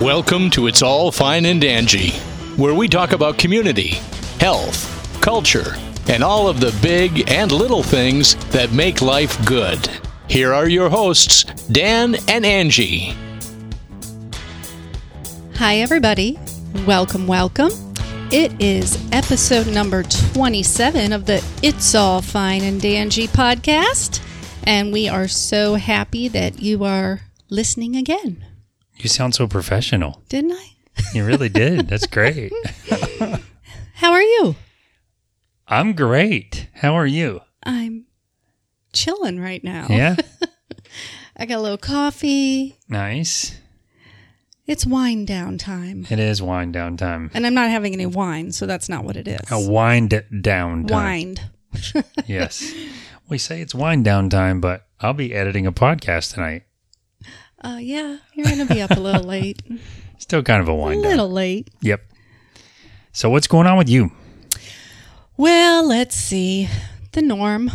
Welcome 0.00 0.50
to 0.50 0.66
It's 0.66 0.82
All 0.82 1.10
Fine 1.10 1.46
and 1.46 1.60
Dangy, 1.60 2.12
where 2.58 2.74
we 2.74 2.86
talk 2.86 3.12
about 3.12 3.38
community, 3.38 3.94
health, 4.38 5.18
culture, 5.22 5.74
and 6.10 6.22
all 6.22 6.48
of 6.48 6.60
the 6.60 6.78
big 6.82 7.30
and 7.30 7.50
little 7.50 7.82
things 7.82 8.34
that 8.50 8.72
make 8.72 9.00
life 9.00 9.42
good. 9.46 9.88
Here 10.28 10.52
are 10.52 10.68
your 10.68 10.90
hosts, 10.90 11.44
Dan 11.72 12.16
and 12.28 12.44
Angie. 12.44 13.14
Hi, 15.54 15.76
everybody. 15.76 16.38
Welcome, 16.86 17.26
welcome. 17.26 17.70
It 18.30 18.52
is 18.60 19.02
episode 19.12 19.66
number 19.66 20.02
27 20.02 21.14
of 21.14 21.24
the 21.24 21.42
It's 21.62 21.94
All 21.94 22.20
Fine 22.20 22.64
and 22.64 22.82
Dangy 22.82 23.28
podcast. 23.28 24.20
And 24.64 24.92
we 24.92 25.08
are 25.08 25.26
so 25.26 25.76
happy 25.76 26.28
that 26.28 26.60
you 26.60 26.84
are 26.84 27.22
listening 27.48 27.96
again. 27.96 28.45
You 28.98 29.08
sound 29.08 29.34
so 29.34 29.46
professional. 29.46 30.22
Didn't 30.28 30.52
I? 30.52 30.70
You 31.12 31.24
really 31.24 31.48
did. 31.48 31.88
That's 31.88 32.06
great. 32.08 32.52
How 33.94 34.12
are 34.12 34.22
you? 34.22 34.56
I'm 35.68 35.92
great. 35.92 36.68
How 36.74 36.94
are 36.94 37.06
you? 37.06 37.40
I'm 37.62 38.06
chilling 38.92 39.40
right 39.40 39.62
now. 39.62 39.86
Yeah. 39.90 40.16
I 41.36 41.44
got 41.46 41.58
a 41.58 41.60
little 41.60 41.78
coffee. 41.78 42.78
Nice. 42.88 43.58
It's 44.66 44.86
wine 44.86 45.24
down 45.24 45.58
time. 45.58 46.06
It 46.10 46.18
is 46.18 46.42
wind 46.42 46.72
down 46.72 46.96
time. 46.96 47.30
And 47.34 47.46
I'm 47.46 47.54
not 47.54 47.70
having 47.70 47.92
any 47.92 48.06
wine, 48.06 48.50
so 48.52 48.66
that's 48.66 48.88
not 48.88 49.04
what 49.04 49.16
it 49.16 49.28
is. 49.28 49.40
A 49.50 49.60
wind 49.70 50.24
down 50.40 50.86
time. 50.86 51.04
Wined. 51.36 51.40
Yes. 52.26 52.72
We 53.28 53.38
say 53.38 53.60
it's 53.60 53.74
wind 53.74 54.04
down 54.04 54.30
time, 54.30 54.60
but 54.60 54.86
I'll 55.00 55.12
be 55.12 55.34
editing 55.34 55.66
a 55.66 55.72
podcast 55.72 56.34
tonight. 56.34 56.64
Uh, 57.62 57.78
yeah, 57.80 58.18
you're 58.34 58.46
going 58.46 58.66
to 58.66 58.72
be 58.72 58.80
up 58.80 58.90
a 58.90 59.00
little 59.00 59.22
late. 59.24 59.62
Still 60.18 60.42
kind 60.42 60.60
of 60.62 60.68
a 60.68 60.72
a 60.72 60.74
wind 60.74 61.02
down. 61.02 61.10
little 61.10 61.30
late. 61.30 61.68
Yep. 61.80 62.02
So 63.12 63.30
what's 63.30 63.46
going 63.46 63.66
on 63.66 63.76
with 63.78 63.88
you? 63.88 64.12
Well, 65.36 65.86
let's 65.86 66.14
see. 66.16 66.68
The 67.12 67.22
norm. 67.22 67.70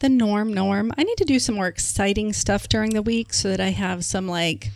The 0.00 0.08
norm, 0.08 0.52
norm. 0.52 0.92
I 0.98 1.02
need 1.04 1.16
to 1.18 1.24
do 1.24 1.38
some 1.38 1.54
more 1.54 1.66
exciting 1.66 2.32
stuff 2.32 2.68
during 2.68 2.90
the 2.90 3.02
week 3.02 3.32
so 3.32 3.48
that 3.50 3.60
I 3.60 3.70
have 3.70 4.04
some 4.04 4.28
like 4.28 4.70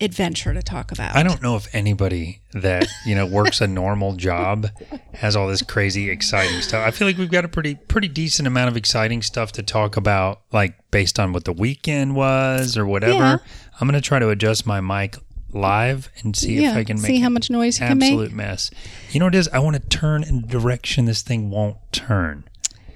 adventure 0.00 0.54
to 0.54 0.62
talk 0.62 0.92
about. 0.92 1.14
I 1.14 1.22
don't 1.22 1.42
know 1.42 1.56
if 1.56 1.72
anybody 1.74 2.40
that, 2.54 2.86
you 3.04 3.14
know, 3.14 3.26
works 3.26 3.60
a 3.60 3.66
normal 3.66 4.14
job 4.14 4.68
has 5.14 5.36
all 5.36 5.48
this 5.48 5.62
crazy 5.62 6.08
exciting 6.08 6.62
stuff. 6.62 6.86
I 6.86 6.90
feel 6.90 7.06
like 7.06 7.18
we've 7.18 7.30
got 7.30 7.44
a 7.44 7.48
pretty 7.48 7.74
pretty 7.74 8.08
decent 8.08 8.46
amount 8.48 8.70
of 8.70 8.76
exciting 8.76 9.22
stuff 9.22 9.52
to 9.52 9.62
talk 9.62 9.96
about 9.96 10.40
like 10.52 10.74
based 10.90 11.18
on 11.18 11.32
what 11.32 11.44
the 11.44 11.52
weekend 11.52 12.16
was 12.16 12.76
or 12.78 12.86
whatever. 12.86 13.12
Yeah. 13.14 13.38
I'm 13.80 13.88
going 13.88 14.00
to 14.00 14.06
try 14.06 14.18
to 14.18 14.28
adjust 14.28 14.66
my 14.66 14.80
mic 14.80 15.16
live 15.52 16.10
and 16.22 16.36
see 16.36 16.60
yeah, 16.60 16.72
if 16.72 16.76
I 16.76 16.84
can 16.84 16.96
make 17.00 17.06
see 17.06 17.18
how 17.20 17.28
much 17.28 17.50
noise 17.50 17.80
you 17.80 17.86
can 17.86 17.98
make. 17.98 18.12
absolute 18.12 18.32
mess. 18.32 18.70
You 19.10 19.18
know 19.20 19.26
what 19.26 19.34
it 19.34 19.38
is? 19.38 19.48
I 19.48 19.58
want 19.58 19.76
to 19.76 19.82
turn 19.88 20.22
in 20.22 20.38
a 20.38 20.42
direction 20.42 21.06
this 21.06 21.22
thing 21.22 21.50
won't 21.50 21.76
turn. 21.92 22.44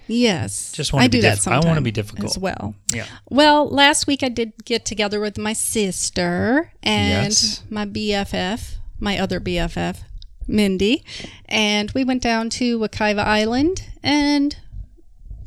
Yes. 0.06 0.70
Just 0.72 0.92
wanna 0.92 1.06
I 1.06 1.08
be 1.08 1.18
do 1.18 1.22
that 1.22 1.36
diff- 1.36 1.48
I 1.48 1.60
wanna 1.60 1.80
be 1.80 1.90
difficult. 1.90 2.26
as 2.32 2.38
well. 2.38 2.74
Yeah. 2.92 3.06
Well, 3.30 3.66
last 3.68 4.06
week 4.06 4.22
I 4.22 4.28
did 4.28 4.52
get 4.64 4.84
together 4.84 5.18
with 5.18 5.38
my 5.38 5.54
sister 5.54 6.70
and 6.82 7.24
Yes. 7.32 7.62
my 7.70 7.86
BFF, 7.86 8.76
my 9.00 9.18
other 9.18 9.40
BFF, 9.40 10.02
Mindy, 10.46 11.02
and 11.46 11.90
we 11.92 12.04
went 12.04 12.22
down 12.22 12.50
to 12.50 12.78
Wekiva 12.78 13.24
Island 13.24 13.82
and 14.02 14.54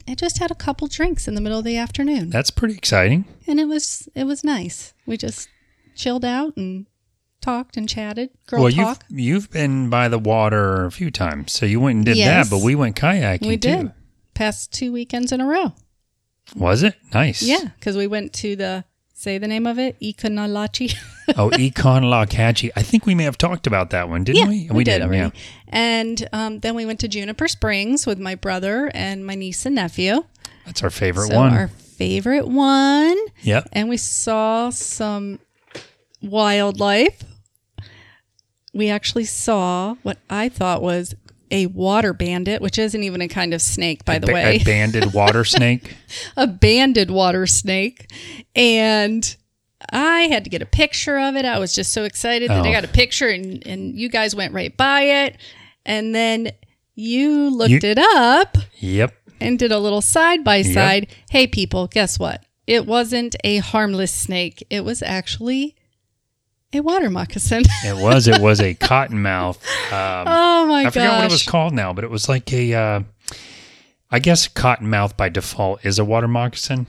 I 0.07 0.15
just 0.15 0.37
had 0.37 0.51
a 0.51 0.55
couple 0.55 0.87
drinks 0.87 1.27
in 1.27 1.35
the 1.35 1.41
middle 1.41 1.59
of 1.59 1.65
the 1.65 1.77
afternoon. 1.77 2.29
That's 2.29 2.51
pretty 2.51 2.75
exciting. 2.75 3.25
and 3.47 3.59
it 3.59 3.65
was 3.65 4.07
it 4.15 4.23
was 4.25 4.43
nice. 4.43 4.93
We 5.05 5.17
just 5.17 5.49
chilled 5.95 6.23
out 6.25 6.55
and 6.57 6.85
talked 7.41 7.75
and 7.77 7.87
chatted. 7.89 8.29
Girl 8.47 8.63
well, 8.63 8.71
talk. 8.71 9.03
you've 9.09 9.19
you've 9.19 9.51
been 9.51 9.89
by 9.89 10.07
the 10.07 10.19
water 10.19 10.85
a 10.85 10.91
few 10.91 11.11
times, 11.11 11.51
so 11.53 11.65
you 11.65 11.79
went 11.79 11.97
and 11.97 12.05
did 12.05 12.17
Yes. 12.17 12.49
that. 12.49 12.55
But 12.55 12.63
we 12.63 12.75
went 12.75 12.95
kayaking 12.95 13.47
We 13.47 13.57
too. 13.57 13.69
did 13.77 13.91
past 14.33 14.71
two 14.71 14.91
weekends 14.91 15.31
in 15.31 15.41
a 15.41 15.45
row. 15.45 15.73
Was 16.55 16.83
it 16.83 16.95
nice? 17.13 17.41
Yeah, 17.43 17.69
because 17.79 17.97
we 17.97 18.07
went 18.07 18.31
to 18.33 18.55
the 18.55 18.85
say 19.17 19.39
the 19.39 19.47
name 19.47 19.65
of 19.65 19.79
it, 19.79 19.99
Econlockhatchee. 19.99 20.95
oh, 21.37 21.49
Econ 21.49 22.71
I 22.75 22.81
think 22.83 23.05
we 23.05 23.15
may 23.15 23.23
have 23.23 23.37
talked 23.37 23.65
about 23.65 23.89
that 23.89 24.09
one, 24.09 24.23
didn't 24.23 24.51
yeah, 24.51 24.71
we? 24.71 24.83
did 24.83 25.01
already. 25.01 25.17
Yeah. 25.35 25.41
And 25.69 26.29
um, 26.31 26.59
then 26.59 26.75
we 26.75 26.85
went 26.85 26.99
to 26.99 27.07
Juniper 27.07 27.47
Springs 27.47 28.05
with 28.05 28.19
my 28.19 28.35
brother 28.35 28.91
and 28.93 29.25
my 29.25 29.33
niece 29.33 29.65
and 29.65 29.75
nephew. 29.75 30.23
That's 30.65 30.83
our 30.83 30.91
favorite 30.91 31.29
so 31.29 31.35
one. 31.35 31.53
our 31.53 31.67
favorite 31.67 32.47
one. 32.47 33.17
yep. 33.41 33.67
and 33.73 33.89
we 33.89 33.97
saw 33.97 34.69
some 34.69 35.39
wildlife. 36.21 37.23
We 38.73 38.89
actually 38.89 39.25
saw 39.25 39.95
what 40.03 40.19
I 40.29 40.47
thought 40.47 40.83
was 40.83 41.15
a 41.51 41.65
water 41.67 42.13
bandit, 42.13 42.61
which 42.61 42.77
isn't 42.77 43.03
even 43.03 43.21
a 43.21 43.27
kind 43.27 43.53
of 43.53 43.61
snake, 43.61 44.03
by 44.05 44.19
the 44.19 44.27
Ba- 44.27 44.33
way, 44.33 44.55
a 44.61 44.63
banded 44.63 45.13
water 45.13 45.43
snake. 45.55 45.95
a 46.35 46.47
banded 46.47 47.09
water 47.11 47.47
snake. 47.47 48.11
And 48.55 49.35
I 49.91 50.21
had 50.23 50.43
to 50.43 50.49
get 50.49 50.61
a 50.61 50.65
picture 50.65 51.17
of 51.19 51.35
it. 51.35 51.45
I 51.45 51.59
was 51.59 51.73
just 51.73 51.93
so 51.93 52.03
excited 52.03 52.49
that 52.49 52.65
I 52.65 52.69
Oh. 52.69 52.73
got 52.73 52.83
a 52.83 52.87
picture, 52.89 53.27
and, 53.29 53.65
and 53.65 53.95
you 53.97 54.09
guys 54.09 54.35
went 54.35 54.53
right 54.53 54.75
by 54.75 55.01
it. 55.03 55.37
And 55.85 56.13
then 56.13 56.51
you 56.95 57.49
looked 57.49 57.71
You- 57.71 57.79
it 57.91 57.99
up 57.99 58.57
Yep. 58.79 59.13
and 59.39 59.57
did 59.59 59.71
a 59.71 59.79
little 59.79 60.01
side 60.01 60.43
by 60.43 60.63
side. 60.63 61.07
Hey, 61.29 61.47
people, 61.47 61.87
guess 61.87 62.19
what? 62.19 62.43
It 62.65 62.85
wasn't 62.85 63.35
a 63.45 63.57
harmless 63.59 64.11
snake. 64.11 64.65
It 64.69 64.83
was 64.83 65.01
actually 65.01 65.75
a 66.73 66.81
water 66.81 67.09
moccasin. 67.09 67.63
It 67.85 67.95
was. 68.01 68.27
It 68.27 68.41
was 68.41 68.59
a 68.59 68.73
cottonmouth. 68.75 69.57
Um, 69.91 70.27
oh 70.27 70.65
my 70.67 70.79
I 70.81 70.83
gosh! 70.85 70.93
forgot 70.93 71.15
what 71.17 71.25
it 71.25 71.31
was 71.31 71.43
called 71.43 71.73
now, 71.73 71.93
but 71.93 72.03
it 72.03 72.09
was 72.09 72.27
like 72.29 72.51
a. 72.53 72.73
Uh, 72.73 72.99
I 74.09 74.19
guess 74.19 74.47
cottonmouth 74.47 75.17
by 75.17 75.29
default 75.29 75.85
is 75.85 75.99
a 75.99 76.05
water 76.05 76.27
moccasin. 76.27 76.87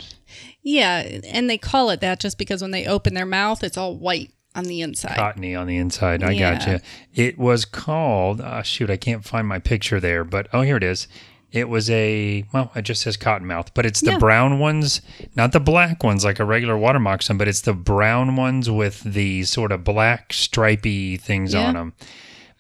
Yeah, 0.63 0.99
and 1.25 1.49
they 1.51 1.59
call 1.59 1.91
it 1.91 2.01
that 2.01 2.21
just 2.21 2.39
because 2.39 2.63
when 2.63 2.71
they 2.71 2.87
open 2.87 3.15
their 3.15 3.27
mouth, 3.27 3.65
it's 3.65 3.77
all 3.77 3.97
white 3.97 4.31
on 4.55 4.65
the 4.65 4.83
inside. 4.83 5.17
Cottony 5.17 5.55
on 5.55 5.67
the 5.67 5.77
inside. 5.77 6.23
I 6.23 6.33
Yeah. 6.33 6.55
gotcha. 6.55 6.81
It 7.15 7.39
was 7.39 7.65
called. 7.65 8.41
Uh, 8.41 8.63
shoot, 8.63 8.91
I 8.91 8.97
can't 8.97 9.25
find 9.25 9.47
my 9.49 9.59
picture 9.59 9.99
there, 10.01 10.25
but 10.25 10.49
oh, 10.53 10.63
here 10.63 10.77
it 10.77 10.85
is. 10.85 11.09
It 11.51 11.69
was 11.69 11.89
a 11.89 12.45
well, 12.53 12.71
it 12.77 12.83
just 12.83 13.01
says 13.03 13.17
cottonmouth, 13.17 13.69
but 13.73 13.87
it's 13.87 14.01
the 14.01 14.13
Yeah. 14.13 14.19
brown 14.19 14.59
ones, 14.59 15.01
not 15.35 15.53
the 15.53 15.61
black 15.61 16.05
ones 16.05 16.25
like 16.25 16.39
a 16.39 16.45
regular 16.45 16.77
water 16.77 16.99
moccasin, 17.01 17.39
but 17.39 17.49
it's 17.49 17.63
the 17.63 17.73
brown 17.73 18.37
ones 18.37 18.71
with 18.71 19.01
the 19.03 19.45
sort 19.45 19.73
of 19.73 19.83
black 19.83 20.33
stripy 20.33 21.17
things 21.17 21.55
Yeah. 21.55 21.69
on 21.69 21.75
them. 21.75 21.93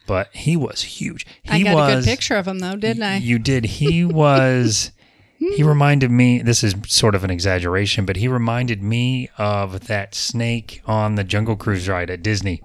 But 0.06 0.30
he 0.32 0.56
was 0.56 0.80
huge. 0.82 1.26
He 1.42 1.50
I 1.60 1.62
got 1.64 1.74
was, 1.74 1.92
a 1.92 1.96
good 1.96 2.04
picture 2.06 2.36
of 2.36 2.48
him 2.48 2.60
though, 2.60 2.76
didn't 2.76 3.02
I? 3.02 3.18
You 3.18 3.38
did. 3.38 3.66
He 3.66 4.04
was. 4.24 4.90
he 5.38 5.60
hmm. 5.62 5.68
reminded 5.68 6.10
me. 6.10 6.40
This 6.40 6.64
is 6.64 6.74
sort 6.86 7.14
of 7.14 7.24
an 7.24 7.30
exaggeration, 7.30 8.06
but 8.06 8.16
he 8.16 8.26
reminded 8.26 8.82
me 8.82 9.28
of 9.36 9.86
that 9.88 10.14
snake 10.14 10.80
on 10.86 11.16
the 11.16 11.24
Jungle 11.24 11.56
Cruise 11.56 11.88
ride 11.90 12.08
at 12.10 12.22
Disney. 12.22 12.62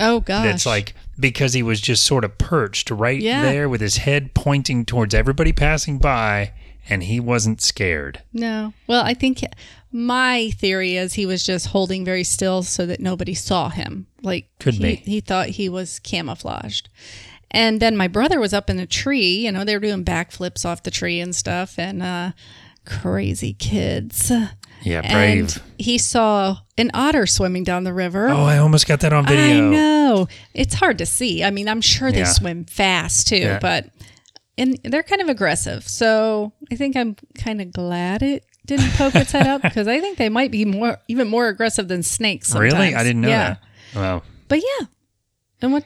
oh 0.00 0.18
gosh, 0.20 0.44
That's 0.44 0.66
like 0.66 0.94
because 1.20 1.52
he 1.52 1.62
was 1.62 1.80
just 1.80 2.02
sort 2.04 2.24
of 2.24 2.38
perched 2.38 2.90
right 2.90 3.20
Yeah. 3.20 3.42
there 3.42 3.68
with 3.68 3.80
his 3.80 3.98
head 3.98 4.34
pointing 4.34 4.84
towards 4.84 5.14
everybody 5.14 5.52
passing 5.52 5.98
by, 5.98 6.52
and 6.88 7.02
he 7.04 7.20
wasn't 7.20 7.60
scared. 7.60 8.22
no. 8.32 8.72
Well, 8.86 9.04
I 9.04 9.14
think 9.14 9.42
my 9.92 10.50
theory 10.56 10.96
is 10.96 11.14
he 11.14 11.26
was 11.26 11.44
just 11.44 11.68
holding 11.68 12.04
very 12.04 12.24
still 12.24 12.62
so 12.62 12.86
that 12.86 13.00
nobody 13.00 13.34
saw 13.34 13.68
him. 13.68 14.06
Like 14.22 14.48
Could 14.60 14.74
he, 14.74 14.82
be. 14.82 14.94
he 14.96 15.20
thought 15.20 15.48
he 15.48 15.68
was 15.68 15.98
camouflaged. 15.98 16.88
And 17.50 17.80
then 17.80 17.96
my 17.96 18.06
brother 18.06 18.38
was 18.38 18.52
up 18.54 18.70
in 18.70 18.78
a 18.78 18.86
tree. 18.86 19.44
You 19.44 19.50
know, 19.50 19.64
they 19.64 19.74
were 19.74 19.80
doing 19.80 20.04
backflips 20.04 20.64
off 20.64 20.84
the 20.84 20.90
tree 20.92 21.18
and 21.20 21.34
stuff, 21.34 21.78
and 21.78 22.00
uh, 22.02 22.30
crazy 22.84 23.52
kids. 23.54 24.30
Yeah, 24.82 25.00
And 25.04 25.46
brave. 25.48 25.62
he 25.78 25.98
saw 25.98 26.56
an 26.78 26.90
otter 26.94 27.26
swimming 27.26 27.64
down 27.64 27.84
the 27.84 27.92
river. 27.92 28.28
oh, 28.28 28.44
I 28.44 28.58
almost 28.58 28.86
got 28.86 29.00
that 29.00 29.12
on 29.12 29.26
video. 29.26 29.42
I 29.44 29.48
video. 29.48 29.70
know. 29.70 30.28
It's 30.54 30.74
hard 30.74 30.98
to 30.98 31.06
see. 31.06 31.44
I 31.44 31.50
mean, 31.50 31.68
I'm 31.68 31.80
sure 31.80 32.10
they 32.10 32.20
Yeah. 32.20 32.24
swim 32.32 32.64
fast 32.64 33.28
too, 33.28 33.36
Yeah. 33.36 33.58
but 33.60 33.90
and 34.58 34.78
they're 34.84 35.02
kind 35.02 35.22
of 35.22 35.28
aggressive. 35.28 35.86
So 35.88 36.52
I 36.70 36.76
think 36.76 36.96
I'm 36.96 37.16
kind 37.38 37.60
of 37.62 37.72
glad 37.72 38.22
it 38.22 38.44
didn't 38.66 38.90
poke 38.92 39.14
its 39.14 39.32
head 39.32 39.46
up 39.46 39.62
because 39.62 39.88
I 39.88 40.00
think 40.00 40.18
they 40.18 40.28
might 40.28 40.50
be 40.50 40.64
more 40.64 40.98
even 41.08 41.28
more 41.28 41.48
aggressive 41.48 41.88
than 41.88 42.02
snakes. 42.02 42.48
Sometimes. 42.48 42.72
Really, 42.74 42.94
I 42.94 43.02
didn't 43.02 43.22
know 43.22 43.28
yeah. 43.28 43.56
that. 43.94 43.98
Wow. 44.00 44.22
But 44.48 44.58
yeah, 44.60 44.86
and 45.62 45.72
what 45.72 45.84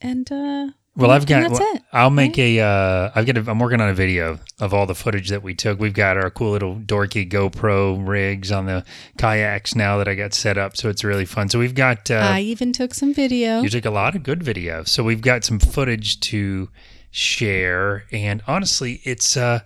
and 0.00 0.30
uh 0.32 0.68
Well, 0.96 1.12
I've 1.12 1.26
got. 1.26 1.48
that's 1.48 1.60
well, 1.60 1.76
it. 1.76 1.82
I'll 1.92 2.10
make 2.10 2.36
a. 2.38 2.60
Uh, 2.60 3.10
I've 3.14 3.24
got. 3.24 3.36
A, 3.36 3.50
I'm 3.50 3.60
working 3.60 3.80
on 3.80 3.88
a 3.88 3.94
video 3.94 4.38
of 4.60 4.74
all 4.74 4.86
the 4.86 4.94
footage 4.94 5.28
that 5.28 5.42
we 5.42 5.54
took. 5.54 5.78
We've 5.78 5.94
got 5.94 6.16
our 6.16 6.30
cool 6.30 6.50
little 6.50 6.76
dorky 6.76 7.28
GoPro 7.28 8.06
rigs 8.06 8.50
on 8.50 8.66
the 8.66 8.84
kayaks 9.16 9.74
now 9.74 9.98
that 9.98 10.08
I 10.08 10.14
got 10.14 10.34
set 10.34 10.58
up, 10.58 10.76
so 10.76 10.88
it's 10.88 11.04
really 11.04 11.24
fun. 11.24 11.48
So 11.48 11.58
we've 11.58 11.74
got. 11.74 12.10
Uh, 12.10 12.16
I 12.16 12.40
even 12.40 12.72
took 12.72 12.92
some 12.94 13.14
video. 13.14 13.60
you 13.60 13.70
took 13.70 13.84
a 13.84 13.90
lot 13.90 14.16
of 14.16 14.24
good 14.24 14.42
video, 14.42 14.82
so 14.82 15.04
we've 15.04 15.20
got 15.20 15.44
some 15.44 15.60
footage 15.60 16.18
to 16.20 16.68
share. 17.10 18.04
And 18.10 18.42
honestly, 18.46 19.00
it's. 19.04 19.36
Uh, 19.36 19.60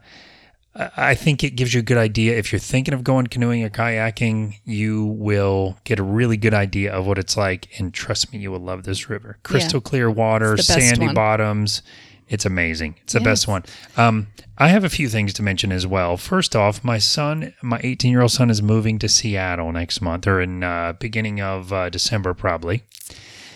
I 0.76 1.14
think 1.14 1.44
it 1.44 1.50
gives 1.50 1.72
you 1.72 1.80
a 1.80 1.82
good 1.84 1.98
idea. 1.98 2.36
If 2.36 2.50
you're 2.52 2.58
thinking 2.58 2.94
of 2.94 3.04
going 3.04 3.28
canoeing 3.28 3.62
or 3.62 3.70
kayaking, 3.70 4.58
you 4.64 5.04
will 5.04 5.78
get 5.84 6.00
a 6.00 6.02
really 6.02 6.36
good 6.36 6.54
idea 6.54 6.92
of 6.92 7.06
what 7.06 7.16
it's 7.18 7.36
like. 7.36 7.68
And 7.78 7.94
trust 7.94 8.32
me, 8.32 8.40
you 8.40 8.50
will 8.50 8.58
love 8.60 8.82
this 8.82 9.08
river. 9.08 9.38
Crystal 9.44 9.80
clear 9.80 10.10
water, 10.10 10.54
It's 10.54 10.66
the 10.66 10.74
best 10.74 10.86
sandy 10.88 11.06
one. 11.06 11.14
bottoms. 11.14 11.82
It's 12.28 12.44
amazing. 12.44 12.96
It's 13.04 13.12
the 13.12 13.20
Yes. 13.20 13.24
best 13.24 13.48
one. 13.48 13.62
Um, 13.96 14.28
I 14.58 14.68
have 14.68 14.82
a 14.82 14.88
few 14.88 15.08
things 15.08 15.32
to 15.34 15.42
mention 15.42 15.70
as 15.70 15.86
well. 15.86 16.16
First 16.16 16.56
off, 16.56 16.82
my 16.82 16.98
son, 16.98 17.52
my 17.62 17.80
18 17.84 18.10
year 18.10 18.22
old 18.22 18.32
son, 18.32 18.50
is 18.50 18.60
moving 18.62 18.98
to 18.98 19.08
Seattle 19.08 19.70
next 19.72 20.00
month 20.00 20.26
or 20.26 20.40
in 20.40 20.64
uh, 20.64 20.94
beginning 20.98 21.40
of 21.40 21.72
uh, 21.72 21.88
December, 21.90 22.34
probably. 22.34 22.82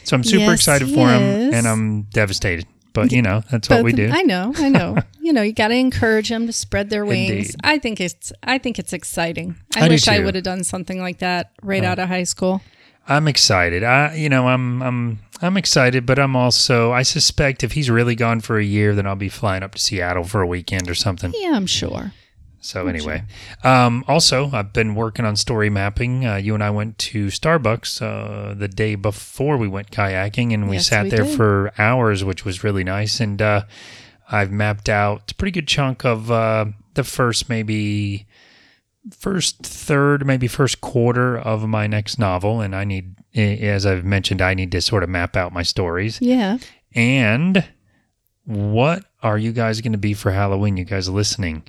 So 0.04 0.14
I'm 0.16 0.22
super 0.24 0.44
Yes, 0.50 0.60
excited 0.60 0.88
for 0.90 1.08
him, 1.08 1.22
is. 1.22 1.54
and 1.54 1.66
I'm 1.66 2.02
devastated. 2.02 2.66
But 3.02 3.12
you 3.12 3.22
know, 3.22 3.42
that's 3.50 3.68
what 3.68 3.84
we 3.84 3.92
do. 3.92 4.10
I 4.12 4.22
know, 4.22 4.52
I 4.56 4.68
know. 4.68 4.98
you 5.20 5.32
know, 5.32 5.42
you 5.42 5.52
got 5.52 5.68
to 5.68 5.74
encourage 5.74 6.28
them 6.28 6.46
to 6.46 6.52
spread 6.52 6.90
their 6.90 7.04
wings. 7.04 7.30
Indeed. 7.30 7.56
I 7.64 7.78
think 7.78 8.00
it's, 8.00 8.32
I 8.42 8.58
think 8.58 8.78
it's 8.78 8.92
exciting. 8.92 9.56
I, 9.76 9.86
I 9.86 9.88
wish 9.88 10.08
I 10.08 10.20
would 10.20 10.34
have 10.34 10.44
done 10.44 10.64
something 10.64 11.00
like 11.00 11.18
that 11.18 11.52
right 11.62 11.84
out 11.84 11.98
of 11.98 12.08
high 12.08 12.24
school. 12.24 12.60
I'm 13.06 13.26
excited. 13.26 13.84
I, 13.84 14.14
you 14.14 14.28
know, 14.28 14.48
I'm, 14.48 14.82
I'm, 14.82 15.18
I'm 15.40 15.56
excited, 15.56 16.04
but 16.04 16.18
I'm 16.18 16.36
also. 16.36 16.92
I 16.92 17.02
suspect 17.02 17.62
if 17.62 17.72
he's 17.72 17.88
really 17.88 18.14
gone 18.14 18.40
for 18.40 18.58
a 18.58 18.64
year, 18.64 18.94
then 18.94 19.06
I'll 19.06 19.16
be 19.16 19.28
flying 19.28 19.62
up 19.62 19.74
to 19.76 19.80
Seattle 19.80 20.24
for 20.24 20.42
a 20.42 20.46
weekend 20.46 20.90
or 20.90 20.94
something. 20.94 21.32
Yeah, 21.36 21.52
I'm 21.54 21.66
sure. 21.66 22.12
So 22.60 22.86
anyway, 22.88 23.22
um, 23.64 24.04
also 24.08 24.50
I've 24.52 24.72
been 24.72 24.94
working 24.94 25.24
on 25.24 25.36
story 25.36 25.70
mapping. 25.70 26.26
Uh, 26.26 26.36
you 26.36 26.54
and 26.54 26.62
I 26.62 26.70
went 26.70 26.98
to 26.98 27.26
Starbucks 27.28 28.02
uh, 28.02 28.54
the 28.54 28.68
day 28.68 28.94
before 28.96 29.56
we 29.56 29.68
went 29.68 29.90
kayaking, 29.90 30.52
and 30.52 30.68
we 30.68 30.76
Yes, 30.76 30.88
sat 30.88 31.04
we 31.04 31.10
there 31.10 31.24
did. 31.24 31.36
for 31.36 31.72
hours, 31.78 32.24
which 32.24 32.44
was 32.44 32.64
really 32.64 32.82
nice. 32.84 33.20
And 33.20 33.40
uh, 33.40 33.62
I've 34.30 34.50
mapped 34.50 34.88
out 34.88 35.30
a 35.30 35.34
pretty 35.36 35.52
good 35.52 35.68
chunk 35.68 36.04
of 36.04 36.30
uh, 36.30 36.66
the 36.94 37.04
first 37.04 37.48
maybe 37.48 38.26
first 39.12 39.58
third, 39.64 40.26
maybe 40.26 40.48
first 40.48 40.80
quarter 40.80 41.38
of 41.38 41.66
my 41.68 41.86
next 41.86 42.18
novel, 42.18 42.60
and 42.60 42.74
I 42.74 42.84
need, 42.84 43.14
as 43.34 43.86
I've 43.86 44.04
mentioned, 44.04 44.42
I 44.42 44.54
need 44.54 44.72
to 44.72 44.80
sort 44.82 45.02
of 45.02 45.08
map 45.08 45.36
out 45.36 45.52
my 45.52 45.62
stories. 45.62 46.18
Yeah. 46.20 46.58
And 46.94 47.64
what 48.44 49.04
are 49.22 49.38
you 49.38 49.52
guys 49.52 49.80
going 49.80 49.92
to 49.92 49.98
be 49.98 50.12
for 50.14 50.32
Halloween? 50.32 50.76
You 50.76 50.84
guys 50.84 51.08
listening? 51.08 51.62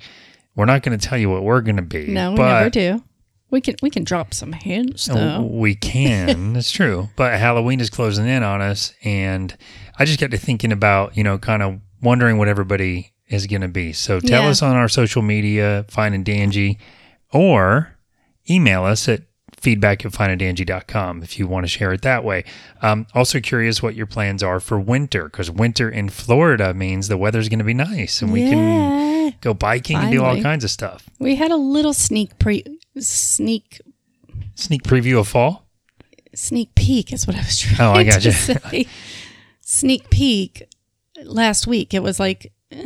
We're 0.56 0.64
not 0.66 0.82
going 0.82 0.98
to 0.98 1.08
tell 1.08 1.18
you 1.18 1.30
what 1.30 1.42
we're 1.42 1.60
going 1.60 1.76
to 1.76 1.82
be. 1.82 2.08
No, 2.08 2.32
we 2.32 2.38
never 2.38 2.70
do. 2.70 3.02
We 3.50 3.60
can, 3.60 3.74
we 3.82 3.90
can 3.90 4.04
drop 4.04 4.32
some 4.34 4.52
hints 4.52 5.06
though. 5.06 5.42
We 5.42 5.74
can. 5.74 6.52
That's 6.52 6.70
true. 6.70 7.08
But 7.16 7.38
Halloween 7.38 7.80
is 7.80 7.90
closing 7.90 8.26
in 8.28 8.42
on 8.44 8.60
us, 8.60 8.92
and 9.02 9.56
I 9.98 10.04
just 10.04 10.20
got 10.20 10.30
to 10.30 10.38
thinking 10.38 10.70
about 10.72 11.16
you 11.16 11.24
know 11.24 11.36
kind 11.38 11.62
of 11.62 11.80
wondering 12.02 12.38
what 12.38 12.46
everybody 12.48 13.12
is 13.26 13.46
going 13.46 13.62
to 13.62 13.68
be. 13.68 13.92
So 13.92 14.20
tell 14.20 14.42
Yeah. 14.44 14.48
us 14.50 14.62
on 14.62 14.76
our 14.76 14.88
social 14.88 15.22
media, 15.22 15.84
Fine 15.88 16.14
and 16.14 16.24
Dangy, 16.24 16.78
or 17.32 17.96
email 18.48 18.84
us 18.84 19.08
at 19.08 19.22
feedback 19.60 20.02
you'll 20.02 20.10
find 20.10 20.32
at 20.32 20.42
angie.com 20.42 21.22
if 21.22 21.38
you 21.38 21.46
want 21.46 21.64
to 21.64 21.68
share 21.68 21.92
it 21.92 22.02
that 22.02 22.24
way. 22.24 22.44
Um, 22.82 23.06
also 23.14 23.40
curious 23.40 23.82
what 23.82 23.94
your 23.94 24.06
plans 24.06 24.42
are 24.42 24.60
for 24.60 24.78
winter 24.78 25.24
because 25.24 25.50
winter 25.50 25.88
in 25.88 26.08
florida 26.08 26.72
means 26.74 27.08
the 27.08 27.16
weather's 27.16 27.48
going 27.48 27.58
to 27.58 27.64
be 27.64 27.74
nice 27.74 28.22
and 28.22 28.32
we 28.32 28.48
can 28.48 29.34
go 29.40 29.54
biking 29.54 29.96
Finally. 29.96 30.16
and 30.16 30.20
do 30.20 30.24
all 30.24 30.42
kinds 30.42 30.64
of 30.64 30.70
stuff. 30.70 31.08
We 31.18 31.36
had 31.36 31.50
a 31.50 31.56
little 31.56 31.92
sneak 31.92 32.38
pre 32.38 32.64
sneak 32.98 33.80
sneak 34.54 34.82
preview 34.82 35.20
of 35.20 35.28
fall? 35.28 35.66
Sneak 36.34 36.74
peek 36.74 37.12
is 37.12 37.26
what 37.26 37.36
i 37.36 37.40
was 37.40 37.58
trying 37.58 37.88
oh, 37.88 37.92
I 37.92 38.04
gotcha. 38.04 38.30
to 38.30 38.32
say. 38.32 38.86
Sneak 39.62 40.10
peek 40.10 40.68
last 41.24 41.66
week. 41.66 41.94
It 41.94 42.02
was 42.02 42.18
like 42.18 42.52
uh, 42.72 42.78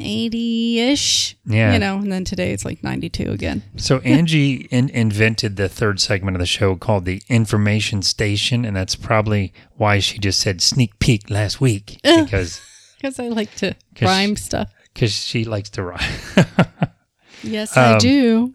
80-ish 0.00 1.36
yeah. 1.46 1.72
you 1.72 1.78
know 1.78 1.96
and 1.98 2.10
then 2.10 2.24
today 2.24 2.52
it's 2.52 2.64
like 2.64 2.82
92 2.82 3.30
again. 3.30 3.62
So 3.76 3.98
angie 3.98 4.54
in- 4.70 4.90
invented 4.90 5.56
the 5.56 5.68
third 5.68 6.00
segment 6.00 6.36
of 6.36 6.40
the 6.40 6.46
show 6.46 6.76
called 6.76 7.04
the 7.04 7.22
information 7.28 8.02
station 8.02 8.64
and 8.64 8.76
that's 8.76 8.96
probably 8.96 9.52
why 9.76 9.98
she 9.98 10.18
just 10.18 10.40
said 10.40 10.60
sneak 10.60 10.98
peek 10.98 11.30
last 11.30 11.60
week 11.60 11.98
because 12.02 12.60
because 12.96 13.18
i 13.18 13.28
like 13.28 13.54
to 13.56 13.74
rhyme 14.02 14.36
she, 14.36 14.42
stuff. 14.42 14.72
Because 14.92 15.12
she 15.12 15.44
likes 15.44 15.70
to 15.70 15.82
rhyme. 15.82 16.00
Yes 17.42 17.76
um, 17.76 17.94
i 17.94 17.98
do. 17.98 18.54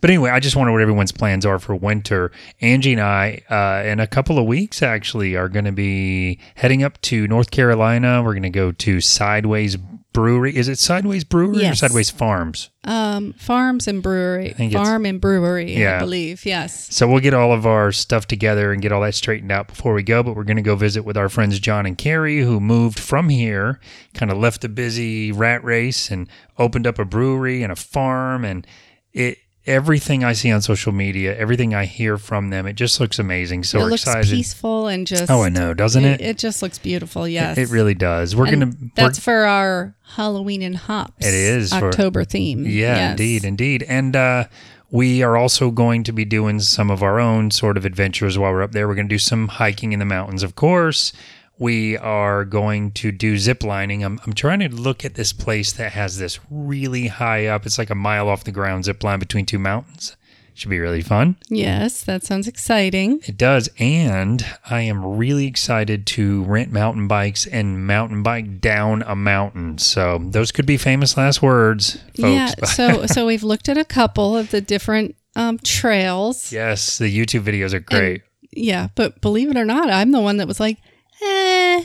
but 0.00 0.10
anyway, 0.10 0.30
I 0.30 0.40
just 0.40 0.56
wonder 0.56 0.72
what 0.72 0.82
everyone's 0.82 1.12
plans 1.12 1.46
are 1.46 1.58
for 1.58 1.74
winter. 1.74 2.32
Angie 2.60 2.92
and 2.92 3.00
I, 3.00 3.42
uh, 3.48 3.86
in 3.86 4.00
a 4.00 4.06
couple 4.06 4.38
of 4.38 4.46
weeks, 4.46 4.82
actually, 4.82 5.36
are 5.36 5.48
going 5.48 5.64
to 5.64 5.72
be 5.72 6.38
heading 6.56 6.82
up 6.82 7.00
to 7.02 7.26
North 7.28 7.50
Carolina. 7.50 8.22
We're 8.22 8.32
going 8.32 8.42
to 8.42 8.50
go 8.50 8.72
to 8.72 9.00
Sideways 9.00 9.76
Brewery. 10.14 10.56
Is 10.56 10.68
it 10.68 10.78
Sideways 10.78 11.24
Brewery 11.24 11.66
or 11.66 11.74
Sideways 11.74 12.08
Farms? 12.08 12.70
Um, 12.84 13.34
farms 13.34 13.88
and 13.88 14.02
brewery, 14.02 14.54
farm 14.72 15.04
and 15.04 15.20
brewery. 15.20 15.74
Yeah. 15.74 15.96
I 15.96 15.98
believe. 15.98 16.46
Yes. 16.46 16.94
So 16.94 17.06
we'll 17.08 17.20
get 17.20 17.34
all 17.34 17.52
of 17.52 17.66
our 17.66 17.92
stuff 17.92 18.26
together 18.26 18.72
and 18.72 18.80
get 18.80 18.92
all 18.92 19.02
that 19.02 19.14
straightened 19.14 19.52
out 19.52 19.68
before 19.68 19.92
we 19.92 20.02
go. 20.02 20.22
But 20.22 20.36
we're 20.36 20.44
going 20.44 20.56
to 20.56 20.62
go 20.62 20.76
visit 20.76 21.04
with 21.04 21.16
our 21.16 21.28
friends 21.28 21.58
John 21.58 21.84
and 21.84 21.98
Carrie, 21.98 22.40
who 22.40 22.60
moved 22.60 22.98
from 22.98 23.28
here, 23.28 23.80
kind 24.14 24.30
of 24.30 24.38
left 24.38 24.62
the 24.62 24.68
busy 24.68 25.32
rat 25.32 25.62
race 25.64 26.10
and 26.10 26.28
opened 26.58 26.86
up 26.86 26.98
a 26.98 27.04
brewery 27.04 27.62
and 27.62 27.72
a 27.72 27.76
farm. 27.76 28.44
And 28.44 28.66
it 29.12 29.38
everything 29.66 30.22
I 30.24 30.32
see 30.34 30.50
on 30.52 30.60
social 30.62 30.92
media, 30.92 31.36
everything 31.36 31.74
I 31.74 31.84
hear 31.86 32.18
from 32.18 32.50
them, 32.50 32.66
it 32.66 32.74
just 32.74 33.00
looks 33.00 33.18
amazing. 33.18 33.64
So 33.64 33.78
it 33.80 33.84
looks 33.84 34.02
excited. 34.02 34.30
peaceful 34.30 34.88
and 34.88 35.06
just. 35.06 35.30
Oh, 35.30 35.42
I 35.42 35.48
know, 35.48 35.74
doesn't 35.74 36.04
it? 36.04 36.20
It, 36.20 36.24
it 36.26 36.38
just 36.38 36.62
looks 36.62 36.78
beautiful. 36.78 37.26
Yes. 37.26 37.56
It 37.58 37.70
really 37.70 37.94
does. 37.94 38.36
We're 38.36 38.46
And 38.46 38.60
gonna. 38.60 38.66
we're- 38.78 38.90
That's 38.94 39.18
for 39.18 39.44
our 39.44 39.94
Halloween 40.16 40.62
and 40.62 40.76
hops. 40.76 41.26
It 41.26 41.34
is 41.34 41.72
for- 41.72 41.88
October 41.88 42.24
theme. 42.24 42.64
Yeah, 42.64 42.70
Yes. 42.96 43.10
indeed, 43.12 43.44
indeed. 43.44 43.82
And 43.88 44.14
uh, 44.14 44.44
we 44.90 45.22
are 45.22 45.36
also 45.36 45.70
going 45.70 46.04
to 46.04 46.12
be 46.12 46.24
doing 46.24 46.60
some 46.60 46.90
of 46.90 47.02
our 47.02 47.18
own 47.18 47.50
sort 47.50 47.76
of 47.76 47.84
adventures 47.84 48.38
while 48.38 48.52
we're 48.52 48.62
up 48.62 48.72
there. 48.72 48.86
We're 48.86 48.94
going 48.94 49.08
to 49.08 49.14
do 49.14 49.18
some 49.18 49.48
hiking 49.48 49.92
in 49.92 49.98
the 49.98 50.04
mountains, 50.04 50.42
of 50.42 50.54
course. 50.54 51.12
We 51.58 51.96
are 51.96 52.44
going 52.44 52.92
to 52.92 53.12
do 53.12 53.38
zip 53.38 53.62
lining. 53.62 54.02
I'm, 54.02 54.20
I'm 54.26 54.32
trying 54.32 54.60
to 54.60 54.68
look 54.68 55.04
at 55.04 55.14
this 55.14 55.32
place 55.32 55.72
that 55.74 55.92
has 55.92 56.18
this 56.18 56.40
really 56.50 57.06
high 57.06 57.46
up. 57.46 57.64
It's 57.64 57.78
like 57.78 57.90
a 57.90 57.94
mile 57.94 58.28
off 58.28 58.44
the 58.44 58.52
ground 58.52 58.84
zip 58.86 59.04
line 59.04 59.18
between 59.18 59.46
two 59.46 59.58
mountains. 59.58 60.16
Should 60.56 60.70
be 60.70 60.78
really 60.78 61.02
fun. 61.02 61.36
Yes, 61.48 62.04
that 62.04 62.22
sounds 62.22 62.46
exciting. 62.46 63.20
It 63.24 63.36
does. 63.36 63.68
And 63.80 64.46
I 64.70 64.82
am 64.82 65.16
really 65.16 65.46
excited 65.46 66.06
to 66.08 66.44
rent 66.44 66.70
mountain 66.70 67.08
bikes 67.08 67.44
and 67.44 67.84
mountain 67.88 68.22
bike 68.22 68.60
down 68.60 69.02
a 69.02 69.16
mountain. 69.16 69.78
So 69.78 70.20
those 70.22 70.52
could 70.52 70.64
be 70.64 70.76
famous 70.76 71.16
last 71.16 71.42
words, 71.42 71.94
folks. 72.16 72.18
Yeah. 72.18 72.54
So 72.66 73.06
so 73.06 73.26
we've 73.26 73.42
looked 73.42 73.68
at 73.68 73.76
a 73.76 73.84
couple 73.84 74.36
of 74.36 74.52
the 74.52 74.60
different 74.60 75.16
um, 75.34 75.58
trails. 75.58 76.52
Yes, 76.52 76.98
the 76.98 77.12
YouTube 77.12 77.42
videos 77.42 77.72
are 77.72 77.80
great. 77.80 78.22
Yeah, 78.52 78.88
but 78.94 79.20
believe 79.20 79.50
it 79.50 79.56
or 79.56 79.64
not, 79.64 79.90
I'm 79.90 80.12
the 80.12 80.20
one 80.20 80.36
that 80.36 80.46
was 80.46 80.60
like, 80.60 80.78
eh, 81.22 81.84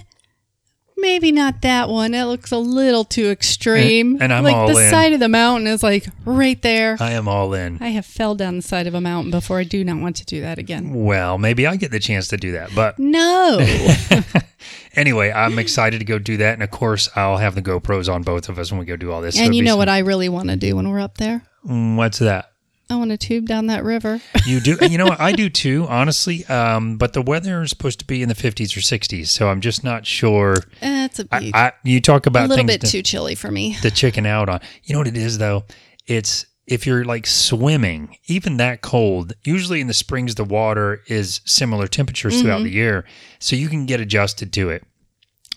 maybe 0.98 1.32
not 1.32 1.62
that 1.62 1.90
one. 1.90 2.14
It 2.14 2.24
looks 2.26 2.52
a 2.52 2.58
little 2.58 3.04
too 3.06 3.30
extreme. 3.30 4.14
And- 4.14 4.24
and 4.24 4.34
I'm 4.34 4.44
like 4.44 4.56
all 4.56 4.68
the 4.74 4.84
in. 4.84 4.90
side 4.90 5.14
of 5.14 5.20
the 5.20 5.30
mountain 5.30 5.68
is 5.68 5.82
like 5.84 6.08
right 6.26 6.62
there. 6.62 6.98
I 7.00 7.12
am 7.12 7.28
all 7.28 7.54
in. 7.54 7.78
I 7.82 7.90
have 7.90 8.06
fell 8.06 8.36
down 8.36 8.58
the 8.58 8.62
side 8.62 8.88
of 8.88 8.94
a 8.94 9.02
mountain 9.02 9.32
before. 9.32 9.60
I 9.60 9.64
do 9.64 9.84
not 9.84 9.98
want 10.00 10.16
to 10.18 10.26
do 10.26 10.42
that 10.42 10.58
again. 10.60 10.94
Well, 11.06 11.38
maybe 11.38 11.66
I 11.68 11.76
get 11.78 11.92
the 11.92 12.00
chance 12.00 12.28
to 12.30 12.38
do 12.38 12.52
that. 12.54 12.70
But 12.76 13.00
No. 13.00 13.60
anyway, 14.96 15.32
I'm 15.32 15.58
excited 15.60 16.00
to 16.00 16.06
go 16.06 16.20
do 16.20 16.38
that. 16.38 16.54
And 16.54 16.64
of 16.64 16.72
course, 16.72 17.10
I'll 17.16 17.38
have 17.38 17.56
the 17.56 17.62
GoPros 17.62 18.12
on 18.14 18.24
both 18.24 18.50
of 18.50 18.60
us 18.60 18.72
when 18.72 18.80
we 18.80 18.86
go 18.86 18.96
do 18.98 19.12
all 19.12 19.22
this. 19.22 19.40
And 19.40 19.56
you 19.56 19.64
know 19.64 19.72
some- 19.72 19.80
what 19.80 19.90
I 19.90 20.00
really 20.00 20.30
want 20.30 20.50
to 20.50 20.56
do 20.56 20.76
when 20.76 20.90
we're 20.90 21.00
up 21.00 21.18
there? 21.18 21.44
Mm, 21.68 21.96
What's 21.98 22.20
that? 22.20 22.49
I 22.92 22.96
want 22.96 23.12
to 23.12 23.18
tube 23.18 23.46
down 23.46 23.68
that 23.68 23.84
river. 23.84 24.20
You 24.46 24.60
do? 24.60 24.78
you 24.82 24.98
know 24.98 25.06
what? 25.06 25.20
I 25.20 25.32
do 25.32 25.48
too, 25.50 25.86
honestly. 25.88 26.46
Um, 26.48 26.98
but 26.98 27.14
the 27.14 27.22
weather 27.22 27.62
is 27.62 27.70
supposed 27.70 28.00
to 28.00 28.06
be 28.06 28.24
in 28.24 28.30
the 28.30 28.36
50s 28.36 28.76
or 28.76 28.82
60s. 28.82 29.28
So 29.28 29.50
I'm 29.50 29.62
just 29.62 29.84
not 29.84 30.08
sure. 30.08 30.56
That's 30.82 31.20
a 31.20 31.26
big, 31.26 31.56
I, 31.56 31.74
you 31.84 32.02
talk 32.02 32.26
about 32.26 32.46
a 32.46 32.48
little 32.48 32.66
bit 32.66 32.82
to, 32.82 32.88
too 32.88 33.04
chilly 33.04 33.36
for 33.36 33.52
me. 33.52 33.76
to 33.82 33.92
chicken 33.92 34.26
out 34.26 34.50
on. 34.50 34.60
You 34.84 34.94
know 34.94 35.00
what 35.00 35.08
it 35.08 35.18
is, 35.18 35.38
though? 35.38 35.66
It's 36.08 36.48
if 36.66 36.86
you're 36.86 37.04
like 37.04 37.26
swimming, 37.26 38.18
even 38.28 38.58
that 38.58 38.82
cold, 38.82 39.34
usually 39.44 39.82
in 39.82 39.88
the 39.88 39.94
springs, 39.94 40.36
the 40.36 40.44
water 40.44 41.02
is 41.08 41.42
similar 41.44 41.88
temperatures 41.88 42.42
throughout 42.42 42.62
the 42.62 42.70
year. 42.70 43.06
So 43.40 43.56
you 43.56 43.70
can 43.70 43.88
get 43.88 44.00
adjusted 44.00 44.54
to 44.54 44.70
it. 44.70 44.84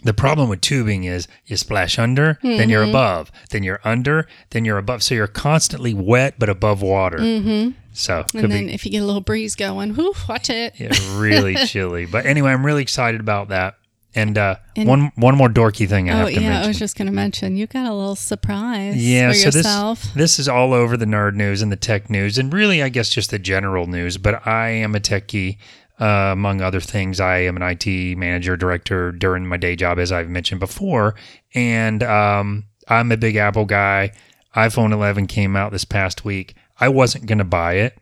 The 0.04 0.14
problem 0.14 0.49
with 0.49 0.61
tubing 0.61 1.04
is 1.04 1.28
you 1.47 1.56
splash 1.56 1.99
under, 1.99 2.38
then 2.42 2.68
you're 2.68 2.82
above, 2.82 3.30
then 3.50 3.62
you're 3.62 3.80
under, 3.85 4.26
then 4.50 4.64
you're 4.64 4.78
above. 4.78 5.02
So 5.02 5.14
you're 5.14 5.26
constantly 5.28 5.94
wet 5.94 6.35
but 6.38 6.49
above 6.49 6.82
water. 6.82 7.18
Mm-hmm. 7.18 7.71
So 7.92 8.25
And 8.35 8.50
then 8.50 8.66
be 8.66 8.73
if 8.73 8.85
you 8.85 8.90
get 8.90 9.02
a 9.02 9.06
little 9.06 9.21
breeze 9.21 9.54
going, 9.54 9.94
whew, 9.94 10.14
watch 10.28 10.50
it. 10.50 10.75
yeah, 10.78 10.90
really 11.21 11.54
chilly. 11.66 12.06
But 12.06 12.26
anyway, 12.26 12.50
I'm 12.50 12.64
really 12.66 12.82
excited 12.82 13.21
about 13.21 13.49
that. 13.50 13.75
And, 14.14 14.37
uh, 14.37 14.56
And- 14.76 14.88
one 14.88 15.12
one 15.14 15.37
more 15.37 15.49
dorky 15.49 15.88
thing 15.88 16.11
I 16.11 16.14
Oh 16.14 16.16
have 16.16 16.26
to 16.28 16.32
yeah, 16.35 16.40
mention. 16.49 16.64
I 16.64 16.68
was 16.68 16.78
just 16.78 16.97
going 16.99 17.06
to 17.06 17.12
mention 17.12 17.56
you 17.56 17.66
got 17.66 17.87
a 17.87 17.94
little 17.94 18.14
surprise 18.16 18.97
Yeah, 18.97 19.28
for 19.30 19.35
so 19.38 19.44
yourself. 19.59 20.02
this 20.02 20.12
this 20.14 20.38
is 20.38 20.49
all 20.49 20.75
over 20.75 20.97
the 20.99 21.06
nerd 21.06 21.35
news 21.35 21.62
and 21.62 21.73
the 21.73 21.76
tech 21.76 22.11
news, 22.11 22.37
and 22.38 22.52
really, 22.52 22.82
I 22.82 22.88
guess 22.90 23.09
just 23.09 23.30
the 23.30 23.38
general 23.38 23.87
news. 23.87 24.18
But 24.18 24.47
I 24.47 24.68
am 24.68 24.94
a 24.94 25.00
techie, 25.00 25.56
uh, 26.02 26.32
among 26.32 26.61
other 26.61 26.80
things. 26.80 27.21
I 27.21 27.38
am 27.38 27.56
an 27.56 27.62
IT 27.62 28.18
manager 28.18 28.56
director 28.56 29.12
during 29.12 29.47
my 29.47 29.56
day 29.56 29.76
job, 29.76 30.00
as 30.00 30.11
I've 30.11 30.28
mentioned 30.28 30.59
before, 30.59 31.14
and 31.54 32.02
um, 32.02 32.64
I'm 32.88 33.12
a 33.12 33.16
big 33.16 33.37
Apple 33.37 33.66
guy. 33.66 34.11
iPhone 34.56 34.92
11 34.92 35.28
came 35.28 35.54
out 35.54 35.71
this 35.71 35.85
past 35.85 36.25
week. 36.25 36.56
I 36.80 36.88
wasn't 36.88 37.26
going 37.26 37.38
to 37.38 37.44
buy 37.44 37.75
it. 37.75 37.97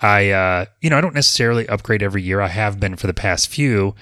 I, 0.00 0.30
uh, 0.30 0.64
you 0.80 0.88
know, 0.88 0.96
I 0.96 1.02
don't 1.02 1.14
necessarily 1.14 1.68
upgrade 1.68 2.02
every 2.02 2.22
year. 2.22 2.40
I 2.40 2.48
have 2.48 2.80
been 2.80 2.96
for 2.96 3.06
the 3.06 3.14
past 3.14 3.48
few, 3.48 3.94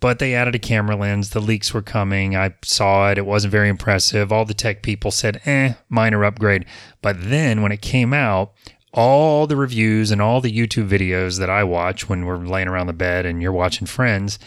but 0.00 0.18
they 0.18 0.34
added 0.34 0.56
a 0.56 0.58
camera 0.58 0.96
lens. 0.96 1.30
The 1.30 1.40
leaks 1.40 1.72
were 1.72 1.82
coming. 1.82 2.34
I 2.34 2.54
saw 2.64 3.10
it. 3.10 3.18
It 3.18 3.26
wasn't 3.26 3.52
very 3.52 3.68
impressive. 3.68 4.32
All 4.32 4.44
the 4.44 4.52
tech 4.52 4.82
people 4.82 5.12
said, 5.12 5.40
eh, 5.46 5.74
minor 5.88 6.24
upgrade. 6.24 6.66
But 7.02 7.16
then 7.20 7.62
when 7.62 7.70
it 7.70 7.82
came 7.82 8.12
out, 8.12 8.52
all 8.92 9.46
the 9.46 9.56
reviews 9.56 10.10
and 10.10 10.20
all 10.20 10.40
the 10.40 10.52
YouTube 10.52 10.88
videos 10.88 11.38
that 11.38 11.50
I 11.50 11.64
watch 11.64 12.08
when 12.08 12.24
we're 12.24 12.38
laying 12.38 12.68
around 12.68 12.88
the 12.88 12.92
bed 12.92 13.24
and 13.26 13.40
you're 13.40 13.52
watching 13.52 13.86
Friends, 13.86 14.38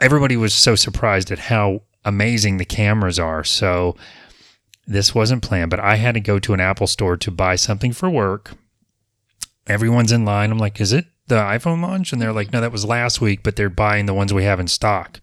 everybody 0.00 0.36
was 0.36 0.52
so 0.52 0.74
surprised 0.74 1.30
at 1.30 1.38
how 1.38 1.82
amazing 2.04 2.58
the 2.58 2.64
cameras 2.64 3.18
are. 3.18 3.44
So 3.44 3.96
this 4.86 5.14
wasn't 5.14 5.42
planned, 5.42 5.70
but 5.70 5.80
I 5.80 5.96
had 5.96 6.14
to 6.14 6.20
go 6.20 6.38
to 6.38 6.54
an 6.54 6.60
Apple 6.60 6.86
store 6.86 7.16
to 7.16 7.30
buy 7.30 7.56
something 7.56 7.92
for 7.92 8.10
work. 8.10 8.52
Everyone's 9.66 10.12
in 10.12 10.24
line. 10.24 10.50
I'm 10.50 10.58
like, 10.58 10.80
is 10.80 10.92
it 10.92 11.06
the 11.28 11.36
iPhone 11.36 11.80
launch? 11.80 12.12
And 12.12 12.20
they're 12.20 12.32
like, 12.32 12.52
no, 12.52 12.60
that 12.60 12.72
was 12.72 12.84
last 12.84 13.20
week, 13.20 13.42
but 13.42 13.56
they're 13.56 13.70
buying 13.70 14.06
the 14.06 14.14
ones 14.14 14.34
we 14.34 14.44
have 14.44 14.60
in 14.60 14.68
stock. 14.68 15.20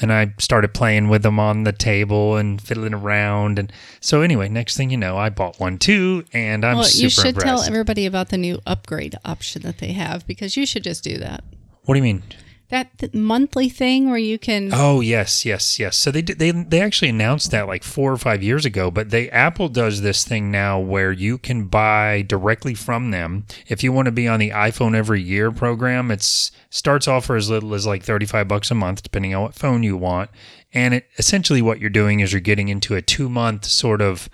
And 0.00 0.12
I 0.12 0.34
started 0.38 0.74
playing 0.74 1.08
with 1.08 1.22
them 1.22 1.38
on 1.40 1.64
the 1.64 1.72
table 1.72 2.36
and 2.36 2.60
fiddling 2.60 2.92
around. 2.92 3.58
And 3.58 3.72
so, 4.00 4.20
anyway, 4.20 4.48
next 4.48 4.76
thing 4.76 4.90
you 4.90 4.96
know, 4.98 5.16
I 5.16 5.30
bought 5.30 5.58
one 5.58 5.78
too, 5.78 6.24
and 6.34 6.66
I'm 6.66 6.76
well, 6.76 6.84
super 6.84 7.02
you 7.04 7.08
should 7.10 7.26
impressed. 7.28 7.46
tell 7.46 7.62
everybody 7.62 8.04
about 8.04 8.28
the 8.28 8.36
new 8.36 8.60
upgrade 8.66 9.14
option 9.24 9.62
that 9.62 9.78
they 9.78 9.92
have 9.92 10.26
because 10.26 10.54
you 10.56 10.66
should 10.66 10.84
just 10.84 11.02
do 11.02 11.16
that. 11.18 11.44
what 11.84 11.94
do 11.94 11.98
you 11.98 12.02
mean? 12.02 12.22
That 12.68 12.98
th- 12.98 13.14
monthly 13.14 13.68
thing 13.68 14.10
where 14.10 14.18
you 14.18 14.38
can. 14.38 14.70
Oh 14.72 15.00
yes, 15.00 15.44
yes, 15.44 15.78
yes. 15.78 15.96
So 15.96 16.10
they 16.10 16.22
did, 16.22 16.40
they 16.40 16.50
they 16.50 16.80
actually 16.80 17.10
announced 17.10 17.52
that 17.52 17.68
like 17.68 17.84
four 17.84 18.12
or 18.12 18.16
five 18.16 18.42
years 18.42 18.64
ago. 18.64 18.90
But 18.90 19.10
they 19.10 19.30
Apple 19.30 19.68
does 19.68 20.02
this 20.02 20.24
thing 20.24 20.50
now 20.50 20.80
where 20.80 21.12
you 21.12 21.38
can 21.38 21.66
buy 21.66 22.22
directly 22.22 22.74
from 22.74 23.12
them 23.12 23.46
if 23.68 23.84
you 23.84 23.92
want 23.92 24.06
to 24.06 24.12
be 24.12 24.26
on 24.26 24.40
the 24.40 24.50
iPhone 24.50 24.96
every 24.96 25.22
year 25.22 25.52
program. 25.52 26.10
It's 26.10 26.50
starts 26.68 27.06
off 27.06 27.26
for 27.26 27.36
as 27.36 27.48
little 27.48 27.72
as 27.72 27.86
like 27.86 28.02
thirty 28.02 28.26
five 28.26 28.48
bucks 28.48 28.72
a 28.72 28.74
month, 28.74 29.02
depending 29.02 29.32
on 29.32 29.42
what 29.42 29.54
phone 29.54 29.84
you 29.84 29.96
want. 29.96 30.30
And 30.74 30.92
it 30.92 31.06
essentially 31.18 31.62
what 31.62 31.80
you're 31.80 31.88
doing 31.88 32.18
is 32.18 32.32
you're 32.32 32.40
getting 32.40 32.68
into 32.68 32.96
a 32.96 33.02
two 33.02 33.28
month 33.28 33.64
sort 33.64 34.02
of 34.02 34.28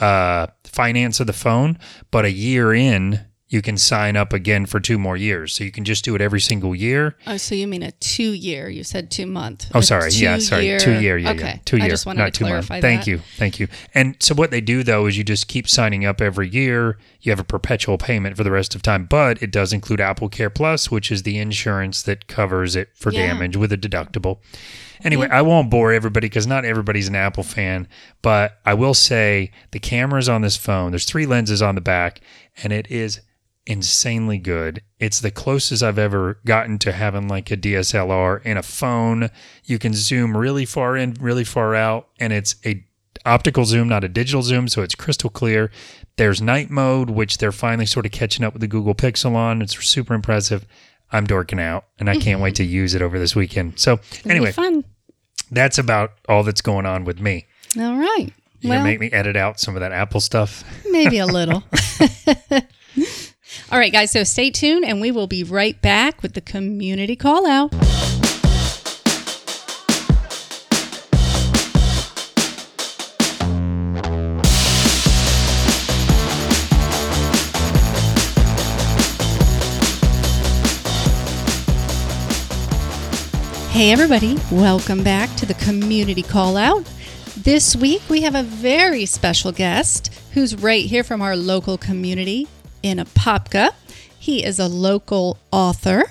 uh, 0.00 0.48
finance 0.64 1.20
of 1.20 1.28
the 1.28 1.32
phone, 1.32 1.78
but 2.10 2.24
a 2.24 2.32
year 2.32 2.74
in. 2.74 3.26
You 3.48 3.62
can 3.62 3.76
sign 3.78 4.16
up 4.16 4.32
again 4.32 4.66
for 4.66 4.80
two 4.80 4.98
more 4.98 5.16
years. 5.16 5.54
So 5.54 5.62
you 5.62 5.70
can 5.70 5.84
just 5.84 6.04
do 6.04 6.16
it 6.16 6.20
every 6.20 6.40
single 6.40 6.74
year. 6.74 7.14
Oh, 7.28 7.36
so 7.36 7.54
you 7.54 7.68
mean 7.68 7.84
a 7.84 7.92
two 7.92 8.32
year? 8.32 8.68
You 8.68 8.82
said 8.82 9.08
two 9.08 9.24
month. 9.26 9.70
Oh, 9.72 9.80
sorry. 9.80 10.10
Yeah, 10.10 10.38
sorry. 10.38 10.62
two-year- 10.62 10.80
Two 10.80 11.00
year. 11.00 11.16
Yeah, 11.16 11.30
okay. 11.30 11.40
yeah. 11.46 11.58
Two 11.64 11.76
year. 11.76 11.86
I 11.86 11.88
just 11.88 12.06
wanted 12.06 12.18
not 12.22 12.24
to 12.34 12.38
two 12.38 12.44
month. 12.44 12.66
clarify 12.66 12.80
Thank 12.80 13.06
you. 13.06 13.18
Thank 13.36 13.60
you. 13.60 13.68
And 13.94 14.16
so 14.18 14.34
what 14.34 14.50
they 14.50 14.60
do 14.60 14.82
though 14.82 15.06
is 15.06 15.16
you 15.16 15.22
just 15.22 15.46
keep 15.46 15.68
signing 15.68 16.04
up 16.04 16.20
every 16.20 16.48
year. 16.48 16.98
You 17.20 17.30
have 17.30 17.38
a 17.38 17.44
perpetual 17.44 17.98
payment 17.98 18.36
for 18.36 18.42
the 18.42 18.50
rest 18.50 18.74
of 18.74 18.82
time, 18.82 19.06
but 19.06 19.40
it 19.40 19.52
does 19.52 19.72
include 19.72 20.00
Apple 20.00 20.28
Care 20.28 20.50
Plus, 20.50 20.90
which 20.90 21.12
is 21.12 21.22
the 21.22 21.38
insurance 21.38 22.02
that 22.02 22.26
covers 22.26 22.74
it 22.74 22.88
for 22.96 23.12
Yeah. 23.12 23.28
damage 23.28 23.56
with 23.56 23.70
a 23.72 23.78
deductible. 23.78 24.38
Anyway, 25.04 25.28
I 25.30 25.42
won't 25.42 25.70
bore 25.70 25.92
everybody 25.92 26.26
because 26.26 26.46
not 26.48 26.64
everybody's 26.64 27.06
an 27.06 27.14
Apple 27.14 27.42
fan, 27.44 27.86
but 28.22 28.58
I 28.64 28.74
will 28.74 28.94
say 28.94 29.52
the 29.70 29.78
cameras 29.78 30.28
on 30.28 30.40
this 30.40 30.56
phone, 30.56 30.90
there's 30.90 31.04
three 31.04 31.26
lenses 31.26 31.62
on 31.62 31.74
the 31.76 31.80
back, 31.80 32.20
and 32.64 32.72
it 32.72 32.90
is 32.90 33.20
insanely 33.66 34.38
good. 34.38 34.82
It's 34.98 35.20
the 35.20 35.30
closest 35.30 35.82
I've 35.82 35.98
ever 35.98 36.38
gotten 36.44 36.78
to 36.80 36.92
having 36.92 37.28
like 37.28 37.50
a 37.50 37.56
DSLR 37.56 38.42
in 38.44 38.56
a 38.56 38.62
phone. 38.62 39.30
You 39.64 39.78
can 39.78 39.92
zoom 39.92 40.36
really 40.36 40.64
far 40.64 40.96
in, 40.96 41.14
really 41.20 41.44
far 41.44 41.74
out, 41.74 42.08
and 42.18 42.32
it's 42.32 42.56
a 42.64 42.84
optical 43.24 43.64
zoom, 43.64 43.88
not 43.88 44.04
a 44.04 44.08
digital 44.08 44.42
zoom, 44.42 44.68
so 44.68 44.82
it's 44.82 44.94
crystal 44.94 45.30
clear. 45.30 45.70
There's 46.16 46.40
night 46.40 46.70
mode, 46.70 47.10
which 47.10 47.38
they're 47.38 47.52
finally 47.52 47.86
sort 47.86 48.06
of 48.06 48.12
catching 48.12 48.44
up 48.44 48.52
with 48.52 48.60
the 48.60 48.68
Google 48.68 48.94
Pixel 48.94 49.34
on. 49.34 49.60
It's 49.60 49.76
super 49.84 50.14
impressive. 50.14 50.64
I'm 51.12 51.26
dorking 51.26 51.60
out, 51.60 51.84
and 51.98 52.08
I 52.08 52.16
can't 52.16 52.40
wait 52.40 52.54
to 52.56 52.64
use 52.80 52.94
it 52.94 53.02
over 53.02 53.18
this 53.18 53.36
weekend. 53.36 53.78
So 53.78 53.94
It'll 54.20 54.30
anyway, 54.30 54.52
fun. 54.52 54.84
that's 55.50 55.78
about 55.78 56.12
all 56.28 56.42
that's 56.42 56.62
going 56.62 56.86
on 56.86 57.04
with 57.04 57.20
me. 57.20 57.46
All 57.78 57.96
right. 57.96 58.32
You 58.60 58.70
well, 58.70 58.78
gonna 58.78 58.88
make 58.88 59.00
me 59.00 59.10
edit 59.12 59.36
out 59.36 59.60
some 59.60 59.76
of 59.76 59.80
that 59.80 59.92
Apple 59.92 60.20
stuff? 60.20 60.64
maybe 60.90 61.18
a 61.18 61.26
little. 61.26 61.62
All 63.72 63.80
right, 63.80 63.92
guys. 63.92 64.12
So 64.12 64.22
stay 64.22 64.52
tuned, 64.52 64.84
and 64.84 65.00
we 65.00 65.10
will 65.10 65.26
be 65.26 65.42
right 65.42 65.80
back 65.82 66.22
with 66.22 66.34
the 66.34 66.40
community 66.40 67.16
call 67.16 67.46
out. 67.46 67.74
Hey, 83.72 83.90
everybody, 83.90 84.38
welcome 84.52 85.02
back 85.02 85.34
to 85.36 85.44
the 85.44 85.54
community 85.54 86.22
call 86.22 86.56
out. 86.56 86.84
This 87.36 87.74
week 87.74 88.02
we 88.08 88.22
have 88.22 88.36
a 88.36 88.44
very 88.44 89.06
special 89.06 89.50
guest 89.50 90.14
who's 90.34 90.54
right 90.54 90.86
here 90.86 91.02
from 91.02 91.20
our 91.20 91.34
local 91.36 91.76
community 91.76 92.46
in 92.86 92.98
Apopka. 92.98 93.70
He 94.16 94.44
is 94.44 94.60
a 94.60 94.68
local 94.68 95.38
author 95.50 96.04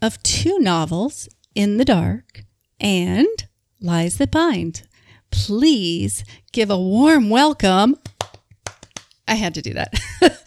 of 0.00 0.22
two 0.22 0.60
novels, 0.60 1.28
In 1.56 1.76
the 1.76 1.84
Dark 1.84 2.44
and 2.78 3.26
Lies 3.80 4.18
That 4.18 4.30
Bind. 4.30 4.82
Please 5.32 6.24
give 6.52 6.70
a 6.70 6.78
warm 6.78 7.30
welcome. 7.30 7.96
I 9.26 9.34
had 9.34 9.54
to 9.54 9.62
do 9.62 9.74
that 9.74 9.92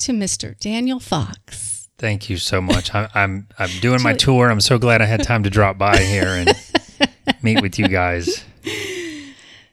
to 0.00 0.12
Mr. 0.12 0.58
Daniel 0.58 1.00
Fox. 1.00 1.88
Thank 1.96 2.28
you 2.28 2.36
so 2.36 2.60
much. 2.60 2.94
I, 2.94 3.08
I'm 3.14 3.48
I'm 3.58 3.70
doing 3.80 4.02
my 4.02 4.12
tour. 4.26 4.50
I'm 4.50 4.60
so 4.60 4.78
glad 4.78 5.00
I 5.00 5.06
had 5.06 5.22
time 5.22 5.44
to 5.44 5.50
drop 5.50 5.78
by 5.78 5.96
here 5.96 6.26
and 6.26 6.52
meet 7.42 7.62
with 7.62 7.78
you 7.78 7.88
guys. 7.88 8.44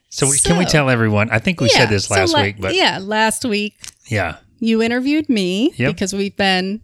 So, 0.08 0.26
we 0.26 0.38
can 0.38 0.56
we 0.56 0.64
tell 0.64 0.88
everyone? 0.88 1.28
I 1.30 1.38
think 1.38 1.60
we 1.60 1.68
said 1.68 1.90
this 1.90 2.06
so 2.06 2.14
last 2.14 2.32
la- 2.32 2.42
week, 2.42 2.56
but 2.58 2.74
yeah, 2.74 2.98
last 3.00 3.44
week 3.44 3.74
yeah, 4.06 4.36
you 4.60 4.82
interviewed 4.82 5.28
me 5.28 5.72
Yep. 5.76 5.94
because 5.94 6.12
we've 6.14 6.36
been 6.36 6.80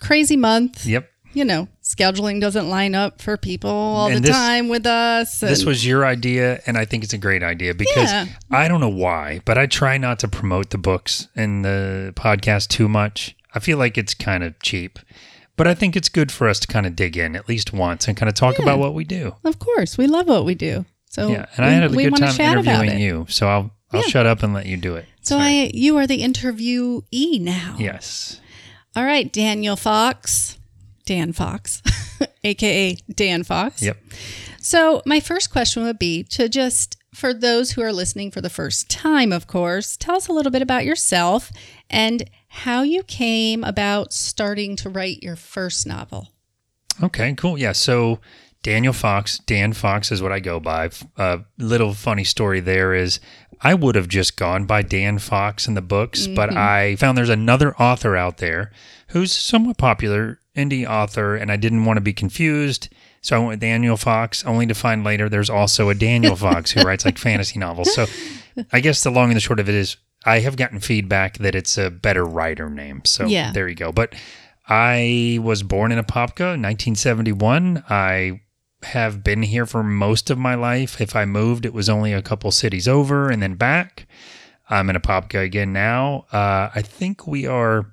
crazy 0.00 0.36
month. 0.36 0.86
yep. 0.86 1.08
You 1.34 1.44
know, 1.44 1.68
scheduling 1.84 2.40
doesn't 2.40 2.68
line 2.70 2.94
up 2.94 3.20
for 3.20 3.36
people 3.36 3.70
all 3.70 4.06
And 4.08 4.16
the 4.16 4.20
this- 4.20 4.30
time 4.30 4.68
with 4.68 4.86
us. 4.86 5.40
This 5.40 5.64
was 5.64 5.86
your 5.86 6.06
idea, 6.06 6.60
and 6.66 6.78
I 6.78 6.84
think 6.86 7.04
it's 7.04 7.12
a 7.12 7.18
great 7.18 7.42
idea 7.42 7.74
because 7.74 8.10
Yeah. 8.10 8.26
I 8.50 8.66
don't 8.66 8.80
know 8.80 8.88
why, 8.88 9.40
but 9.44 9.58
I 9.58 9.66
try 9.66 9.98
not 9.98 10.18
to 10.20 10.28
promote 10.28 10.70
the 10.70 10.78
books 10.78 11.28
and 11.36 11.64
the 11.64 12.12
podcast 12.16 12.68
too 12.68 12.88
much. 12.88 13.36
I 13.54 13.58
feel 13.60 13.76
like 13.78 13.98
it's 13.98 14.14
kind 14.14 14.42
of 14.42 14.58
cheap, 14.62 14.98
but 15.56 15.66
I 15.66 15.74
think 15.74 15.96
it's 15.96 16.08
good 16.08 16.32
for 16.32 16.48
us 16.48 16.58
to 16.60 16.66
kind 16.66 16.86
of 16.86 16.96
dig 16.96 17.16
in 17.16 17.36
at 17.36 17.46
least 17.48 17.72
once 17.74 18.08
and 18.08 18.16
kind 18.16 18.28
of 18.28 18.34
talk 18.34 18.56
Yeah. 18.56 18.62
about 18.64 18.78
what 18.78 18.94
we 18.94 19.04
do. 19.04 19.34
of 19.44 19.58
course, 19.58 19.98
we 19.98 20.06
love 20.06 20.28
what 20.28 20.44
we 20.46 20.54
do. 20.54 20.86
So 21.10 21.28
Yeah, 21.30 21.44
and 21.56 21.64
I 21.66 21.70
had 21.70 21.84
a 21.84 21.88
good 21.88 22.16
time 22.16 22.40
interviewing 22.58 22.98
you, 23.00 23.26
so 23.28 23.48
I'll 23.48 23.70
I'll 23.92 24.00
Yeah. 24.02 24.06
shut 24.08 24.26
up 24.26 24.42
and 24.42 24.52
let 24.54 24.66
you 24.66 24.76
do 24.76 24.96
it. 24.96 25.06
So 25.22 25.38
I, 25.38 25.70
you 25.74 25.96
are 25.98 26.06
the 26.06 26.22
interviewee 26.22 27.40
now. 27.40 27.76
yes, 27.78 28.40
All 28.96 29.04
right, 29.04 29.30
Daniel 29.32 29.76
Fox, 29.76 30.58
Dan 31.06 31.32
Fox, 31.32 31.82
aka 32.44 32.96
Dan 33.14 33.44
Fox. 33.44 33.82
yep. 33.82 33.98
So, 34.60 35.02
my 35.06 35.20
first 35.20 35.50
question 35.50 35.84
would 35.84 35.98
be 35.98 36.24
to 36.24 36.48
just, 36.48 36.96
for 37.14 37.32
those 37.32 37.70
who 37.72 37.80
are 37.82 37.92
listening 37.92 38.30
for 38.30 38.40
the 38.42 38.50
first 38.50 38.90
time, 38.90 39.32
of 39.32 39.46
course, 39.46 39.96
tell 39.96 40.16
us 40.16 40.28
a 40.28 40.32
little 40.32 40.52
bit 40.52 40.60
about 40.62 40.84
yourself 40.84 41.50
and 41.88 42.28
how 42.48 42.82
you 42.82 43.02
came 43.04 43.64
about 43.64 44.12
starting 44.12 44.76
to 44.76 44.90
write 44.90 45.22
your 45.22 45.36
first 45.36 45.86
novel. 45.86 46.28
Okay, 47.02 47.32
cool. 47.34 47.56
Yeah. 47.56 47.72
So 47.72 48.18
Daniel 48.62 48.92
Fox, 48.92 49.38
Dan 49.38 49.72
Fox 49.72 50.10
is 50.12 50.20
what 50.20 50.32
I 50.32 50.40
go 50.40 50.58
by. 50.60 50.90
A 51.16 51.40
little 51.56 51.94
funny 51.94 52.24
story 52.24 52.60
there 52.60 52.92
is 52.92 53.20
I 53.60 53.74
would 53.74 53.94
have 53.94 54.08
just 54.08 54.36
gone 54.36 54.64
by 54.66 54.82
Dan 54.82 55.18
Fox 55.18 55.66
in 55.66 55.74
the 55.74 55.82
books, 55.82 56.26
but 56.26 56.50
mm-hmm. 56.50 56.58
I 56.58 56.96
found 56.96 57.18
there's 57.18 57.28
another 57.28 57.74
author 57.76 58.16
out 58.16 58.38
there 58.38 58.70
who's 59.08 59.32
somewhat 59.32 59.78
popular, 59.78 60.40
indie 60.56 60.88
author, 60.88 61.36
and 61.36 61.50
I 61.50 61.56
didn't 61.56 61.84
want 61.84 61.96
to 61.96 62.02
be 62.02 62.12
confused. 62.12 62.88
So 63.20 63.36
I 63.36 63.38
went 63.38 63.48
with 63.50 63.60
Daniel 63.60 63.96
Fox, 63.96 64.44
only 64.44 64.66
to 64.66 64.74
find 64.74 65.02
later 65.02 65.28
there's 65.28 65.50
also 65.50 65.88
a 65.88 65.94
Daniel 65.94 66.36
Fox 66.46 66.70
who 66.70 66.82
writes 66.82 67.04
like 67.04 67.18
fantasy 67.18 67.58
novels. 67.58 67.92
So 67.94 68.06
I 68.72 68.80
guess 68.80 69.02
the 69.02 69.10
long 69.10 69.30
and 69.30 69.36
the 69.36 69.40
short 69.40 69.60
of 69.60 69.68
it 69.68 69.74
is 69.74 69.96
I 70.24 70.40
have 70.40 70.56
gotten 70.56 70.80
feedback 70.80 71.38
that 71.38 71.54
it's 71.54 71.78
a 71.78 71.90
better 71.90 72.24
writer 72.24 72.70
name. 72.70 73.02
So 73.04 73.26
Yeah. 73.26 73.52
there 73.52 73.68
you 73.68 73.74
go. 73.74 73.92
But 73.92 74.14
I 74.68 75.38
was 75.42 75.62
born 75.62 75.92
in 75.92 75.98
Apopka, 75.98 76.56
1971. 76.60 77.84
I 77.88 78.40
have 78.84 79.24
been 79.24 79.42
here 79.42 79.66
for 79.66 79.82
most 79.82 80.30
of 80.30 80.38
my 80.38 80.54
life. 80.54 81.00
If 81.00 81.16
I 81.16 81.24
moved, 81.24 81.64
it 81.66 81.72
was 81.74 81.88
only 81.88 82.12
a 82.12 82.22
couple 82.22 82.50
cities 82.52 82.86
over 82.88 83.28
and 83.30 83.42
then 83.42 83.54
back. 83.54 84.06
I'm 84.70 84.88
in 84.90 84.96
Apopka 84.96 85.42
again 85.42 85.72
now. 85.72 86.26
Uh, 86.32 86.70
I 86.74 86.82
think 86.82 87.26
we 87.26 87.46
are 87.46 87.92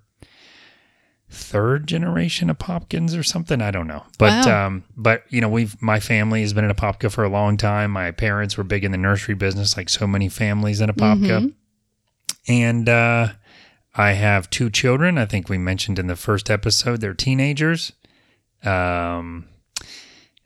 third 1.30 1.88
generation 1.88 2.50
of 2.50 2.58
Popkins 2.60 3.18
or 3.18 3.24
something. 3.24 3.62
I 3.62 3.72
don't 3.72 3.88
know, 3.88 4.04
but 4.20 4.46
Wow. 4.46 4.68
um, 4.68 4.84
but 4.96 5.24
you 5.30 5.42
know, 5.42 5.50
we've 5.50 5.82
my 5.82 6.00
family 6.00 6.42
has 6.42 6.54
been 6.54 6.64
in 6.66 6.72
Apopka 6.72 7.12
for 7.12 7.24
a 7.24 7.30
long 7.30 7.58
time. 7.58 7.92
My 7.92 8.12
parents 8.12 8.58
were 8.58 8.64
big 8.64 8.84
in 8.84 8.92
the 8.92 8.98
nursery 8.98 9.36
business, 9.36 9.76
like 9.76 9.90
so 9.90 10.06
many 10.08 10.30
families 10.30 10.82
in 10.82 10.90
Apopka. 10.90 11.54
And 12.48 12.88
uh, 12.88 13.30
I 13.96 14.12
have 14.12 14.50
two 14.50 14.70
children. 14.70 15.18
I 15.18 15.26
think 15.26 15.50
we 15.50 15.58
mentioned 15.58 15.98
in 15.98 16.08
the 16.08 16.16
first 16.16 16.50
episode 16.52 17.02
they're 17.02 17.14
teenagers. 17.16 17.92
Um, 18.64 19.48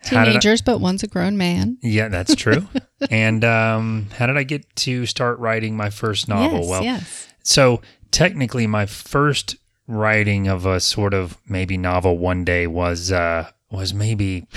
did 0.04 0.14
I- 0.14 0.26
Teenagers, 0.26 0.62
but 0.62 0.80
one's 0.80 1.04
a 1.04 1.08
grown 1.08 1.38
man. 1.38 1.78
yeah, 1.82 2.08
that's 2.08 2.36
true. 2.36 2.68
and 3.10 3.44
um, 3.44 4.08
how 4.18 4.28
did 4.28 4.38
I 4.38 4.44
get 4.44 4.76
to 4.78 5.06
start 5.06 5.40
writing 5.40 5.76
my 5.76 5.90
first 5.90 6.28
novel? 6.28 6.60
yes, 6.60 6.70
well, 6.70 6.84
yes. 6.84 7.28
so 7.44 7.82
technically, 8.12 8.68
my 8.68 8.86
first 8.86 9.56
writing 9.88 10.48
of 10.48 10.66
a 10.66 10.80
sort 10.80 11.14
of 11.14 11.38
maybe 11.48 11.78
novel 11.78 12.18
one 12.18 12.46
day 12.46 12.68
was 12.68 13.12
uh, 13.12 13.50
was 13.72 13.94
maybe 13.94 14.48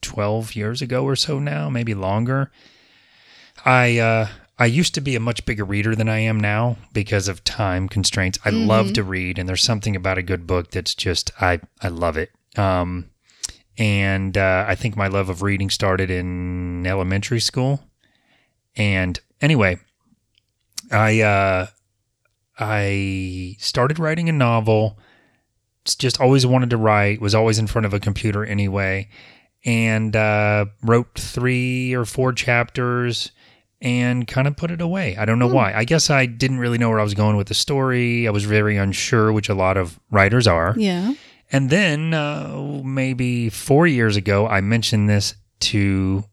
twelve 0.00 0.54
years 0.56 0.82
ago 0.82 1.04
or 1.04 1.16
so 1.16 1.38
now, 1.38 1.68
maybe 1.70 1.94
longer. 1.94 2.50
I 3.64 3.98
uh, 3.98 4.28
I 4.58 4.66
used 4.66 4.94
to 4.94 5.00
be 5.00 5.14
a 5.14 5.20
much 5.20 5.44
bigger 5.46 5.64
reader 5.64 5.94
than 5.94 6.08
I 6.08 6.18
am 6.18 6.40
now 6.40 6.76
because 6.92 7.28
of 7.28 7.44
time 7.44 7.88
constraints. 7.88 8.38
I 8.44 8.50
love 8.50 8.92
to 8.94 9.02
read, 9.04 9.38
and 9.38 9.48
there's 9.48 9.62
something 9.62 9.94
about 9.94 10.18
a 10.18 10.22
good 10.22 10.46
book 10.46 10.70
that's 10.70 10.94
just 10.94 11.30
I 11.40 11.60
I 11.80 11.88
love 11.88 12.16
it. 12.16 12.30
Um, 12.56 13.10
and 13.78 14.36
uh, 14.36 14.64
I 14.68 14.74
think 14.74 14.96
my 14.96 15.06
love 15.06 15.28
of 15.28 15.42
reading 15.42 15.70
started 15.70 16.10
in 16.10 16.84
elementary 16.86 17.40
school. 17.40 17.80
And 18.76 19.18
anyway, 19.40 19.78
I 20.90 21.20
uh, 21.20 21.66
I 22.58 23.56
started 23.60 23.98
writing 23.98 24.28
a 24.28 24.32
novel. 24.32 24.98
Just 25.84 26.20
always 26.20 26.44
wanted 26.44 26.70
to 26.70 26.76
write. 26.76 27.20
Was 27.20 27.34
always 27.34 27.58
in 27.58 27.68
front 27.68 27.86
of 27.86 27.94
a 27.94 28.00
computer 28.00 28.44
anyway, 28.44 29.08
and 29.64 30.14
uh, 30.14 30.66
wrote 30.82 31.14
three 31.14 31.94
or 31.94 32.04
four 32.04 32.32
chapters 32.32 33.30
and 33.80 34.26
kind 34.26 34.48
of 34.48 34.56
put 34.56 34.72
it 34.72 34.80
away. 34.80 35.16
I 35.16 35.24
don't 35.24 35.38
know 35.38 35.46
why. 35.46 35.72
I 35.72 35.84
guess 35.84 36.10
I 36.10 36.26
didn't 36.26 36.58
really 36.58 36.78
know 36.78 36.88
where 36.88 36.98
I 36.98 37.04
was 37.04 37.14
going 37.14 37.36
with 37.36 37.46
the 37.46 37.54
story. 37.54 38.26
I 38.26 38.30
was 38.32 38.44
very 38.44 38.76
unsure, 38.76 39.32
which 39.32 39.48
a 39.48 39.54
lot 39.54 39.76
of 39.76 40.00
writers 40.10 40.48
are. 40.48 40.74
Yeah. 40.76 41.14
And 41.50 41.70
then 41.70 42.12
uh, 42.14 42.82
maybe 42.84 43.48
four 43.48 43.86
years 43.86 44.16
ago, 44.16 44.46
I 44.46 44.60
mentioned 44.60 45.08
this 45.08 45.34
to 45.60 46.24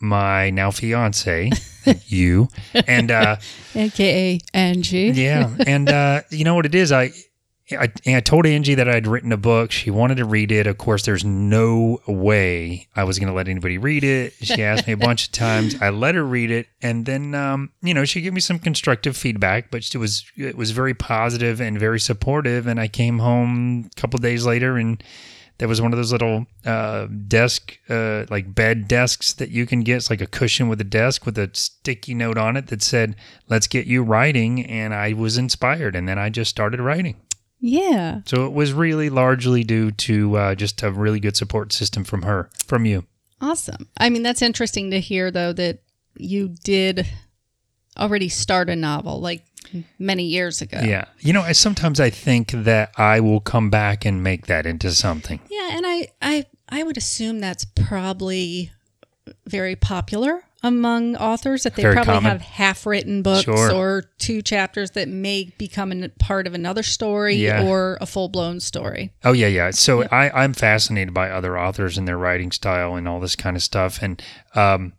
my 0.00 0.50
now 0.50 0.70
fiance, 0.70 1.50
you, 2.06 2.48
and 2.86 3.10
uh, 3.10 3.36
AKA 3.74 4.40
Angie. 4.52 5.12
yeah, 5.14 5.54
and 5.66 5.88
uh, 5.88 6.22
you 6.30 6.44
know 6.44 6.54
what 6.54 6.66
it 6.66 6.74
is? 6.74 6.92
I, 6.92 7.12
I 7.70 7.92
I 8.06 8.20
told 8.20 8.46
Angie 8.46 8.74
that 8.74 8.88
I'd 8.88 9.06
written 9.06 9.32
a 9.32 9.36
book. 9.36 9.70
She 9.70 9.90
wanted 9.90 10.16
to 10.16 10.24
read 10.24 10.50
it. 10.50 10.66
Of 10.66 10.78
course, 10.78 11.04
there's 11.04 11.24
no 11.24 12.00
way 12.06 12.88
I 12.96 13.04
was 13.04 13.18
going 13.18 13.28
to 13.28 13.34
let 13.34 13.48
anybody 13.48 13.78
read 13.78 14.04
it. 14.04 14.34
She 14.40 14.62
asked 14.62 14.86
me 14.86 14.92
a 14.92 14.96
bunch 14.96 15.26
of 15.26 15.32
times. 15.32 15.80
I 15.80 15.90
let 15.90 16.14
her 16.14 16.24
read 16.24 16.50
it, 16.50 16.66
and 16.80 17.06
then 17.06 17.34
um, 17.34 17.70
you 17.82 17.94
know 17.94 18.04
she 18.04 18.20
gave 18.20 18.32
me 18.32 18.40
some 18.40 18.58
constructive 18.58 19.16
feedback, 19.16 19.70
but 19.70 19.94
it 19.94 19.98
was 19.98 20.24
it 20.36 20.56
was 20.56 20.72
very 20.72 20.94
positive 20.94 21.60
and 21.60 21.78
very 21.78 22.00
supportive. 22.00 22.66
And 22.66 22.80
I 22.80 22.88
came 22.88 23.18
home 23.20 23.90
a 23.94 24.00
couple 24.00 24.18
days 24.18 24.44
later 24.46 24.76
and. 24.76 25.02
There 25.58 25.68
was 25.68 25.80
one 25.80 25.92
of 25.92 25.96
those 25.96 26.10
little 26.10 26.46
uh, 26.66 27.06
desk, 27.06 27.78
uh, 27.88 28.24
like 28.30 28.52
bed 28.52 28.88
desks 28.88 29.32
that 29.34 29.50
you 29.50 29.64
can 29.64 29.82
get. 29.82 29.98
It's 29.98 30.10
like 30.10 30.20
a 30.20 30.26
cushion 30.26 30.68
with 30.68 30.80
a 30.80 30.84
desk 30.84 31.24
with 31.24 31.38
a 31.38 31.50
sticky 31.52 32.14
note 32.14 32.36
on 32.36 32.56
it 32.56 32.66
that 32.68 32.82
said, 32.82 33.14
"Let's 33.48 33.68
get 33.68 33.86
you 33.86 34.02
writing." 34.02 34.66
And 34.66 34.92
I 34.92 35.12
was 35.12 35.38
inspired, 35.38 35.94
and 35.94 36.08
then 36.08 36.18
I 36.18 36.30
just 36.30 36.50
started 36.50 36.80
writing. 36.80 37.14
Yeah. 37.62 38.22
So 38.26 38.44
it 38.44 38.52
was 38.52 38.72
really 38.72 39.08
largely 39.08 39.62
due 39.62 39.92
to 39.92 40.36
uh, 40.36 40.54
just 40.56 40.82
a 40.82 40.90
really 40.90 41.20
good 41.20 41.36
support 41.36 41.72
system 41.72 42.02
from 42.02 42.22
her, 42.22 42.50
from 42.66 42.84
you. 42.84 43.04
Awesome. 43.40 43.88
I 43.96 44.10
mean, 44.10 44.24
that's 44.24 44.42
interesting 44.42 44.90
to 44.90 45.00
hear, 45.00 45.30
though, 45.30 45.52
that 45.52 45.78
you 46.16 46.54
did 46.64 47.06
already 47.96 48.28
start 48.28 48.68
a 48.68 48.74
novel 48.74 49.20
like 49.20 49.44
many 49.98 50.24
years 50.24 50.60
ago. 50.60 50.80
Yeah, 50.82 51.04
you 51.20 51.32
know, 51.32 51.42
I 51.42 51.52
sometimes 51.52 52.00
I 52.00 52.10
think 52.10 52.50
that 52.50 52.92
I 52.96 53.20
will 53.20 53.40
come 53.40 53.70
back 53.70 54.04
and 54.04 54.22
make 54.22 54.46
that 54.46 54.66
into 54.66 54.90
something. 54.90 55.40
Yeah, 55.48 55.70
and 55.72 55.86
I, 55.86 56.08
I, 56.20 56.46
I 56.68 56.82
would 56.82 56.96
assume 56.96 57.40
that's 57.40 57.64
probably 57.64 58.72
very 59.46 59.76
popular 59.76 60.42
among 60.62 61.16
authors 61.16 61.64
that 61.64 61.74
they 61.74 61.82
Very 61.82 61.94
probably 61.94 62.14
common. 62.14 62.30
have 62.30 62.40
half-written 62.42 63.22
books 63.22 63.44
Sure. 63.44 63.72
or 63.72 64.04
two 64.18 64.42
chapters 64.42 64.92
that 64.92 65.08
may 65.08 65.52
become 65.58 65.90
a 65.92 66.08
part 66.08 66.46
of 66.46 66.54
another 66.54 66.82
story 66.84 67.34
Yeah. 67.36 67.64
or 67.66 67.98
a 68.00 68.06
full-blown 68.06 68.60
story. 68.60 69.12
Oh 69.24 69.32
yeah, 69.32 69.48
yeah. 69.48 69.70
So 69.72 70.02
I, 70.04 70.30
I'm 70.44 70.52
fascinated 70.52 71.12
by 71.12 71.30
other 71.30 71.58
authors 71.58 71.98
and 71.98 72.06
their 72.06 72.18
writing 72.18 72.52
style 72.52 72.94
and 72.94 73.08
all 73.08 73.18
this 73.18 73.34
kind 73.34 73.56
of 73.56 73.62
stuff. 73.62 74.00
And 74.02 74.22
um, 74.54 74.92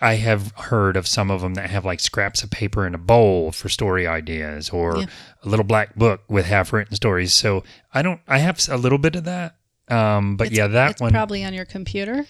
I 0.00 0.14
have 0.14 0.52
heard 0.56 0.96
of 0.96 1.06
some 1.06 1.30
of 1.30 1.40
them 1.42 1.54
that 1.54 1.70
have 1.70 1.84
like 1.84 2.00
scraps 2.00 2.42
of 2.42 2.50
paper 2.50 2.86
in 2.86 2.94
a 2.94 2.98
bowl 2.98 3.52
for 3.52 3.68
story 3.68 4.06
ideas, 4.06 4.70
or 4.70 4.98
Yeah. 5.00 5.06
a 5.44 5.48
little 5.48 5.64
black 5.64 5.94
book 5.96 6.22
with 6.28 6.46
half-written 6.46 6.96
stories. 6.96 7.34
So 7.34 7.62
I 7.92 8.02
don't. 8.02 8.20
I 8.26 8.38
have 8.38 8.58
a 8.70 8.76
little 8.76 8.98
bit 8.98 9.14
of 9.16 9.24
that. 9.24 9.54
Um, 9.90 10.36
but 10.36 10.50
yeah, 10.50 10.66
that 10.66 10.92
it's 10.92 11.00
one. 11.00 11.12
probably 11.12 11.44
on 11.44 11.54
your 11.54 11.64
computer 11.64 12.26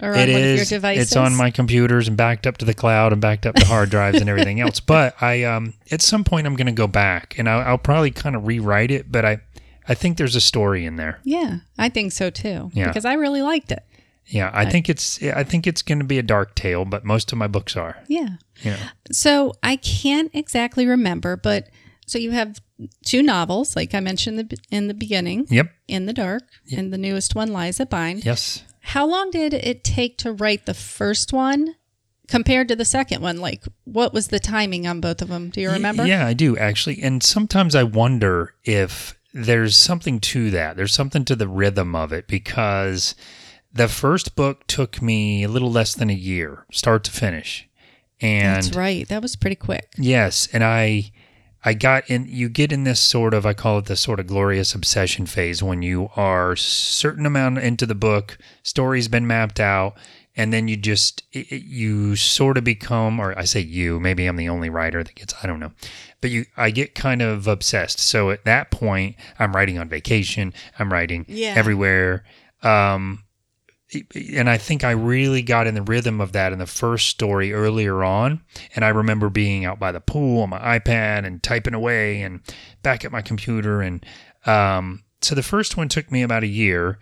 or 0.00 0.14
on 0.14 0.28
It 0.28 0.32
one 0.32 0.42
of 0.42 0.56
your 0.56 0.64
devices. 0.64 1.04
It's 1.04 1.16
on 1.16 1.34
my 1.34 1.50
computers 1.50 2.08
and 2.08 2.16
backed 2.16 2.46
up 2.46 2.58
to 2.58 2.64
the 2.64 2.74
cloud 2.74 3.12
and 3.12 3.20
backed 3.20 3.46
up 3.46 3.54
to 3.56 3.66
hard 3.66 3.90
drives 3.90 4.20
and 4.20 4.28
everything 4.28 4.60
else. 4.60 4.80
But 4.88 5.20
I, 5.20 5.44
um, 5.44 5.74
at 5.90 6.00
some 6.00 6.24
point, 6.24 6.46
I'm 6.46 6.56
going 6.56 6.66
to 6.66 6.72
go 6.72 6.86
back 6.86 7.38
and 7.38 7.48
I'll, 7.48 7.60
I'll 7.60 7.78
probably 7.78 8.10
kind 8.10 8.34
of 8.34 8.46
rewrite 8.46 8.90
it. 8.90 9.12
But 9.12 9.24
I, 9.24 9.40
I 9.86 9.94
think 9.94 10.16
there's 10.16 10.34
a 10.34 10.40
story 10.40 10.86
in 10.86 10.96
there. 10.96 11.20
Yeah, 11.24 11.58
I 11.76 11.88
think 11.88 12.12
so 12.12 12.30
too. 12.30 12.70
Yeah. 12.72 12.86
Because 12.86 13.04
I 13.04 13.14
really 13.14 13.42
liked 13.42 13.70
it. 13.70 13.84
Yeah, 14.26 14.50
I 14.52 14.66
think 14.66 14.88
it's. 14.90 15.22
I 15.22 15.42
think 15.42 15.66
it's 15.66 15.80
going 15.80 16.00
to 16.00 16.04
be 16.04 16.18
a 16.18 16.22
dark 16.22 16.54
tale, 16.54 16.84
but 16.84 17.02
most 17.02 17.32
of 17.32 17.38
my 17.38 17.46
books 17.46 17.76
are. 17.76 17.96
Yeah. 18.08 18.36
You 18.60 18.72
know. 18.72 18.76
So 19.10 19.54
I 19.62 19.76
can't 19.76 20.30
exactly 20.34 20.86
remember, 20.86 21.36
but 21.36 21.68
so 22.06 22.18
you 22.18 22.30
have 22.32 22.60
two 23.04 23.22
novels, 23.22 23.74
like 23.76 23.94
I 23.94 24.00
mentioned 24.00 24.38
the, 24.38 24.56
in 24.70 24.88
the 24.88 24.94
beginning, 24.94 25.46
Yep. 25.50 25.70
In 25.88 26.06
the 26.06 26.12
Dark, 26.12 26.44
and 26.74 26.92
the 26.92 26.98
newest 26.98 27.34
one, 27.34 27.52
Lies 27.52 27.78
That 27.78 27.90
Bind. 27.90 28.24
Yes. 28.24 28.64
How 28.88 29.06
long 29.06 29.30
did 29.30 29.52
it 29.52 29.84
take 29.84 30.16
to 30.18 30.32
write 30.32 30.64
the 30.64 30.72
first 30.72 31.30
one 31.30 31.76
compared 32.26 32.68
to 32.68 32.76
the 32.76 32.86
second 32.86 33.20
one? 33.20 33.36
Like, 33.36 33.64
what 33.84 34.14
was 34.14 34.28
the 34.28 34.40
timing 34.40 34.86
on 34.86 35.02
both 35.02 35.20
of 35.20 35.28
them? 35.28 35.50
Do 35.50 35.60
you 35.60 35.70
remember? 35.70 36.06
Yeah, 36.06 36.26
I 36.26 36.32
do 36.32 36.56
actually. 36.56 37.02
And 37.02 37.22
sometimes 37.22 37.74
I 37.74 37.82
wonder 37.82 38.54
if 38.64 39.18
there's 39.34 39.76
something 39.76 40.20
to 40.20 40.50
that. 40.52 40.78
There's 40.78 40.94
something 40.94 41.26
to 41.26 41.36
the 41.36 41.46
rhythm 41.46 41.94
of 41.94 42.14
it 42.14 42.26
because 42.28 43.14
the 43.70 43.88
first 43.88 44.34
book 44.34 44.66
took 44.66 45.02
me 45.02 45.44
a 45.44 45.48
little 45.48 45.70
less 45.70 45.94
than 45.94 46.08
a 46.08 46.14
year, 46.14 46.64
start 46.72 47.04
to 47.04 47.10
finish. 47.10 47.68
And 48.22 48.56
That's 48.56 48.74
right. 48.74 49.06
That 49.08 49.20
was 49.20 49.36
pretty 49.36 49.56
quick. 49.56 49.92
Yes, 49.98 50.48
and 50.50 50.64
I 50.64 51.12
I 51.64 51.74
got 51.74 52.08
in 52.08 52.26
you 52.28 52.48
get 52.48 52.72
in 52.72 52.84
this 52.84 53.00
sort 53.00 53.34
of 53.34 53.44
I 53.44 53.52
call 53.52 53.78
it 53.78 53.86
the 53.86 53.96
sort 53.96 54.20
of 54.20 54.26
glorious 54.26 54.74
obsession 54.74 55.26
phase 55.26 55.62
when 55.62 55.82
you 55.82 56.08
are 56.16 56.54
certain 56.56 57.26
amount 57.26 57.58
into 57.58 57.84
the 57.86 57.94
book, 57.94 58.38
story's 58.62 59.08
been 59.08 59.26
mapped 59.26 59.58
out, 59.60 59.96
and 60.36 60.52
then 60.52 60.68
you 60.68 60.76
just 60.76 61.22
you 61.32 62.14
sort 62.16 62.58
of 62.58 62.64
become 62.64 63.18
or 63.20 63.36
I 63.38 63.44
say 63.44 63.60
you, 63.60 63.98
maybe 63.98 64.26
I'm 64.26 64.36
the 64.36 64.48
only 64.48 64.70
writer 64.70 65.02
that 65.02 65.14
gets 65.16 65.34
I 65.42 65.46
don't 65.48 65.60
know. 65.60 65.72
But 66.20 66.30
you 66.30 66.46
I 66.56 66.70
get 66.70 66.94
kind 66.94 67.22
of 67.22 67.46
obsessed. 67.48 67.98
So 67.98 68.30
at 68.30 68.44
that 68.44 68.70
point, 68.70 69.16
I'm 69.38 69.54
writing 69.54 69.78
on 69.78 69.88
vacation, 69.88 70.54
I'm 70.78 70.92
writing 70.92 71.24
Yeah. 71.28 71.54
everywhere. 71.56 72.24
Um 72.62 73.24
and 74.14 74.50
I 74.50 74.58
think 74.58 74.84
I 74.84 74.90
really 74.90 75.42
got 75.42 75.66
in 75.66 75.74
the 75.74 75.82
rhythm 75.82 76.20
of 76.20 76.32
that 76.32 76.52
in 76.52 76.58
the 76.58 76.66
first 76.66 77.08
story 77.08 77.52
earlier 77.52 78.04
on. 78.04 78.42
And 78.74 78.84
I 78.84 78.88
remember 78.88 79.30
being 79.30 79.64
out 79.64 79.78
by 79.78 79.92
the 79.92 80.00
pool 80.00 80.42
on 80.42 80.50
my 80.50 80.78
iPad 80.78 81.24
and 81.24 81.42
typing 81.42 81.74
away 81.74 82.20
and 82.20 82.40
back 82.82 83.04
at 83.04 83.12
my 83.12 83.22
computer. 83.22 83.80
And 83.80 84.04
um, 84.44 85.04
so 85.22 85.34
the 85.34 85.42
first 85.42 85.76
one 85.76 85.88
took 85.88 86.12
me 86.12 86.22
about 86.22 86.42
a 86.42 86.48
year. 86.48 86.98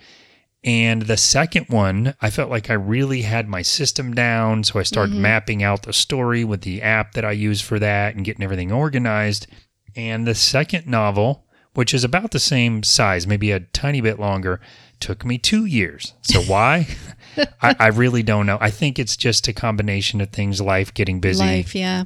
And 0.62 1.02
the 1.02 1.16
second 1.16 1.66
one, 1.68 2.14
I 2.20 2.30
felt 2.30 2.50
like 2.50 2.70
I 2.70 2.74
really 2.74 3.22
had 3.22 3.48
my 3.48 3.62
system 3.62 4.14
down. 4.14 4.64
So 4.64 4.78
I 4.78 4.84
started 4.84 5.14
mapping 5.14 5.62
out 5.62 5.82
the 5.82 5.92
story 5.92 6.44
with 6.44 6.62
the 6.62 6.82
app 6.82 7.12
that 7.12 7.24
I 7.24 7.32
use 7.32 7.60
for 7.60 7.78
that 7.78 8.14
and 8.14 8.24
getting 8.24 8.42
everything 8.42 8.72
organized. 8.72 9.46
And 9.94 10.26
the 10.26 10.34
second 10.34 10.86
novel, 10.86 11.46
which 11.74 11.94
is 11.94 12.04
about 12.04 12.30
the 12.30 12.40
same 12.40 12.82
size, 12.82 13.26
maybe 13.26 13.52
a 13.52 13.60
tiny 13.60 14.00
bit 14.00 14.18
longer, 14.18 14.60
took 15.00 15.24
me 15.24 15.38
two 15.38 15.64
years. 15.64 16.14
So 16.22 16.40
why? 16.42 16.86
I, 17.62 17.76
I 17.78 17.86
really 17.88 18.22
don't 18.22 18.46
know. 18.46 18.58
I 18.60 18.70
think 18.70 18.98
it's 18.98 19.16
just 19.16 19.48
a 19.48 19.52
combination 19.52 20.20
of 20.20 20.30
things, 20.30 20.60
life 20.60 20.94
getting 20.94 21.20
busy, 21.20 21.44
Life, 21.44 21.74
yeah. 21.74 22.04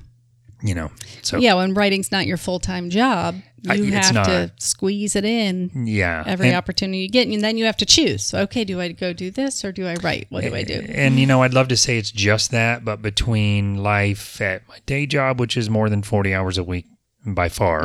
you 0.63 0.75
know. 0.75 0.91
So 1.23 1.39
Yeah, 1.39 1.55
when 1.55 1.75
writing's 1.75 2.11
not 2.11 2.27
your 2.27 2.37
full 2.37 2.59
time 2.59 2.91
job, 2.91 3.37
you 3.63 3.85
it's 3.95 4.09
have 4.11 4.27
to 4.27 4.53
squeeze 4.59 5.15
it 5.15 5.25
in 5.25 5.87
yeah, 5.87 6.25
every 6.27 6.49
and, 6.49 6.57
opportunity 6.57 7.01
you 7.01 7.09
get, 7.09 7.29
and 7.29 7.43
then 7.43 7.59
you 7.59 7.67
have 7.67 7.77
to 7.77 7.87
choose. 7.87 8.33
Okay, 8.33 8.65
do 8.65 8.81
I 8.81 8.91
go 8.93 9.13
do 9.13 9.31
this 9.31 9.65
or 9.65 9.71
do 9.73 9.87
I 9.87 9.95
write? 10.03 10.27
What 10.31 10.43
do 10.43 10.55
I 10.55 10.65
do? 10.65 10.85
and 10.89 11.19
you 11.19 11.27
know, 11.27 11.43
I'd 11.43 11.55
love 11.55 11.69
to 11.69 11.77
say 11.77 11.99
it's 11.99 12.11
just 12.11 12.51
that, 12.53 12.85
but 12.85 13.03
between 13.03 13.83
life 13.83 14.41
at 14.41 14.67
my 14.67 14.79
day 14.87 15.07
job, 15.07 15.39
which 15.39 15.57
is 15.57 15.69
more 15.71 15.89
than 15.91 16.03
forty 16.03 16.35
hours 16.35 16.57
a 16.59 16.65
week, 16.65 16.87
by 17.27 17.49
far. 17.49 17.85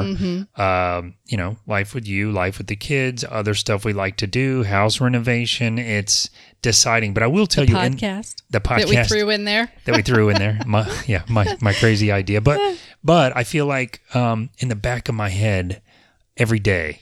Um, 0.56 1.16
you 1.26 1.38
know, 1.38 1.58
life 1.68 1.94
with 1.94 2.08
you, 2.08 2.32
life 2.32 2.58
with 2.58 2.68
the 2.68 2.76
kids, 2.76 3.26
other 3.30 3.54
stuff 3.54 3.84
we 3.86 3.94
like 3.94 4.18
to 4.18 4.28
do, 4.28 4.64
house 4.64 5.02
renovation. 5.02 5.78
It's 5.78 6.30
deciding. 6.62 7.14
But 7.14 7.24
I 7.24 7.28
will 7.28 7.48
tell 7.48 7.66
you, 7.66 7.78
in 7.78 7.94
Podcast 7.96 8.42
the 8.50 8.60
podcast 8.60 8.78
that 8.80 8.90
we 8.90 9.04
threw 9.04 9.30
in 9.30 9.44
there. 9.46 9.72
that 9.86 9.96
we 9.96 10.02
threw 10.02 10.30
in 10.30 10.38
there. 10.38 10.60
My 10.66 10.90
yeah, 11.08 11.24
my 11.28 11.58
my 11.62 11.74
crazy 11.74 12.12
idea. 12.12 12.42
But 12.42 12.78
but 13.04 13.36
I 13.36 13.44
feel 13.44 13.66
like 13.66 14.02
um, 14.16 14.50
in 14.60 14.70
the 14.70 14.76
back 14.76 15.10
of 15.10 15.16
my 15.16 15.30
head, 15.30 15.82
every 16.38 16.60
day, 16.60 17.02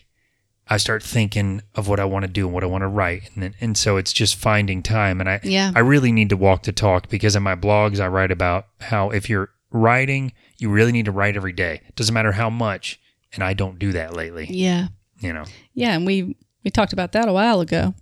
I 0.67 0.77
start 0.77 1.03
thinking 1.03 1.61
of 1.75 1.87
what 1.87 1.99
I 1.99 2.05
want 2.05 2.23
to 2.23 2.31
do 2.31 2.45
and 2.45 2.53
what 2.53 2.63
I 2.63 2.67
want 2.67 2.81
to 2.81 2.87
write, 2.87 3.29
and 3.35 3.43
then- 3.43 3.55
and 3.61 3.77
so 3.77 3.97
it's 3.97 4.11
just 4.13 4.35
finding 4.35 4.81
time. 4.81 5.19
And 5.19 5.29
I 5.29 5.39
Yeah. 5.43 5.71
I 5.75 5.79
really 5.79 6.11
need 6.11 6.29
to 6.29 6.37
walk 6.37 6.63
the 6.63 6.71
talk 6.71 7.09
because 7.09 7.35
in 7.35 7.43
my 7.43 7.55
blogs 7.55 7.99
I 7.99 8.07
write 8.07 8.31
about 8.31 8.67
how 8.81 9.09
if 9.11 9.29
you're 9.29 9.49
writing, 9.73 10.31
you 10.57 10.69
really 10.69 10.91
need 10.93 11.05
to 11.05 11.11
write 11.11 11.35
every 11.35 11.51
day. 11.51 11.81
Doesn't 11.95 12.13
matter 12.13 12.31
how 12.31 12.49
much, 12.49 12.99
and 13.33 13.43
I 13.43 13.53
don't 13.53 13.77
do 13.79 13.91
that 13.91 14.13
lately. 14.13 14.47
Yeah. 14.49 14.87
You 15.19 15.33
know. 15.33 15.43
Yeah, 15.73 15.93
and 15.95 16.05
we 16.05 16.37
we 16.63 16.71
talked 16.71 16.93
about 16.93 17.11
that 17.13 17.27
a 17.27 17.33
while 17.33 17.59
ago. 17.59 17.93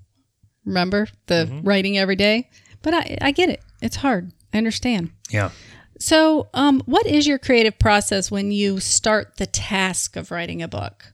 Remember 0.66 1.08
the 1.26 1.48
Mm-hmm. 1.50 1.68
writing 1.68 1.98
every 1.98 2.16
day? 2.16 2.50
But 2.84 2.94
I 2.94 3.18
I 3.22 3.32
get 3.32 3.50
it. 3.50 3.62
It's 3.82 3.96
hard. 3.98 4.32
I 4.54 4.58
understand. 4.58 5.12
Yeah. 5.32 5.50
So, 6.00 6.50
um, 6.56 6.82
what 6.86 7.06
is 7.06 7.28
your 7.28 7.38
creative 7.38 7.78
process 7.78 8.32
when 8.32 8.52
you 8.52 8.80
start 8.80 9.38
the 9.38 9.46
task 9.46 10.16
of 10.16 10.32
writing 10.32 10.62
a 10.64 10.68
book? 10.68 11.14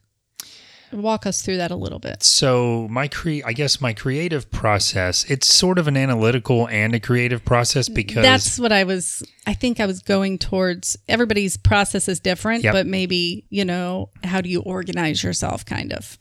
Walk 0.92 1.26
us 1.26 1.42
through 1.42 1.58
that 1.58 1.72
a 1.72 1.76
little 1.76 2.00
bit. 2.00 2.24
So 2.24 2.88
my 2.90 3.08
cre 3.08 3.40
I 3.46 3.54
guess 3.54 3.82
my 3.82 3.94
creative 3.94 4.50
process, 4.52 5.26
it's 5.30 5.54
sort 5.54 5.78
of 5.80 5.88
an 5.88 5.98
analytical 5.98 6.68
and 6.70 6.96
a 6.96 7.00
creative 7.00 7.44
process 7.44 7.90
because 7.90 8.24
That's 8.24 8.58
what 8.60 8.72
I 8.72 8.84
was. 8.84 9.24
I 9.46 9.54
think 9.54 9.80
I 9.80 9.86
was 9.86 10.02
going 10.02 10.38
towards. 10.38 10.98
Everybody's 11.08 11.58
process 11.58 12.08
is 12.08 12.20
different, 12.20 12.64
Yep. 12.64 12.74
but 12.74 12.88
maybe 12.88 13.46
you 13.50 13.66
know 13.66 14.10
how 14.24 14.42
do 14.42 14.50
you 14.50 14.62
organize 14.62 15.24
yourself, 15.24 15.66
kind 15.66 15.92
of. 15.94 16.18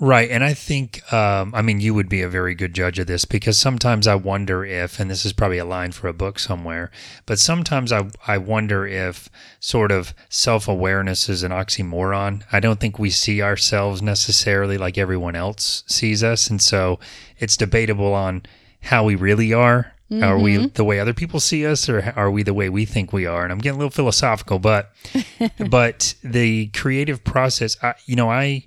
Right. 0.00 0.28
And 0.28 0.42
I 0.42 0.54
think, 0.54 1.12
um, 1.12 1.54
I 1.54 1.62
mean, 1.62 1.80
you 1.80 1.94
would 1.94 2.08
be 2.08 2.20
a 2.22 2.28
very 2.28 2.56
good 2.56 2.74
judge 2.74 2.98
of 2.98 3.06
this 3.06 3.24
because 3.24 3.56
sometimes 3.56 4.08
I 4.08 4.16
wonder 4.16 4.64
if, 4.64 4.98
and 4.98 5.08
this 5.08 5.24
is 5.24 5.32
probably 5.32 5.58
a 5.58 5.64
line 5.64 5.92
for 5.92 6.08
a 6.08 6.12
book 6.12 6.40
somewhere, 6.40 6.90
but 7.26 7.38
sometimes 7.38 7.92
I, 7.92 8.10
I 8.26 8.38
wonder 8.38 8.86
if 8.86 9.28
sort 9.60 9.92
of 9.92 10.12
self 10.28 10.66
awareness 10.66 11.28
is 11.28 11.44
an 11.44 11.52
oxymoron. 11.52 12.42
I 12.50 12.58
don't 12.58 12.80
think 12.80 12.98
we 12.98 13.10
see 13.10 13.40
ourselves 13.40 14.02
necessarily 14.02 14.78
like 14.78 14.98
everyone 14.98 15.36
else 15.36 15.84
sees 15.86 16.24
us. 16.24 16.50
And 16.50 16.60
so 16.60 16.98
it's 17.38 17.56
debatable 17.56 18.14
on 18.14 18.42
how 18.82 19.04
we 19.04 19.14
really 19.14 19.52
are. 19.52 19.92
Are 20.22 20.38
we 20.38 20.66
the 20.66 20.84
way 20.84 21.00
other 21.00 21.14
people 21.14 21.40
see 21.40 21.66
us, 21.66 21.88
or 21.88 22.12
are 22.14 22.30
we 22.30 22.44
the 22.44 22.54
way 22.54 22.68
we 22.68 22.84
think 22.84 23.12
we 23.12 23.26
are? 23.26 23.42
And 23.42 23.50
I'm 23.50 23.58
getting 23.58 23.76
a 23.76 23.78
little 23.78 23.90
philosophical, 23.90 24.60
but 24.60 24.92
but 25.68 26.14
the 26.22 26.68
creative 26.68 27.24
process, 27.24 27.76
I, 27.82 27.94
you 28.06 28.14
know, 28.14 28.30
I 28.30 28.66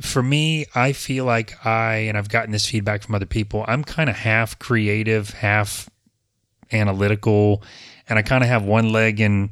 for 0.00 0.22
me, 0.22 0.66
I 0.74 0.92
feel 0.92 1.24
like 1.24 1.64
I, 1.64 1.94
and 2.08 2.16
I've 2.18 2.28
gotten 2.28 2.50
this 2.52 2.66
feedback 2.66 3.02
from 3.02 3.14
other 3.14 3.26
people, 3.26 3.64
I'm 3.68 3.84
kind 3.84 4.10
of 4.10 4.16
half 4.16 4.58
creative, 4.58 5.30
half 5.30 5.88
analytical, 6.72 7.62
and 8.08 8.18
I 8.18 8.22
kind 8.22 8.42
of 8.42 8.48
have 8.48 8.64
one 8.64 8.90
leg 8.92 9.20
in 9.20 9.50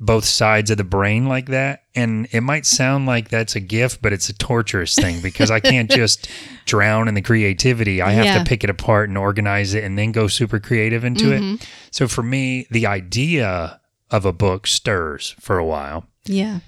both 0.00 0.24
sides 0.24 0.70
of 0.70 0.76
the 0.78 0.84
brain 0.84 1.26
like 1.26 1.46
that. 1.46 1.82
And 1.94 2.28
it 2.30 2.40
might 2.42 2.66
sound 2.66 3.06
like 3.06 3.30
that's 3.30 3.56
a 3.56 3.60
gift, 3.60 4.00
but 4.00 4.12
it's 4.12 4.28
a 4.28 4.32
torturous 4.34 4.94
thing 4.94 5.20
because 5.22 5.50
I 5.50 5.58
can't 5.58 5.90
just 6.02 6.28
drown 6.66 7.08
in 7.08 7.14
the 7.14 7.22
creativity. 7.22 8.00
I 8.00 8.12
have 8.12 8.24
Yeah. 8.24 8.38
to 8.38 8.44
pick 8.44 8.62
it 8.62 8.70
apart 8.70 9.08
and 9.08 9.18
organize 9.18 9.74
it 9.74 9.82
and 9.82 9.98
then 9.98 10.12
go 10.12 10.28
super 10.28 10.60
creative 10.60 11.04
into 11.04 11.32
it. 11.32 11.40
Mm-hmm. 11.40 11.64
So 11.90 12.06
for 12.06 12.22
me, 12.22 12.66
the 12.70 12.86
idea 12.86 13.80
of 14.10 14.24
a 14.24 14.32
book 14.32 14.66
stirs 14.68 15.34
for 15.40 15.58
a 15.58 15.64
while. 15.64 16.06
Yeah. 16.24 16.60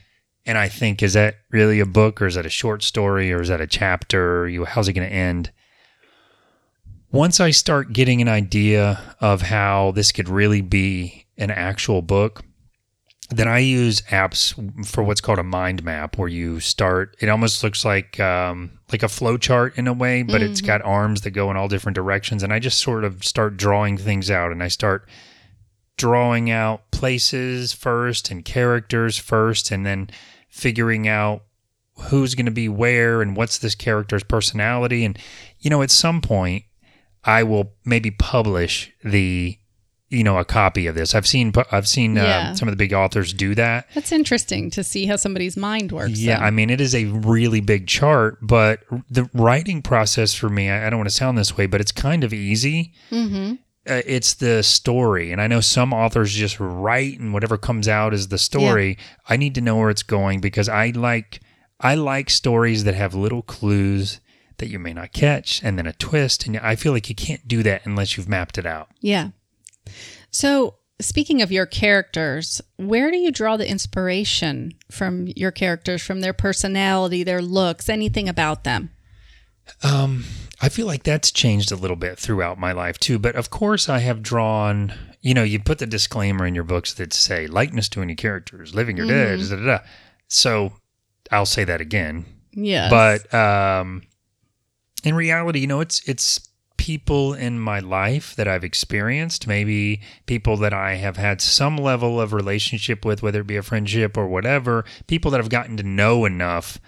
And 0.46 0.57
I 0.57 0.68
think, 0.68 1.03
is 1.03 1.12
that 1.12 1.37
really 1.50 1.81
a 1.81 1.87
book 1.87 2.20
or 2.20 2.26
is 2.26 2.35
that 2.35 2.46
a 2.46 2.50
short 2.50 2.83
story 2.83 3.33
or 3.33 3.40
is 3.40 3.48
that 3.48 3.61
a 3.61 3.66
chapter? 3.66 4.48
You, 4.48 4.64
how's 4.64 4.88
it 4.88 4.94
going 4.94 5.09
to 5.09 5.14
end? 5.14 5.53
Once 7.12 7.40
I 7.40 7.50
start 7.50 7.92
getting 7.92 8.22
an 8.22 8.29
idea 8.29 9.16
of 9.20 9.42
how 9.42 9.92
this 9.92 10.12
could 10.12 10.29
really 10.29 10.61
be 10.61 11.26
an 11.37 11.50
actual 11.50 12.03
book, 12.03 12.44
then 13.31 13.46
I 13.46 13.59
use 13.59 14.03
apps 14.03 14.55
for 14.87 15.05
what's 15.05 15.20
called 15.20 15.38
a 15.38 15.44
mind 15.44 15.85
map, 15.85 16.18
where 16.18 16.29
you 16.29 16.59
start. 16.59 17.16
It 17.20 17.29
almost 17.29 17.62
looks 17.62 17.85
like 17.85 18.18
um, 18.18 18.72
like 18.90 19.05
a 19.05 19.09
flow 19.09 19.37
chart 19.37 19.79
in 19.79 19.87
a 19.87 19.92
way, 19.92 20.22
but 20.22 20.42
it's 20.42 20.61
got 20.61 20.83
arms 20.83 21.20
that 21.20 21.31
go 21.31 21.50
in 21.50 21.57
all 21.57 21.68
different 21.68 21.94
directions, 21.94 22.42
and 22.42 22.53
I 22.53 22.59
just 22.59 22.81
sort 22.81 23.05
of 23.05 23.24
start 23.24 23.57
drawing 23.57 23.96
things 23.96 24.31
out, 24.33 24.50
and 24.50 24.62
I 24.62 24.68
start 24.68 25.09
drawing 26.00 26.50
out 26.50 26.90
places 26.90 27.72
first 27.72 28.30
and 28.30 28.44
characters 28.44 29.18
first, 29.18 29.70
and 29.70 29.84
then 29.84 30.08
figuring 30.48 31.06
out 31.06 31.42
who's 32.08 32.34
going 32.34 32.46
to 32.46 32.52
be 32.52 32.68
where 32.68 33.20
and 33.22 33.36
what's 33.36 33.58
this 33.58 33.74
character's 33.74 34.22
personality. 34.24 35.04
And, 35.04 35.18
you 35.58 35.68
know, 35.70 35.82
at 35.82 35.90
some 35.90 36.20
point, 36.22 36.64
I 37.24 37.42
will 37.42 37.74
maybe 37.84 38.10
publish 38.10 38.90
the, 39.04 39.58
you 40.08 40.24
know, 40.24 40.38
a 40.38 40.44
copy 40.46 40.86
of 40.86 40.94
this. 40.94 41.14
I've 41.14 41.26
seen, 41.26 41.52
I've 41.70 41.86
seen 41.86 42.16
Yeah. 42.16 42.22
uh, 42.52 42.54
some 42.54 42.68
of 42.68 42.72
the 42.72 42.76
big 42.84 42.94
authors 42.94 43.34
do 43.34 43.54
that. 43.56 43.86
That's 43.94 44.12
interesting 44.12 44.70
to 44.70 44.82
see 44.82 45.04
how 45.06 45.16
somebody's 45.16 45.56
mind 45.58 45.92
works. 45.92 46.18
Yeah, 46.18 46.38
though. 46.38 46.46
I 46.46 46.50
mean, 46.50 46.70
it 46.70 46.80
is 46.80 46.94
a 46.94 47.04
really 47.04 47.60
big 47.60 47.86
chart, 47.86 48.38
but 48.40 48.80
the 49.10 49.28
writing 49.34 49.82
process 49.82 50.32
for 50.32 50.48
me, 50.48 50.70
I, 50.70 50.86
I 50.86 50.90
don't 50.90 50.98
want 51.00 51.10
to 51.10 51.14
sound 51.14 51.36
this 51.36 51.56
way, 51.56 51.66
but 51.66 51.80
it's 51.82 51.92
kind 51.92 52.24
of 52.24 52.32
easy. 52.32 52.94
Mm-hmm. 53.10 53.56
Uh, 53.88 54.03
it's 54.07 54.35
the 54.35 54.62
story. 54.62 55.33
And 55.33 55.40
I 55.40 55.47
know 55.47 55.61
some 55.61 55.93
authors 55.93 56.35
just 56.35 56.61
write 56.61 57.19
and 57.19 57.33
whatever 57.33 57.57
comes 57.57 57.88
out 57.88 58.12
is 58.12 58.29
the 58.29 58.38
story. 58.38 58.99
I 59.29 59.37
need 59.37 59.55
to 59.55 59.61
know 59.61 59.77
where 59.77 59.90
it's 59.90 60.03
going 60.03 60.40
because 60.40 60.69
I 60.69 60.90
like 60.90 61.40
I 61.81 61.95
like 61.95 62.29
stories 62.29 62.85
that 62.85 62.95
have 62.95 63.14
little 63.14 63.43
clues 63.43 64.21
that 64.59 64.69
you 64.69 64.79
may 64.79 64.93
not 64.93 65.12
catch 65.12 65.62
and 65.64 65.79
then 65.79 65.87
a 65.87 65.93
twist. 65.95 66.47
And 66.47 66.59
I 66.59 66.77
feel 66.77 66.93
like 66.93 67.09
you 67.09 67.14
can't 67.14 67.49
do 67.49 67.62
that 67.62 67.85
unless 67.85 68.16
you've 68.16 68.29
mapped 68.29 68.59
it 68.59 68.66
out. 68.66 68.88
Yeah. 69.01 69.31
So, 70.31 70.77
speaking 71.01 71.40
of 71.40 71.51
your 71.51 71.66
characters, 71.66 72.61
where 72.77 73.11
do 73.11 73.16
you 73.16 73.33
draw 73.33 73.57
the 73.57 73.69
inspiration 73.69 74.75
from 74.90 75.27
your 75.35 75.51
characters, 75.51 76.03
from 76.03 76.21
their 76.21 76.35
personality, 76.35 77.25
their 77.25 77.43
looks, 77.43 77.88
anything 77.88 78.29
about 78.29 78.64
them? 78.64 78.90
Um, 79.83 80.25
I 80.61 80.68
feel 80.68 80.87
like 80.87 81.03
that's 81.03 81.31
changed 81.31 81.73
a 81.73 81.77
little 81.77 81.96
bit 81.96 82.18
throughout 82.18 82.59
my 82.59 82.73
life 82.73 82.99
too. 82.99 83.18
But 83.18 83.35
of 83.35 83.51
course, 83.51 83.88
I 83.88 84.01
have 84.01 84.23
drawn. 84.23 84.92
You 85.23 85.35
know, 85.35 85.42
you 85.42 85.59
put 85.59 85.79
the 85.79 85.87
disclaimer 85.87 86.46
in 86.46 86.55
your 86.55 86.64
books 86.64 86.94
that 86.94 87.12
say 87.12 87.46
likeness 87.46 87.88
to 87.90 88.03
any 88.03 88.14
characters, 88.14 88.75
living 88.75 88.99
or 88.99 89.07
dead. 89.07 89.40
Da, 89.40 89.57
da, 89.57 89.64
da. 89.64 89.79
So 90.29 90.73
I'll 91.31 91.46
say 91.46 91.64
that 91.64 91.81
again. 91.81 92.25
Yeah. 92.53 92.90
But 92.90 93.33
um, 93.35 94.03
in 95.05 95.14
reality, 95.14 95.61
you 95.61 95.66
know, 95.66 95.81
it's 95.81 96.07
it's 96.09 96.40
people 96.77 97.35
in 97.35 97.61
my 97.61 97.79
life 97.79 98.35
that 98.37 98.49
I've 98.49 98.64
experienced, 98.64 99.46
maybe 99.46 100.01
people 100.25 100.57
that 100.59 100.73
I 100.73 100.94
have 100.94 101.18
had 101.18 101.42
some 101.42 101.77
level 101.77 102.18
of 102.18 102.33
relationship 102.33 103.05
with, 103.05 103.23
whether 103.23 103.40
it 103.40 103.46
be 103.46 103.57
a 103.57 103.62
friendship 103.62 104.16
or 104.16 104.27
whatever, 104.27 104.87
people 105.07 105.31
that 105.31 105.40
I've 105.40 105.51
gotten 105.51 105.77
to 105.77 105.83
know 105.83 106.25
enough 106.25 106.79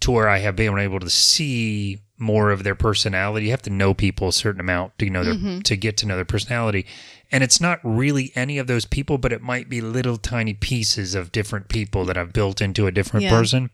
to 0.00 0.12
where 0.12 0.28
I 0.28 0.38
have 0.38 0.54
been 0.54 0.78
able 0.78 1.00
to 1.00 1.10
see 1.10 1.98
more 2.22 2.50
of 2.50 2.64
their 2.64 2.74
personality. 2.74 3.46
You 3.46 3.50
have 3.52 3.62
to 3.62 3.70
know 3.70 3.92
people 3.92 4.28
a 4.28 4.32
certain 4.32 4.60
amount 4.60 4.98
to 4.98 5.10
know 5.10 5.24
their, 5.24 5.34
to 5.64 5.76
get 5.76 5.96
to 5.98 6.06
know 6.06 6.16
their 6.16 6.24
personality. 6.24 6.86
And 7.30 7.42
it's 7.44 7.60
not 7.60 7.80
really 7.82 8.32
any 8.34 8.58
of 8.58 8.66
those 8.66 8.84
people, 8.86 9.18
but 9.18 9.32
it 9.32 9.42
might 9.42 9.68
be 9.68 9.80
little 9.80 10.16
tiny 10.16 10.54
pieces 10.54 11.14
of 11.14 11.32
different 11.32 11.68
people 11.68 12.04
that 12.06 12.16
I've 12.16 12.32
built 12.32 12.60
into 12.60 12.86
a 12.86 12.92
different 12.92 13.24
Yeah. 13.24 13.30
person. 13.30 13.70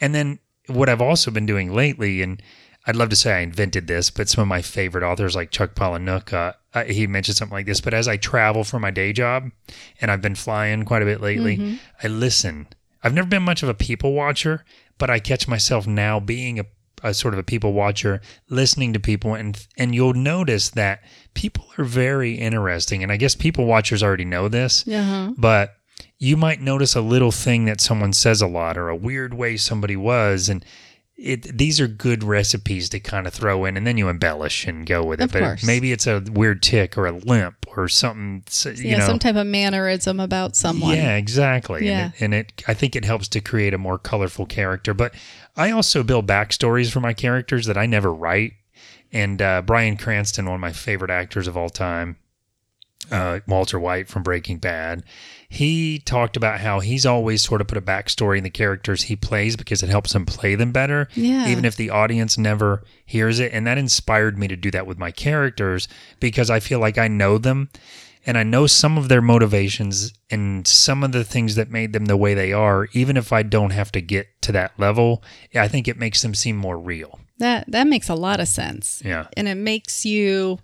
And 0.00 0.14
then 0.14 0.38
what 0.66 0.88
I've 0.88 1.00
also 1.00 1.30
been 1.30 1.46
doing 1.46 1.72
lately, 1.72 2.22
and 2.22 2.42
I'd 2.86 2.96
love 2.96 3.08
to 3.10 3.16
say 3.16 3.32
I 3.32 3.40
invented 3.40 3.86
this, 3.86 4.10
but 4.10 4.28
some 4.28 4.42
of 4.42 4.48
my 4.48 4.62
favorite 4.62 5.04
authors 5.04 5.34
like 5.34 5.50
Chuck 5.50 5.74
Palahniuk, 5.74 6.32
uh, 6.32 6.52
uh, 6.74 6.84
he 6.84 7.06
mentioned 7.06 7.36
something 7.36 7.54
like 7.56 7.66
this. 7.66 7.80
But 7.80 7.94
as 7.94 8.06
I 8.06 8.16
travel 8.16 8.62
for 8.64 8.78
my 8.78 8.90
day 8.90 9.12
job, 9.12 9.50
and 10.00 10.10
I've 10.10 10.22
been 10.22 10.34
flying 10.36 10.84
quite 10.84 11.02
a 11.02 11.06
bit 11.06 11.20
lately, 11.20 11.78
I 12.02 12.08
listen. 12.08 12.68
I've 13.02 13.14
never 13.14 13.28
been 13.28 13.42
much 13.44 13.62
of 13.62 13.68
a 13.68 13.74
people 13.74 14.12
watcher, 14.12 14.64
but 14.98 15.10
I 15.10 15.20
catch 15.20 15.46
myself 15.46 15.86
now 15.86 16.18
being 16.18 16.58
a, 16.58 16.66
a 17.02 17.14
sort 17.14 17.34
of 17.34 17.38
a 17.38 17.42
people 17.42 17.72
watcher, 17.72 18.20
listening 18.48 18.92
to 18.92 19.00
people, 19.00 19.34
and 19.34 19.66
and 19.76 19.94
you'll 19.94 20.14
notice 20.14 20.70
that 20.70 21.02
people 21.34 21.66
are 21.78 21.84
very 21.84 22.34
interesting. 22.34 23.02
And 23.02 23.12
I 23.12 23.16
guess 23.16 23.34
people 23.34 23.66
watchers 23.66 24.02
already 24.02 24.24
know 24.24 24.48
this, 24.48 24.86
uh-huh. 24.86 25.32
but 25.36 25.74
you 26.18 26.36
might 26.36 26.60
notice 26.60 26.94
a 26.94 27.00
little 27.00 27.32
thing 27.32 27.66
that 27.66 27.80
someone 27.80 28.12
says 28.12 28.40
a 28.40 28.46
lot 28.46 28.78
or 28.78 28.88
a 28.88 28.96
weird 28.96 29.34
way 29.34 29.56
somebody 29.56 29.96
was 29.96 30.48
and 30.48 30.64
it, 31.18 31.56
these 31.56 31.80
are 31.80 31.86
good 31.88 32.22
recipes 32.22 32.88
to 32.90 33.00
kind 33.00 33.26
of 33.26 33.32
throw 33.32 33.64
in 33.64 33.76
and 33.76 33.86
then 33.86 33.96
you 33.96 34.08
embellish 34.08 34.66
and 34.66 34.84
go 34.86 35.02
with 35.02 35.20
it 35.20 35.24
Of 35.24 35.32
but 35.32 35.40
course. 35.40 35.64
maybe 35.64 35.90
it's 35.92 36.06
a 36.06 36.22
weird 36.30 36.62
tick 36.62 36.98
or 36.98 37.06
a 37.06 37.12
limp 37.12 37.64
or 37.76 37.88
something 37.88 38.42
so- 38.48 38.70
you 38.70 38.90
yeah, 38.90 38.98
know 38.98 39.06
some 39.06 39.18
type 39.18 39.36
of 39.36 39.46
mannerism 39.46 40.20
about 40.20 40.56
someone. 40.56 40.94
yeah 40.94 41.16
exactly 41.16 41.86
Yeah. 41.86 42.04
And, 42.04 42.12
it, 42.14 42.22
and 42.22 42.34
it 42.34 42.62
i 42.68 42.74
think 42.74 42.94
it 42.96 43.04
helps 43.06 43.28
to 43.28 43.40
create 43.40 43.72
a 43.72 43.78
more 43.78 43.98
colorful 43.98 44.44
character 44.46 44.92
but 44.92 45.14
i 45.56 45.70
also 45.70 46.02
build 46.02 46.26
backstories 46.26 46.90
for 46.92 47.00
my 47.00 47.14
characters 47.14 47.64
that 47.66 47.78
i 47.78 47.86
never 47.86 48.12
write 48.12 48.52
and 49.12 49.40
uh, 49.40 49.62
bryan 49.62 49.96
cranston 49.96 50.44
one 50.44 50.56
of 50.56 50.60
my 50.60 50.72
favorite 50.72 51.10
actors 51.10 51.48
of 51.48 51.56
all 51.56 51.70
time 51.70 52.16
uh, 53.10 53.40
Walter 53.46 53.78
White 53.78 54.08
from 54.08 54.22
Breaking 54.22 54.58
Bad, 54.58 55.04
he 55.48 55.98
talked 56.00 56.36
about 56.36 56.60
how 56.60 56.80
he's 56.80 57.06
always 57.06 57.42
sort 57.42 57.60
of 57.60 57.68
put 57.68 57.78
a 57.78 57.82
backstory 57.82 58.38
in 58.38 58.44
the 58.44 58.50
characters 58.50 59.02
he 59.02 59.16
plays 59.16 59.56
because 59.56 59.82
it 59.82 59.88
helps 59.88 60.14
him 60.14 60.26
play 60.26 60.54
them 60.54 60.72
better, 60.72 61.08
Yeah. 61.14 61.48
even 61.48 61.64
if 61.64 61.76
the 61.76 61.90
audience 61.90 62.36
never 62.36 62.82
hears 63.04 63.38
it. 63.38 63.52
And 63.52 63.66
that 63.66 63.78
inspired 63.78 64.38
me 64.38 64.48
to 64.48 64.56
do 64.56 64.70
that 64.72 64.86
with 64.86 64.98
my 64.98 65.10
characters 65.12 65.86
because 66.20 66.50
I 66.50 66.60
feel 66.60 66.80
like 66.80 66.98
I 66.98 67.06
know 67.08 67.38
them 67.38 67.70
and 68.26 68.36
I 68.36 68.42
know 68.42 68.66
some 68.66 68.98
of 68.98 69.08
their 69.08 69.22
motivations 69.22 70.12
and 70.30 70.66
some 70.66 71.04
of 71.04 71.12
the 71.12 71.22
things 71.22 71.54
that 71.54 71.70
made 71.70 71.92
them 71.92 72.06
the 72.06 72.16
way 72.16 72.34
they 72.34 72.52
are, 72.52 72.88
even 72.92 73.16
if 73.16 73.32
I 73.32 73.44
don't 73.44 73.70
have 73.70 73.92
to 73.92 74.00
get 74.00 74.26
to 74.42 74.52
that 74.52 74.72
level. 74.78 75.22
I 75.54 75.68
think 75.68 75.86
it 75.86 75.96
makes 75.96 76.22
them 76.22 76.34
seem 76.34 76.56
more 76.56 76.76
real. 76.76 77.20
That 77.38 77.70
that 77.70 77.86
makes 77.86 78.08
a 78.08 78.14
lot 78.14 78.40
of 78.40 78.48
sense. 78.48 79.00
Yeah. 79.04 79.26
And 79.36 79.46
it 79.46 79.54
makes 79.56 80.04
you 80.04 80.58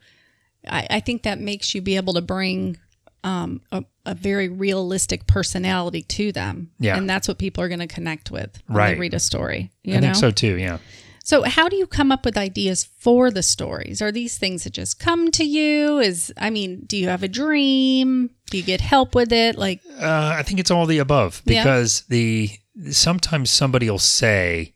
I, 0.68 0.86
I 0.90 1.00
think 1.00 1.22
that 1.22 1.40
makes 1.40 1.74
you 1.74 1.82
be 1.82 1.96
able 1.96 2.14
to 2.14 2.22
bring 2.22 2.76
um, 3.24 3.60
a, 3.70 3.84
a 4.04 4.14
very 4.14 4.48
realistic 4.48 5.26
personality 5.26 6.02
to 6.02 6.32
them. 6.32 6.70
Yeah. 6.78 6.96
And 6.96 7.08
that's 7.08 7.28
what 7.28 7.38
people 7.38 7.62
are 7.62 7.68
going 7.68 7.80
to 7.80 7.86
connect 7.86 8.30
with 8.30 8.60
when 8.66 8.76
Right. 8.78 8.94
they 8.94 9.00
read 9.00 9.14
a 9.14 9.20
story. 9.20 9.70
You 9.84 9.94
I 9.96 10.00
know? 10.00 10.06
think 10.08 10.16
so 10.16 10.30
too. 10.30 10.56
Yeah. 10.58 10.78
So, 11.24 11.44
how 11.44 11.68
do 11.68 11.76
you 11.76 11.86
come 11.86 12.10
up 12.10 12.24
with 12.24 12.36
ideas 12.36 12.82
for 12.98 13.30
the 13.30 13.44
stories? 13.44 14.02
Are 14.02 14.10
these 14.10 14.38
things 14.38 14.64
that 14.64 14.72
just 14.72 14.98
come 14.98 15.30
to 15.32 15.44
you? 15.44 16.00
Is 16.00 16.32
I 16.36 16.50
mean, 16.50 16.82
do 16.86 16.96
you 16.96 17.06
have 17.08 17.22
a 17.22 17.28
dream? 17.28 18.30
Do 18.50 18.56
you 18.56 18.64
get 18.64 18.80
help 18.80 19.14
with 19.14 19.32
it? 19.32 19.56
Like, 19.56 19.80
Uh, 20.00 20.34
I 20.36 20.42
think 20.42 20.58
it's 20.58 20.70
all 20.72 20.84
the 20.86 20.98
above 20.98 21.40
Yeah. 21.44 21.62
because 21.62 22.02
the 22.08 22.50
sometimes 22.90 23.50
somebody 23.50 23.88
will 23.88 24.00
say, 24.00 24.74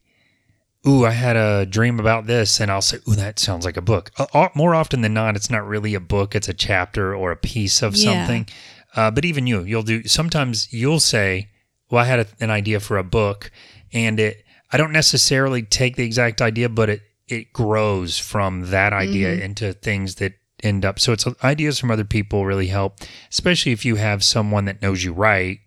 "Ooh, 0.86 1.04
I 1.04 1.10
had 1.10 1.36
a 1.36 1.66
dream 1.66 1.98
about 1.98 2.26
this," 2.26 2.60
and 2.60 2.70
I'll 2.70 2.82
say, 2.82 2.98
"Ooh, 3.08 3.14
that 3.16 3.38
sounds 3.38 3.64
like 3.64 3.76
a 3.76 3.82
book." 3.82 4.10
Uh, 4.18 4.48
more 4.54 4.74
often 4.74 5.00
than 5.00 5.14
not, 5.14 5.36
it's 5.36 5.50
not 5.50 5.66
really 5.66 5.94
a 5.94 6.00
book; 6.00 6.34
it's 6.34 6.48
a 6.48 6.54
chapter 6.54 7.14
or 7.14 7.32
a 7.32 7.36
piece 7.36 7.82
of 7.82 7.96
Yeah. 7.96 8.04
something. 8.04 8.46
Uh, 8.94 9.10
but 9.10 9.24
even 9.24 9.46
you, 9.46 9.62
you'll 9.62 9.82
do. 9.82 10.04
Sometimes 10.06 10.68
you'll 10.72 11.00
say, 11.00 11.48
"Well, 11.90 12.02
I 12.04 12.06
had 12.08 12.20
a, 12.20 12.26
an 12.40 12.50
idea 12.50 12.80
for 12.80 12.98
a 12.98 13.04
book," 13.04 13.50
and 13.92 14.18
it. 14.20 14.44
I 14.72 14.78
don't 14.78 14.92
necessarily 14.92 15.62
take 15.62 15.96
the 15.96 16.04
exact 16.04 16.42
idea, 16.42 16.68
but 16.68 16.88
it 16.90 17.02
it 17.28 17.52
grows 17.52 18.18
from 18.18 18.70
that 18.70 18.92
idea 18.92 19.32
into 19.34 19.72
things 19.72 20.16
that 20.16 20.34
end 20.62 20.84
up. 20.84 20.98
So 21.00 21.12
it's 21.12 21.26
ideas 21.44 21.78
from 21.78 21.90
other 21.90 22.04
people 22.04 22.46
really 22.46 22.68
help, 22.68 23.00
especially 23.30 23.72
if 23.72 23.84
you 23.84 23.96
have 23.96 24.22
someone 24.24 24.64
that 24.66 24.80
knows 24.82 25.04
you 25.04 25.12
right 25.12 25.58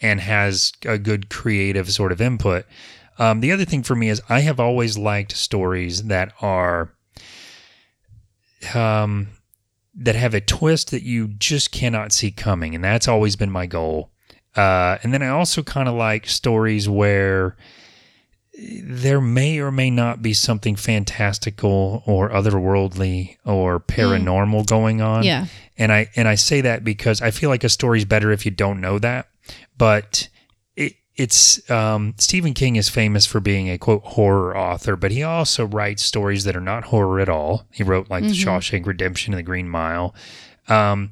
and 0.00 0.20
has 0.20 0.72
a 0.86 0.96
good 0.98 1.28
creative 1.28 1.90
sort 1.90 2.12
of 2.12 2.20
input. 2.20 2.64
Um, 3.18 3.40
the 3.40 3.52
other 3.52 3.64
thing 3.64 3.82
for 3.82 3.94
me 3.94 4.08
is 4.08 4.22
I 4.28 4.40
have 4.40 4.60
always 4.60 4.96
liked 4.96 5.36
stories 5.36 6.04
that 6.04 6.32
are 6.40 6.92
um, 8.74 9.28
that 9.94 10.14
have 10.14 10.34
a 10.34 10.40
twist 10.40 10.90
that 10.92 11.02
you 11.02 11.28
just 11.28 11.72
cannot 11.72 12.12
see 12.12 12.30
coming, 12.30 12.74
and 12.74 12.84
that's 12.84 13.08
always 13.08 13.36
been 13.36 13.50
my 13.50 13.66
goal. 13.66 14.10
Uh, 14.56 14.98
and 15.02 15.12
then 15.12 15.22
I 15.22 15.28
also 15.28 15.62
kind 15.62 15.88
of 15.88 15.94
like 15.94 16.26
stories 16.26 16.88
where 16.88 17.56
there 18.82 19.20
may 19.20 19.60
or 19.60 19.70
may 19.70 19.90
not 19.90 20.20
be 20.20 20.32
something 20.32 20.74
fantastical 20.74 22.02
or 22.06 22.28
otherworldly 22.30 23.36
or 23.44 23.78
paranormal 23.78 24.66
going 24.66 25.00
on. 25.00 25.22
Yeah. 25.22 25.46
And 25.76 25.92
I 25.92 26.08
and 26.16 26.26
I 26.26 26.34
say 26.34 26.60
that 26.62 26.82
because 26.82 27.22
I 27.22 27.30
feel 27.30 27.50
like 27.50 27.62
a 27.62 27.68
story's 27.68 28.04
better 28.04 28.32
if 28.32 28.44
you 28.44 28.50
don't 28.50 28.80
know 28.80 28.98
that. 28.98 29.28
But 29.76 30.28
it's 31.18 31.68
um, 31.68 32.14
Stephen 32.16 32.54
King 32.54 32.76
is 32.76 32.88
famous 32.88 33.26
for 33.26 33.40
being 33.40 33.68
a 33.68 33.76
quote 33.76 34.04
horror 34.04 34.56
author, 34.56 34.94
but 34.94 35.10
he 35.10 35.24
also 35.24 35.66
writes 35.66 36.04
stories 36.04 36.44
that 36.44 36.54
are 36.54 36.60
not 36.60 36.84
horror 36.84 37.18
at 37.18 37.28
all. 37.28 37.66
He 37.72 37.82
wrote 37.82 38.08
like 38.08 38.22
The 38.22 38.28
Shawshank 38.34 38.86
Redemption 38.86 39.34
and 39.34 39.38
The 39.38 39.42
Green 39.42 39.68
Mile. 39.68 40.14
Um, 40.68 41.10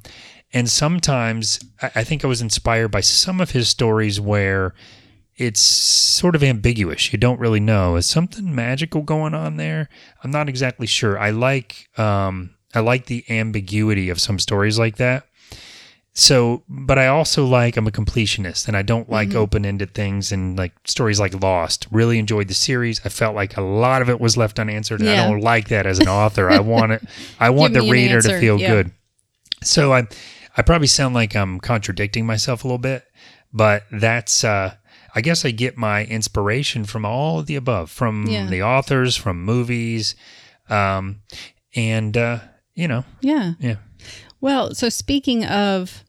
and 0.52 0.70
sometimes 0.70 1.58
I, 1.82 1.90
I 1.96 2.04
think 2.04 2.24
I 2.24 2.28
was 2.28 2.40
inspired 2.40 2.92
by 2.92 3.00
some 3.00 3.40
of 3.40 3.50
his 3.50 3.68
stories 3.68 4.20
where 4.20 4.74
it's 5.36 5.60
sort 5.60 6.36
of 6.36 6.44
ambiguous. 6.44 7.12
You 7.12 7.18
don't 7.18 7.40
really 7.40 7.60
know. 7.60 7.96
Is 7.96 8.06
something 8.06 8.54
magical 8.54 9.02
going 9.02 9.34
on 9.34 9.56
there? 9.56 9.88
I'm 10.22 10.30
not 10.30 10.48
exactly 10.48 10.86
sure. 10.86 11.18
I 11.18 11.30
like 11.30 11.88
um 11.98 12.54
I 12.76 12.80
like 12.80 13.06
the 13.06 13.24
ambiguity 13.28 14.08
of 14.08 14.20
some 14.20 14.38
stories 14.38 14.78
like 14.78 14.96
that. 14.98 15.26
So, 16.18 16.62
but 16.66 16.98
I 16.98 17.08
also 17.08 17.44
like 17.44 17.76
I'm 17.76 17.86
a 17.86 17.90
completionist 17.90 18.68
and 18.68 18.74
I 18.76 18.80
don't 18.80 19.10
like 19.10 19.34
open-ended 19.34 19.92
things 19.92 20.32
and 20.32 20.56
like 20.56 20.72
stories 20.86 21.20
like 21.20 21.34
Lost. 21.42 21.86
Really 21.90 22.18
enjoyed 22.18 22.48
the 22.48 22.54
series. 22.54 23.02
I 23.04 23.10
felt 23.10 23.34
like 23.34 23.58
a 23.58 23.60
lot 23.60 24.00
of 24.00 24.08
it 24.08 24.18
was 24.18 24.34
left 24.34 24.58
unanswered 24.58 25.00
and 25.00 25.10
Yeah. 25.10 25.24
I 25.24 25.28
don't 25.28 25.40
like 25.42 25.68
that 25.68 25.84
as 25.84 25.98
an 25.98 26.08
author. 26.08 26.48
I 26.48 26.60
want 26.60 26.92
it 26.92 27.02
I 27.38 27.50
want 27.50 27.74
the 27.74 27.80
me 27.80 27.86
an 27.88 27.92
reader 27.92 28.22
to 28.22 28.40
feel 28.40 28.58
Yeah. 28.58 28.70
good. 28.70 28.92
So 29.62 29.92
I 29.92 30.06
I 30.56 30.62
probably 30.62 30.86
sound 30.86 31.14
like 31.14 31.36
I'm 31.36 31.60
contradicting 31.60 32.24
myself 32.24 32.64
a 32.64 32.66
little 32.66 32.78
bit, 32.78 33.04
but 33.52 33.82
that's 33.92 34.42
uh 34.42 34.72
I 35.14 35.20
guess 35.20 35.44
I 35.44 35.50
get 35.50 35.76
my 35.76 36.06
inspiration 36.06 36.86
from 36.86 37.04
all 37.04 37.40
of 37.40 37.46
the 37.46 37.56
above, 37.56 37.90
from 37.90 38.26
Yeah. 38.26 38.46
the 38.46 38.62
authors, 38.62 39.16
from 39.16 39.44
movies, 39.44 40.14
um, 40.70 41.20
and 41.74 42.16
uh, 42.16 42.38
you 42.74 42.88
know, 42.88 43.04
Yeah. 43.20 43.52
yeah, 43.60 43.76
Well, 44.40 44.74
so 44.74 44.88
speaking 44.88 45.44
of 45.44 46.04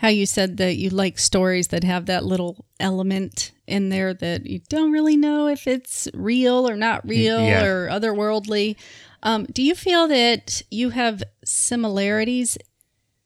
how 0.00 0.08
you 0.08 0.24
said 0.24 0.56
that 0.56 0.76
you 0.76 0.88
like 0.88 1.18
stories 1.18 1.68
that 1.68 1.84
have 1.84 2.06
that 2.06 2.24
little 2.24 2.64
element 2.78 3.52
in 3.66 3.90
there 3.90 4.14
that 4.14 4.46
you 4.46 4.58
don't 4.70 4.92
really 4.92 5.14
know 5.14 5.46
if 5.46 5.66
it's 5.66 6.08
real 6.14 6.66
or 6.66 6.74
not 6.74 7.06
real 7.06 7.40
yeah. 7.40 7.62
or 7.62 7.88
otherworldly, 7.88 8.76
um, 9.22 9.44
do 9.52 9.62
you 9.62 9.74
feel 9.74 10.08
that 10.08 10.62
you 10.70 10.88
have 10.88 11.22
similarities 11.44 12.56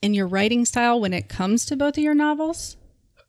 in 0.02 0.14
your 0.14 0.26
writing 0.26 0.64
style 0.64 1.00
when 1.00 1.12
it 1.12 1.28
comes 1.28 1.64
to 1.66 1.76
both 1.76 1.96
of 1.96 2.02
your 2.02 2.14
novels? 2.14 2.76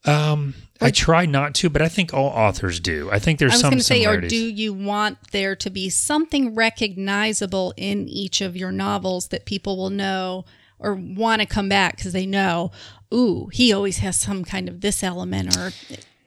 um, 0.05 0.53
I 0.81 0.91
try 0.91 1.25
not 1.25 1.55
to, 1.55 1.69
but 1.69 1.81
I 1.81 1.87
think 1.87 2.13
all 2.13 2.27
authors 2.27 2.79
do. 2.79 3.09
I 3.11 3.19
think 3.19 3.39
there's 3.39 3.53
I 3.53 3.55
was 3.55 3.61
some 3.61 3.69
going 3.71 3.79
to 3.79 3.83
say, 3.83 4.05
or 4.05 4.21
do 4.21 4.35
you 4.35 4.73
want 4.73 5.17
there 5.31 5.55
to 5.55 5.69
be 5.69 5.89
something 5.89 6.53
recognizable 6.53 7.73
in 7.77 8.07
each 8.07 8.41
of 8.41 8.55
your 8.55 8.71
novels 8.71 9.29
that 9.29 9.45
people 9.45 9.77
will 9.77 9.89
know 9.89 10.45
or 10.79 10.93
want 10.93 11.41
to 11.41 11.47
come 11.47 11.69
back 11.69 11.97
because 11.97 12.13
they 12.13 12.25
know, 12.25 12.71
ooh, 13.13 13.47
he 13.51 13.73
always 13.73 13.99
has 13.99 14.19
some 14.19 14.43
kind 14.43 14.67
of 14.67 14.81
this 14.81 15.03
element 15.03 15.55
or 15.57 15.71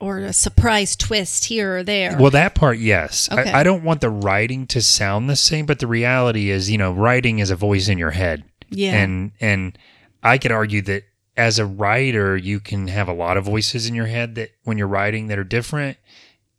or 0.00 0.18
a 0.20 0.32
surprise 0.32 0.94
twist 0.94 1.46
here 1.46 1.78
or 1.78 1.82
there. 1.82 2.16
Well, 2.18 2.30
that 2.30 2.54
part, 2.54 2.78
yes. 2.78 3.28
Okay. 3.32 3.50
I, 3.50 3.60
I 3.60 3.62
don't 3.64 3.82
want 3.82 4.00
the 4.00 4.10
writing 4.10 4.66
to 4.68 4.80
sound 4.80 5.28
the 5.28 5.36
same, 5.36 5.66
but 5.66 5.80
the 5.80 5.88
reality 5.88 6.50
is, 6.50 6.70
you 6.70 6.78
know, 6.78 6.92
writing 6.92 7.40
is 7.40 7.50
a 7.50 7.56
voice 7.56 7.88
in 7.88 7.98
your 7.98 8.12
head. 8.12 8.44
Yeah. 8.70 8.94
And 8.96 9.32
and 9.40 9.78
I 10.22 10.38
could 10.38 10.52
argue 10.52 10.82
that 10.82 11.04
as 11.36 11.58
a 11.58 11.66
writer, 11.66 12.36
you 12.36 12.60
can 12.60 12.88
have 12.88 13.08
a 13.08 13.12
lot 13.12 13.36
of 13.36 13.44
voices 13.44 13.88
in 13.88 13.94
your 13.94 14.06
head 14.06 14.34
that 14.36 14.50
when 14.64 14.78
you're 14.78 14.88
writing 14.88 15.28
that 15.28 15.38
are 15.38 15.44
different. 15.44 15.96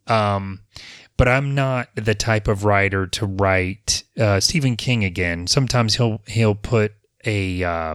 Um, 0.06 0.60
but 1.16 1.28
I'm 1.28 1.54
not 1.54 1.88
the 1.94 2.14
type 2.14 2.48
of 2.48 2.64
writer 2.64 3.06
to 3.06 3.26
write 3.26 4.04
uh, 4.18 4.40
Stephen 4.40 4.76
King 4.76 5.04
again. 5.04 5.46
Sometimes 5.46 5.96
he'll 5.96 6.22
he'll 6.26 6.54
put 6.54 6.94
a 7.24 7.62
uh, 7.62 7.94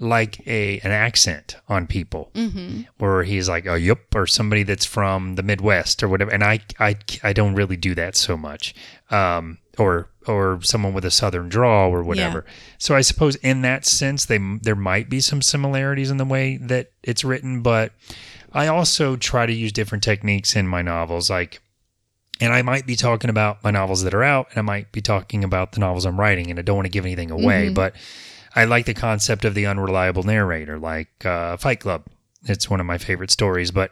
like 0.00 0.46
a 0.46 0.78
an 0.80 0.90
accent 0.90 1.56
on 1.68 1.86
people 1.86 2.30
mm-hmm. 2.34 2.82
or 2.98 3.24
he's 3.24 3.48
like, 3.48 3.66
oh, 3.66 3.74
yep, 3.74 4.14
or 4.14 4.26
somebody 4.26 4.62
that's 4.62 4.84
from 4.84 5.34
the 5.34 5.42
Midwest 5.42 6.02
or 6.02 6.08
whatever. 6.08 6.30
And 6.30 6.44
I, 6.44 6.60
I, 6.78 6.96
I 7.22 7.32
don't 7.32 7.54
really 7.54 7.76
do 7.76 7.94
that 7.96 8.16
so 8.16 8.36
much. 8.36 8.74
Um, 9.10 9.58
or, 9.78 10.10
or 10.26 10.58
someone 10.62 10.92
with 10.92 11.04
a 11.04 11.10
Southern 11.10 11.48
drawl 11.48 11.90
or 11.90 12.02
whatever. 12.02 12.44
So 12.78 12.96
I 12.96 13.00
suppose 13.00 13.36
in 13.36 13.62
that 13.62 13.86
sense, 13.86 14.24
they, 14.24 14.38
there 14.60 14.74
might 14.74 15.08
be 15.08 15.20
some 15.20 15.40
similarities 15.40 16.10
in 16.10 16.16
the 16.16 16.24
way 16.24 16.56
that 16.56 16.90
it's 17.04 17.24
written, 17.24 17.62
but 17.62 17.92
I 18.52 18.66
also 18.66 19.14
try 19.14 19.46
to 19.46 19.52
use 19.52 19.70
different 19.70 20.02
techniques 20.02 20.56
in 20.56 20.66
my 20.66 20.82
novels. 20.82 21.30
Like, 21.30 21.60
and 22.40 22.52
I 22.52 22.62
might 22.62 22.86
be 22.86 22.96
talking 22.96 23.30
about 23.30 23.62
my 23.64 23.70
novels 23.70 24.02
that 24.02 24.14
are 24.14 24.22
out, 24.22 24.48
and 24.50 24.58
I 24.58 24.62
might 24.62 24.92
be 24.92 25.00
talking 25.00 25.44
about 25.44 25.72
the 25.72 25.80
novels 25.80 26.04
I'm 26.04 26.18
writing, 26.18 26.50
and 26.50 26.58
I 26.58 26.62
don't 26.62 26.76
want 26.76 26.86
to 26.86 26.90
give 26.90 27.04
anything 27.04 27.30
away, 27.30 27.68
but 27.74 27.94
I 28.54 28.64
like 28.64 28.86
the 28.86 28.94
concept 28.94 29.44
of 29.44 29.54
the 29.54 29.66
unreliable 29.66 30.22
narrator, 30.22 30.78
like 30.78 31.24
uh, 31.24 31.56
Fight 31.56 31.80
Club. 31.80 32.04
It's 32.44 32.70
one 32.70 32.80
of 32.80 32.86
my 32.86 32.98
favorite 32.98 33.30
stories, 33.30 33.70
but 33.70 33.90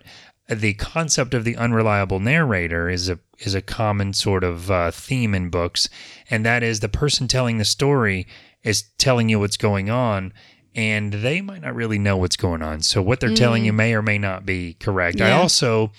the 0.49 0.75
concept 0.75 1.35
of 1.35 1.45
the 1.45 1.57
unreliable 1.57 2.21
narrator 2.21 2.89
is 2.89 3.09
a 3.09 3.19
is 3.39 3.55
a 3.55 3.61
common 3.61 4.13
sort 4.13 4.45
of 4.45 4.71
uh, 4.71 4.91
theme 4.91 5.35
in 5.35 5.51
books, 5.51 5.89
and 6.31 6.47
that 6.47 6.63
is 6.63 6.81
the 6.81 6.89
person 6.89 7.29
telling 7.29 7.59
the 7.59 7.65
story 7.65 8.27
is 8.63 8.85
telling 8.99 9.29
you 9.29 9.41
what's 9.41 9.57
going 9.57 9.91
on, 9.91 10.33
and 10.75 11.13
they 11.13 11.41
might 11.41 11.63
not 11.63 11.75
really 11.75 11.99
know 11.99 12.17
what's 12.17 12.37
going 12.37 12.63
on. 12.63 12.81
So 12.83 13.03
what 13.03 13.21
they're 13.21 13.35
telling 13.35 13.65
you 13.65 13.73
may 13.73 13.95
or 13.95 14.03
may 14.03 14.19
not 14.19 14.47
be 14.47 14.75
correct. 14.75 15.21
I 15.21 15.33
also 15.33 15.93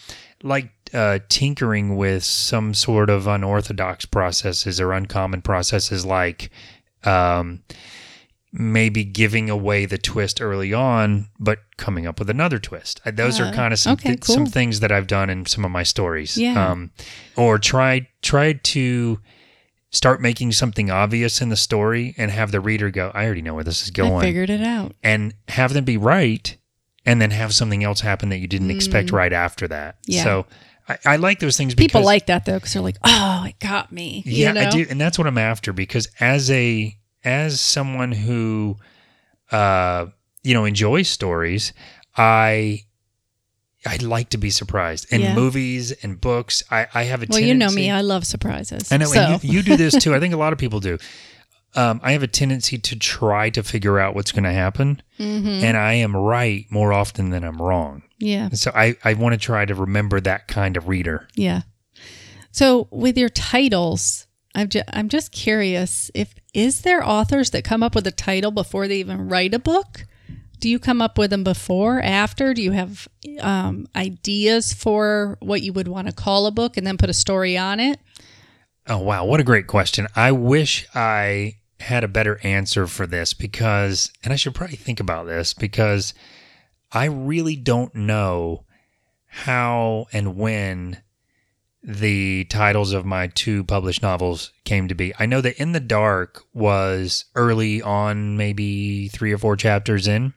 like 0.43 0.69
uh, 0.93 1.19
tinkering 1.29 1.95
with 1.97 2.23
some 2.23 2.73
sort 2.73 3.09
of 3.09 3.27
unorthodox 3.27 4.05
processes 4.05 4.79
or 4.81 4.93
uncommon 4.93 5.41
processes, 5.41 6.05
like 6.05 6.49
um, 7.03 7.61
maybe 8.53 9.03
giving 9.03 9.49
away 9.49 9.85
the 9.85 9.97
twist 9.97 10.41
early 10.41 10.73
on, 10.73 11.27
but 11.39 11.59
coming 11.77 12.07
up 12.07 12.17
with 12.19 12.29
another 12.29 12.59
twist. 12.59 13.01
Uh, 13.05 13.11
Those 13.11 13.39
Uh, 13.39 13.45
are 13.45 13.53
kind 13.53 13.73
of 13.73 13.79
some 13.79 13.93
okay, 13.93 14.15
thi- 14.15 14.33
some 14.33 14.45
things 14.45 14.79
that 14.79 14.91
I've 14.91 15.07
done 15.07 15.29
in 15.29 15.45
some 15.45 15.65
of 15.65 15.71
my 15.71 15.83
stories. 15.83 16.37
Yeah. 16.37 16.71
Um, 16.71 16.91
or 17.35 17.59
tried 17.59 18.07
tried 18.21 18.63
to 18.65 19.19
start 19.89 20.21
making 20.21 20.51
something 20.51 20.89
obvious 20.91 21.41
in 21.41 21.49
the 21.49 21.55
story 21.55 22.13
and 22.17 22.29
have 22.31 22.51
the 22.51 22.59
reader 22.59 22.89
go, 22.89 23.11
I 23.13 23.25
already 23.25 23.41
know 23.41 23.53
where 23.53 23.63
this 23.63 23.83
is 23.83 23.89
I 23.89 23.93
going. 23.93 24.21
figured 24.21 24.49
it 24.49 24.61
out. 24.61 24.93
and 25.03 25.33
have 25.49 25.73
them 25.73 25.85
be 25.85 25.97
right 25.97 26.55
and 27.05 27.21
then 27.21 27.31
have 27.31 27.53
something 27.53 27.83
else 27.85 28.01
happen 28.01 28.27
that 28.29 28.39
you 28.39 28.47
didn't 28.47 28.69
expect 28.71 29.11
right 29.11 29.31
after 29.31 29.65
that. 29.69 29.95
Mm. 30.01 30.05
Yeah. 30.07 30.23
So 30.23 30.45
I, 30.89 30.97
I 31.05 31.15
like 31.17 31.39
those 31.39 31.57
things 31.57 31.75
because 31.75 31.87
People 31.91 32.03
like 32.05 32.27
that 32.27 32.45
though, 32.45 32.55
because 32.55 32.73
they're 32.73 32.81
like, 32.81 32.97
"Oh, 33.03 33.45
it 33.47 33.59
got 33.59 33.91
me." 33.91 34.23
you 34.25 34.45
yeah, 34.45 34.53
I 34.55 34.69
do, 34.69 34.85
and 34.89 34.99
that's 34.99 35.17
what 35.17 35.27
I'm 35.27 35.37
after 35.37 35.73
because 35.73 36.07
as 36.19 36.49
a 36.51 36.95
as 37.23 37.59
someone 37.59 38.11
who 38.11 38.77
uh 39.51 40.07
you 40.43 40.53
know 40.53 40.65
enjoys 40.65 41.09
stories, 41.09 41.73
I 42.15 42.81
I 43.85 43.97
like 43.97 44.29
to 44.29 44.37
be 44.37 44.49
surprised 44.49 45.11
in 45.11 45.21
Yeah. 45.21 45.33
movies 45.35 45.91
and 46.03 46.19
books. 46.19 46.63
I 46.71 46.87
I 46.93 47.03
have 47.03 47.21
a 47.23 47.27
Well, 47.29 47.39
you 47.39 47.53
know 47.53 47.69
me. 47.69 47.89
I 47.91 48.01
love 48.01 48.25
surprises. 48.25 48.91
I 48.91 48.97
know, 48.97 49.05
So, 49.07 49.21
and 49.21 49.43
you, 49.43 49.55
you 49.57 49.63
do 49.63 49.75
this 49.77 49.95
too. 50.01 50.13
I 50.15 50.19
think 50.19 50.33
a 50.33 50.37
lot 50.37 50.53
of 50.53 50.59
people 50.59 50.79
do. 50.79 50.97
Um, 51.75 51.99
I 52.03 52.13
have 52.13 52.23
a 52.23 52.27
tendency 52.27 52.77
to 52.79 52.97
try 52.97 53.49
to 53.51 53.61
figure 53.61 53.99
out 53.99 54.15
what's 54.15 54.31
going 54.31 54.45
to 54.45 54.51
happen, 54.53 55.01
Mhm. 55.19 55.61
and 55.63 55.77
I 55.77 55.93
am 55.93 56.15
right 56.15 56.65
more 56.71 56.91
often 56.93 57.29
than 57.29 57.43
I'm 57.43 57.61
wrong. 57.61 58.01
yeah, 58.19 58.49
So 58.53 58.71
I, 58.73 58.95
I 59.03 59.13
want 59.13 59.33
to 59.33 59.37
try 59.37 59.65
to 59.65 59.75
remember 59.75 60.19
that 60.21 60.47
kind 60.47 60.75
of 60.77 60.87
reader. 60.87 61.27
yeah. 61.35 61.61
So 62.51 62.87
with 62.89 63.17
your 63.17 63.29
titles, 63.29 64.25
I'm 64.55 64.69
just, 64.69 64.85
I'm 64.91 65.09
just 65.09 65.31
curious 65.31 66.09
if 66.15 66.33
is 66.55 66.81
there 66.81 67.07
authors 67.07 67.51
that 67.51 67.63
come 67.63 67.83
up 67.83 67.93
with 67.93 68.07
a 68.07 68.11
title 68.11 68.49
before 68.49 68.87
they 68.87 68.97
even 68.97 69.27
write 69.27 69.53
a 69.53 69.59
book? 69.59 70.05
Do 70.59 70.67
you 70.67 70.79
come 70.79 70.99
up 71.03 71.19
with 71.19 71.29
them 71.29 71.43
before, 71.43 72.01
after? 72.01 72.55
Do 72.55 72.63
you 72.63 72.71
have 72.71 73.07
um, 73.41 73.85
ideas 73.95 74.73
for 74.73 75.37
what 75.39 75.61
you 75.61 75.71
would 75.73 75.87
want 75.87 76.07
to 76.07 76.13
call 76.13 76.47
a 76.47 76.51
book 76.51 76.77
and 76.77 76.87
then 76.87 76.97
put 76.97 77.11
a 77.11 77.13
story 77.13 77.55
on 77.55 77.79
it? 77.79 77.99
Oh, 78.89 78.99
wow. 78.99 79.25
What 79.25 79.39
a 79.41 79.43
great 79.43 79.67
question. 79.67 80.07
I 80.15 80.31
wish 80.31 80.87
I 80.95 81.57
had 81.79 82.03
a 82.03 82.07
better 82.07 82.39
answer 82.43 82.87
for 82.87 83.05
this 83.05 83.33
because, 83.33 84.11
and 84.23 84.31
I 84.31 84.37
should 84.37 84.55
probably 84.55 84.77
think 84.77 84.99
about 84.99 85.25
this 85.27 85.53
because 85.53 86.13
I 86.91 87.05
really 87.05 87.55
don't 87.55 87.93
know 87.93 88.63
how 89.27 90.07
and 90.13 90.37
when 90.37 91.01
the 91.83 92.45
titles 92.45 92.93
of 92.93 93.05
my 93.05 93.27
two 93.27 93.63
published 93.65 94.01
novels 94.01 94.51
came 94.63 94.87
to 94.87 94.95
be. 94.95 95.13
I 95.19 95.25
know 95.25 95.41
that 95.41 95.59
In 95.61 95.73
the 95.73 95.79
Dark 95.79 96.43
was 96.53 97.25
early 97.35 97.81
on, 97.81 98.37
maybe 98.37 99.09
three 99.09 99.31
or 99.31 99.37
four 99.37 99.55
chapters 99.55 100.07
in. 100.07 100.33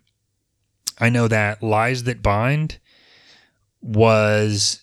I 0.99 1.09
know 1.09 1.29
that 1.29 1.63
Lies 1.63 2.03
That 2.03 2.23
Bind 2.23 2.79
was 3.81 4.83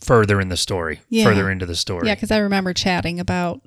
further 0.00 0.40
in 0.40 0.48
the 0.48 0.56
story, 0.56 1.00
Yeah. 1.08 1.24
further 1.24 1.50
into 1.50 1.66
the 1.66 1.76
story. 1.76 2.06
Yeah, 2.08 2.14
because 2.14 2.30
I 2.30 2.38
remember 2.38 2.72
chatting 2.72 3.20
about 3.20 3.60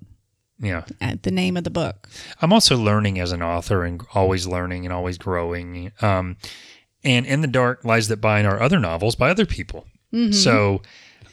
Yeah. 0.59 0.83
the 1.21 1.31
name 1.31 1.55
of 1.57 1.63
the 1.63 1.69
book. 1.69 2.09
I'm 2.41 2.51
also 2.53 2.77
learning 2.77 3.19
as 3.19 3.31
an 3.31 3.41
author 3.41 3.83
and 3.85 4.01
always 4.13 4.45
learning 4.47 4.85
and 4.85 4.93
always 4.93 5.17
growing. 5.17 5.91
Um, 6.01 6.37
and 7.03 7.25
In 7.25 7.41
the 7.41 7.47
Dark 7.47 7.85
Lies 7.85 8.07
That 8.09 8.17
Bind 8.21 8.45
are 8.45 8.61
other 8.61 8.79
novels 8.79 9.15
by 9.15 9.29
other 9.29 9.45
people. 9.45 9.85
So 10.31 10.81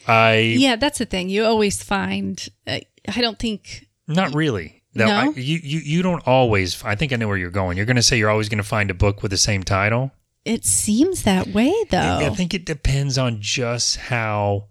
I, 0.06 0.36
Mm-hmm. 0.52 0.60
Yeah, 0.60 0.76
that's 0.76 0.98
the 0.98 1.06
thing. 1.06 1.28
You 1.30 1.44
always 1.44 1.82
find. 1.82 2.46
Uh, 2.66 2.78
I 3.08 3.20
don't 3.20 3.38
think. 3.38 3.86
not 4.06 4.34
really. 4.34 4.82
No, 4.94 5.06
No? 5.06 5.14
I, 5.14 5.24
you, 5.34 5.58
you, 5.62 5.80
you 5.80 6.02
don't 6.02 6.26
always, 6.26 6.82
I 6.84 6.94
think 6.94 7.12
I 7.12 7.16
know 7.16 7.26
where 7.28 7.36
you're 7.36 7.50
going. 7.50 7.76
You're 7.76 7.86
going 7.86 7.96
to 7.96 8.02
say 8.02 8.16
you're 8.18 8.30
always 8.30 8.48
going 8.48 8.58
to 8.62 8.64
find 8.68 8.90
a 8.90 8.94
book 8.94 9.22
with 9.22 9.30
the 9.30 9.36
same 9.36 9.62
title. 9.62 10.12
It 10.46 10.64
seems 10.64 11.24
that 11.24 11.48
way, 11.48 11.74
though. 11.90 12.18
I 12.18 12.30
think 12.30 12.54
it 12.54 12.64
depends 12.64 13.18
on 13.18 13.40
just 13.40 13.96
how 13.96 14.68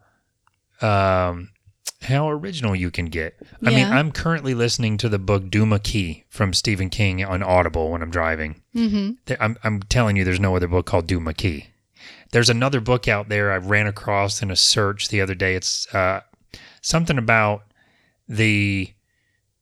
um 0.82 1.50
how 2.02 2.30
original 2.30 2.76
you 2.76 2.92
can 2.92 3.08
get. 3.08 3.36
I 3.62 3.72
mean, 3.72 3.86
I'm 3.86 4.12
currently 4.12 4.54
listening 4.54 4.98
to 5.00 5.10
the 5.10 5.20
book 5.20 5.50
Duma 5.50 5.80
Key 5.80 6.24
from 6.30 6.54
Stephen 6.54 6.90
King 6.90 7.26
on 7.26 7.44
Audible 7.44 7.92
when 7.92 8.02
I'm 8.02 8.10
driving. 8.10 8.62
mm-hmm. 8.74 9.34
I'm 9.40 9.58
I'm 9.64 9.82
telling 9.82 10.16
you 10.16 10.24
there's 10.24 10.40
no 10.40 10.56
other 10.56 10.70
book 10.70 10.86
called 10.86 11.08
Duma 11.08 11.34
Key. 11.34 11.68
There's 12.32 12.50
another 12.50 12.80
book 12.80 13.10
out 13.10 13.28
there 13.28 13.52
I 13.52 13.58
ran 13.58 13.86
across 13.86 14.42
in 14.42 14.52
a 14.52 14.56
search 14.56 15.10
the 15.10 15.20
other 15.20 15.36
day. 15.36 15.56
It's 15.56 15.94
uh 15.94 16.22
something 16.82 17.18
about 17.18 17.64
the 18.30 18.94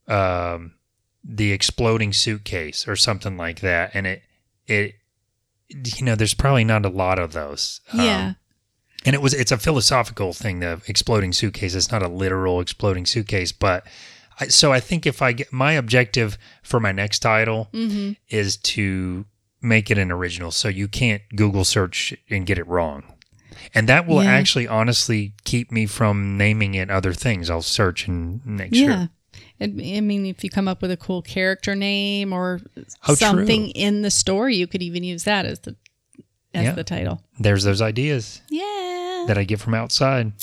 um 0.07 0.75
the 1.23 1.51
exploding 1.53 2.13
suitcase 2.13 2.87
or 2.87 2.95
something 2.95 3.35
like 3.35 3.61
that 3.61 3.91
and 3.93 4.05
it 4.05 4.21
it 4.67 4.95
you 5.69 6.03
know 6.05 6.15
there's 6.15 6.33
probably 6.33 6.63
not 6.63 6.85
a 6.85 6.89
lot 6.89 7.19
of 7.19 7.33
those 7.33 7.81
Um, 7.93 7.99
Yeah. 7.99 8.33
and 9.05 9.15
it 9.15 9.21
was 9.21 9.33
it's 9.33 9.51
a 9.51 9.57
philosophical 9.57 10.33
thing 10.33 10.59
the 10.59 10.81
exploding 10.87 11.33
suitcase 11.33 11.73
it's 11.75 11.91
not 11.91 12.03
a 12.03 12.07
literal 12.07 12.59
exploding 12.59 13.05
suitcase 13.05 13.51
but 13.51 13.85
I, 14.39 14.47
so 14.47 14.71
i 14.73 14.79
think 14.79 15.05
if 15.05 15.21
i 15.21 15.31
get 15.31 15.51
my 15.53 15.73
objective 15.73 16.37
for 16.63 16.79
my 16.79 16.91
next 16.91 17.19
title 17.19 17.69
Mm-hmm. 17.73 18.13
is 18.29 18.57
to 18.57 19.25
make 19.61 19.89
it 19.89 19.97
an 19.97 20.11
original 20.11 20.51
so 20.51 20.67
you 20.67 20.87
can't 20.87 21.21
google 21.35 21.63
search 21.63 22.13
and 22.29 22.45
get 22.45 22.57
it 22.57 22.67
wrong 22.67 23.03
and 23.73 23.87
that 23.89 24.05
will 24.07 24.23
Yeah. 24.23 24.31
actually 24.31 24.67
honestly 24.67 25.33
keep 25.45 25.71
me 25.71 25.85
from 25.85 26.37
naming 26.37 26.73
it 26.75 26.89
other 26.89 27.13
things 27.13 27.49
i'll 27.49 27.61
search 27.61 28.07
and 28.07 28.45
make 28.45 28.73
Yeah. 28.73 28.85
sure 28.85 29.09
I 29.63 30.01
mean, 30.01 30.25
if 30.25 30.43
you 30.43 30.49
come 30.49 30.67
up 30.67 30.81
with 30.81 30.91
a 30.91 30.97
cool 30.97 31.21
character 31.21 31.75
name 31.75 32.33
or 32.33 32.59
Oh, 32.77 32.83
true. 33.07 33.15
something 33.15 33.69
in 33.69 34.01
the 34.01 34.11
story, 34.11 34.55
you 34.55 34.67
could 34.67 34.81
even 34.81 35.03
use 35.03 35.23
that 35.23 35.45
as 35.45 35.59
the 35.59 35.75
as 36.53 36.65
Yeah. 36.65 36.71
the 36.73 36.83
title. 36.83 37.21
there's 37.39 37.63
those 37.63 37.81
ideas 37.81 38.41
Yeah. 38.49 39.23
that 39.27 39.37
i 39.39 39.43
get 39.43 39.59
from 39.59 39.73
outside 39.73 40.33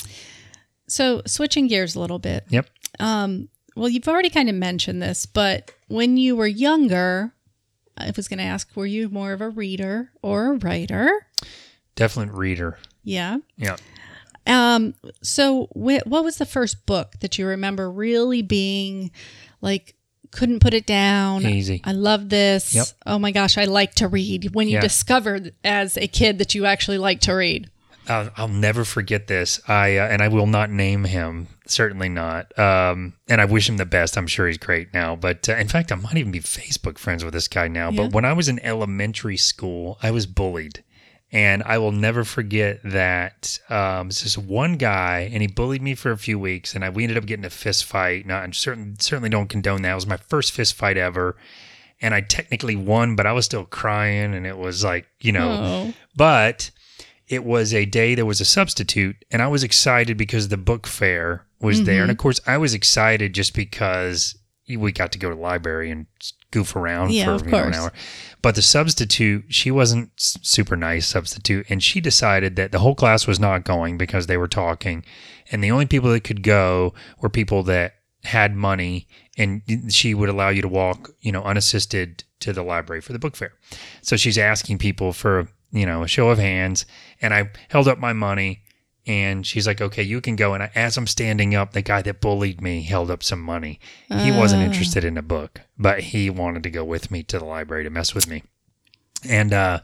So 0.87 1.21
switching 1.25 1.67
gears 1.67 1.95
a 1.95 1.99
little 2.01 2.19
bit. 2.19 2.45
yep 2.49 2.67
Um, 2.99 3.47
well, 3.77 3.87
you've 3.87 4.07
already 4.09 4.29
kind 4.29 4.49
of 4.49 4.55
mentioned 4.55 5.01
this, 5.01 5.25
but 5.25 5.71
when 5.87 6.17
you 6.17 6.35
were 6.35 6.47
younger, 6.47 7.33
I 7.97 8.11
was 8.13 8.27
going 8.27 8.39
to 8.39 8.43
ask, 8.43 8.75
were 8.75 8.85
you 8.85 9.07
more 9.07 9.31
of 9.31 9.39
a 9.39 9.47
reader 9.49 10.11
or 10.21 10.53
a 10.53 10.57
writer? 10.57 11.27
definite 11.95 12.33
reader 12.33 12.77
Yeah. 13.05 13.37
yeah 13.57 13.77
Um, 14.47 14.95
so 15.21 15.65
wh- 15.73 16.05
what 16.07 16.23
was 16.23 16.37
the 16.37 16.45
first 16.45 16.85
book 16.85 17.13
that 17.19 17.37
you 17.37 17.45
remember 17.45 17.89
really 17.91 18.41
being 18.41 19.11
like 19.61 19.95
couldn't 20.31 20.59
put 20.61 20.73
it 20.73 20.85
down? 20.85 21.45
Easy. 21.45 21.81
I 21.83 21.91
love 21.91 22.29
this. 22.29 22.73
Yep. 22.73 22.87
Oh 23.05 23.19
my 23.19 23.31
gosh, 23.31 23.57
I 23.57 23.65
like 23.65 23.95
to 23.95 24.07
read. 24.07 24.53
When 24.55 24.67
you 24.67 24.75
Yeah. 24.75 24.81
discovered 24.81 25.53
as 25.63 25.97
a 25.97 26.07
kid 26.07 26.37
that 26.39 26.55
you 26.55 26.65
actually 26.65 26.97
like 26.97 27.19
to 27.21 27.33
read. 27.33 27.69
I'll, 28.07 28.31
I'll 28.35 28.47
never 28.47 28.83
forget 28.83 29.27
this. 29.27 29.59
I 29.67 29.97
uh, 29.97 30.07
and 30.07 30.21
I 30.23 30.27
will 30.27 30.47
not 30.47 30.71
name 30.71 31.03
him. 31.03 31.47
Certainly 31.67 32.09
not. 32.09 32.57
Um, 32.57 33.13
and 33.29 33.39
I 33.39 33.45
wish 33.45 33.69
him 33.69 33.77
the 33.77 33.85
best. 33.85 34.17
I'm 34.17 34.25
sure 34.27 34.47
he's 34.47 34.57
great 34.57 34.91
now. 34.93 35.15
But 35.15 35.47
uh, 35.47 35.53
in 35.55 35.67
fact, 35.67 35.91
I 35.91 35.95
might 35.95 36.17
even 36.17 36.31
be 36.31 36.39
Facebook 36.39 36.97
friends 36.97 37.23
with 37.23 37.33
this 37.33 37.47
guy 37.47 37.67
now. 37.67 37.89
Yeah. 37.91 37.97
But 38.03 38.11
when 38.13 38.25
I 38.25 38.33
was 38.33 38.49
in 38.49 38.59
elementary 38.65 39.37
school, 39.37 39.99
I 40.01 40.09
was 40.11 40.25
bullied, 40.25 40.83
and 41.31 41.63
I 41.63 41.77
will 41.77 41.91
never 41.91 42.23
forget 42.23 42.81
that. 42.83 43.59
Um, 43.69 44.07
it's 44.07 44.21
this 44.23 44.37
one 44.37 44.75
guy, 44.77 45.29
and 45.31 45.41
he 45.41 45.47
bullied 45.47 45.81
me 45.81 45.95
for 45.95 46.11
a 46.11 46.17
few 46.17 46.37
weeks, 46.37 46.75
and 46.75 46.83
I 46.83 46.89
we 46.89 47.03
ended 47.03 47.17
up 47.17 47.25
getting 47.25 47.45
a 47.45 47.49
fist 47.49 47.85
fight. 47.85 48.25
Not 48.25 48.43
and 48.43 48.55
certain 48.55 48.99
certainly 48.99 49.29
don't 49.29 49.47
condone 49.49 49.81
that. 49.83 49.91
It 49.91 49.95
was 49.95 50.07
my 50.07 50.17
first 50.17 50.51
fist 50.51 50.73
fight 50.75 50.97
ever. 50.97 51.35
And 52.03 52.15
I 52.15 52.21
technically 52.21 52.75
won, 52.75 53.15
but 53.15 53.27
I 53.27 53.31
was 53.31 53.45
still 53.45 53.63
crying, 53.65 54.33
and 54.33 54.47
it 54.47 54.57
was 54.57 54.83
like, 54.83 55.05
you 55.21 55.31
know, 55.31 55.49
Oh. 55.51 55.93
but 56.15 56.71
it 57.27 57.43
was 57.45 57.73
a 57.73 57.85
day 57.85 58.13
there 58.15 58.25
was 58.25 58.41
a 58.41 58.45
substitute 58.45 59.15
and 59.31 59.41
i 59.41 59.47
was 59.47 59.63
excited 59.63 60.17
because 60.17 60.49
the 60.49 60.57
book 60.57 60.85
fair 60.85 61.45
was 61.61 61.85
there 61.85 62.01
and 62.01 62.11
of 62.11 62.17
course 62.17 62.41
i 62.45 62.57
was 62.57 62.73
excited 62.73 63.31
just 63.33 63.53
because 63.55 64.35
we 64.67 64.91
got 64.91 65.13
to 65.13 65.17
go 65.19 65.29
to 65.29 65.35
the 65.35 65.41
library 65.41 65.89
and 65.89 66.07
goof 66.51 66.75
around 66.75 67.11
Yeah, 67.11 67.37
for 67.37 67.45
you 67.45 67.51
know, 67.51 67.63
an 67.63 67.73
hour. 67.73 67.93
But 68.41 68.55
the 68.55 68.61
substitute 68.61 69.45
she 69.49 69.71
wasn't 69.71 70.11
super 70.17 70.75
nice 70.75 71.07
substitute 71.07 71.65
and 71.69 71.81
she 71.81 72.01
decided 72.01 72.55
that 72.57 72.71
the 72.71 72.79
whole 72.79 72.95
class 72.95 73.27
was 73.27 73.39
not 73.39 73.63
going 73.63 73.97
because 73.97 74.27
they 74.27 74.37
were 74.37 74.47
talking. 74.47 75.03
And 75.51 75.63
the 75.63 75.71
only 75.71 75.85
people 75.85 76.11
that 76.11 76.23
could 76.23 76.43
go 76.43 76.93
were 77.19 77.29
people 77.29 77.63
that 77.63 77.95
had 78.23 78.55
money 78.55 79.07
and 79.37 79.61
she 79.89 80.13
would 80.13 80.29
allow 80.29 80.49
you 80.49 80.61
to 80.61 80.67
walk 80.67 81.09
you 81.21 81.31
know 81.31 81.41
unassisted 81.43 82.23
to 82.39 82.53
the 82.53 82.63
library 82.63 83.01
for 83.01 83.13
the 83.13 83.19
book 83.19 83.35
fair. 83.35 83.53
So 84.01 84.15
she's 84.15 84.37
asking 84.37 84.77
people 84.77 85.13
for 85.13 85.47
you 85.71 85.85
know 85.85 86.03
a 86.03 86.07
show 86.07 86.29
of 86.29 86.37
hands 86.37 86.85
and 87.21 87.33
i 87.33 87.49
held 87.69 87.87
up 87.87 87.97
my 87.97 88.13
money 88.13 88.61
and 89.07 89.45
she's 89.47 89.65
like 89.65 89.81
okay 89.81 90.03
you 90.03 90.21
can 90.21 90.35
go 90.35 90.53
and 90.53 90.61
I, 90.63 90.71
as 90.75 90.95
i'm 90.97 91.07
standing 91.07 91.55
up 91.55 91.73
the 91.73 91.81
guy 91.81 92.01
that 92.03 92.21
bullied 92.21 92.61
me 92.61 92.83
held 92.83 93.09
up 93.09 93.23
some 93.23 93.41
money 93.41 93.79
he 94.09 94.31
wasn't 94.31 94.61
Ah. 94.61 94.65
interested 94.65 95.03
in 95.03 95.17
a 95.17 95.21
book 95.21 95.61
but 95.77 95.99
he 96.01 96.29
wanted 96.29 96.63
to 96.63 96.69
go 96.69 96.83
with 96.83 97.09
me 97.11 97.23
to 97.23 97.39
the 97.39 97.45
library 97.45 97.83
to 97.83 97.89
mess 97.89 98.13
with 98.13 98.27
me 98.27 98.43
and 99.27 99.53
uh 99.53 99.79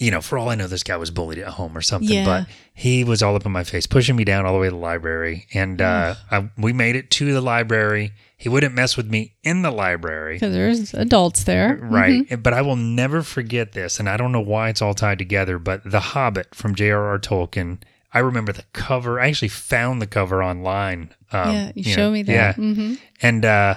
you 0.00 0.12
know, 0.12 0.20
for 0.20 0.38
all 0.38 0.48
I 0.48 0.54
know, 0.54 0.68
this 0.68 0.84
guy 0.84 0.96
was 0.96 1.10
bullied 1.10 1.38
at 1.40 1.48
home 1.48 1.76
or 1.76 1.80
something. 1.80 2.08
Yeah. 2.08 2.24
But 2.24 2.46
he 2.72 3.02
was 3.02 3.20
all 3.20 3.34
up 3.34 3.44
in 3.44 3.50
my 3.50 3.64
face, 3.64 3.84
pushing 3.88 4.14
me 4.14 4.22
down 4.22 4.46
all 4.46 4.52
the 4.52 4.60
way 4.60 4.68
to 4.68 4.70
the 4.70 4.76
library. 4.76 5.48
And 5.52 5.82
uh, 5.82 6.14
I, 6.30 6.48
we 6.56 6.72
made 6.72 6.94
it 6.94 7.10
to 7.10 7.32
the 7.32 7.40
library. 7.40 8.12
He 8.36 8.48
wouldn't 8.48 8.76
mess 8.76 8.96
with 8.96 9.10
me 9.10 9.34
in 9.42 9.62
the 9.62 9.72
library. 9.72 10.36
Because 10.36 10.54
there's 10.54 10.94
adults 10.94 11.42
there. 11.42 11.80
Right. 11.82 12.40
But 12.40 12.52
I 12.54 12.62
will 12.62 12.76
never 12.76 13.22
forget 13.24 13.72
this. 13.72 13.98
And 13.98 14.08
I 14.08 14.16
don't 14.16 14.30
know 14.30 14.40
why 14.40 14.68
it's 14.68 14.80
all 14.80 14.94
tied 14.94 15.18
together, 15.18 15.58
but 15.58 15.82
The 15.84 15.98
Hobbit 15.98 16.54
from 16.54 16.76
J.R.R. 16.76 17.18
Tolkien. 17.18 17.78
I 18.12 18.20
remember 18.20 18.52
the 18.52 18.64
cover. 18.72 19.20
I 19.20 19.28
actually 19.28 19.48
found 19.48 20.00
the 20.00 20.06
cover 20.06 20.42
online. 20.42 21.14
Um, 21.32 21.52
yeah, 21.54 21.72
you, 21.74 21.84
know, 21.90 21.96
show 21.96 22.10
me 22.10 22.22
that. 22.22 22.32
Yeah, 22.32 22.52
hmm 22.54 22.94
and 23.20 23.44
uh, 23.44 23.74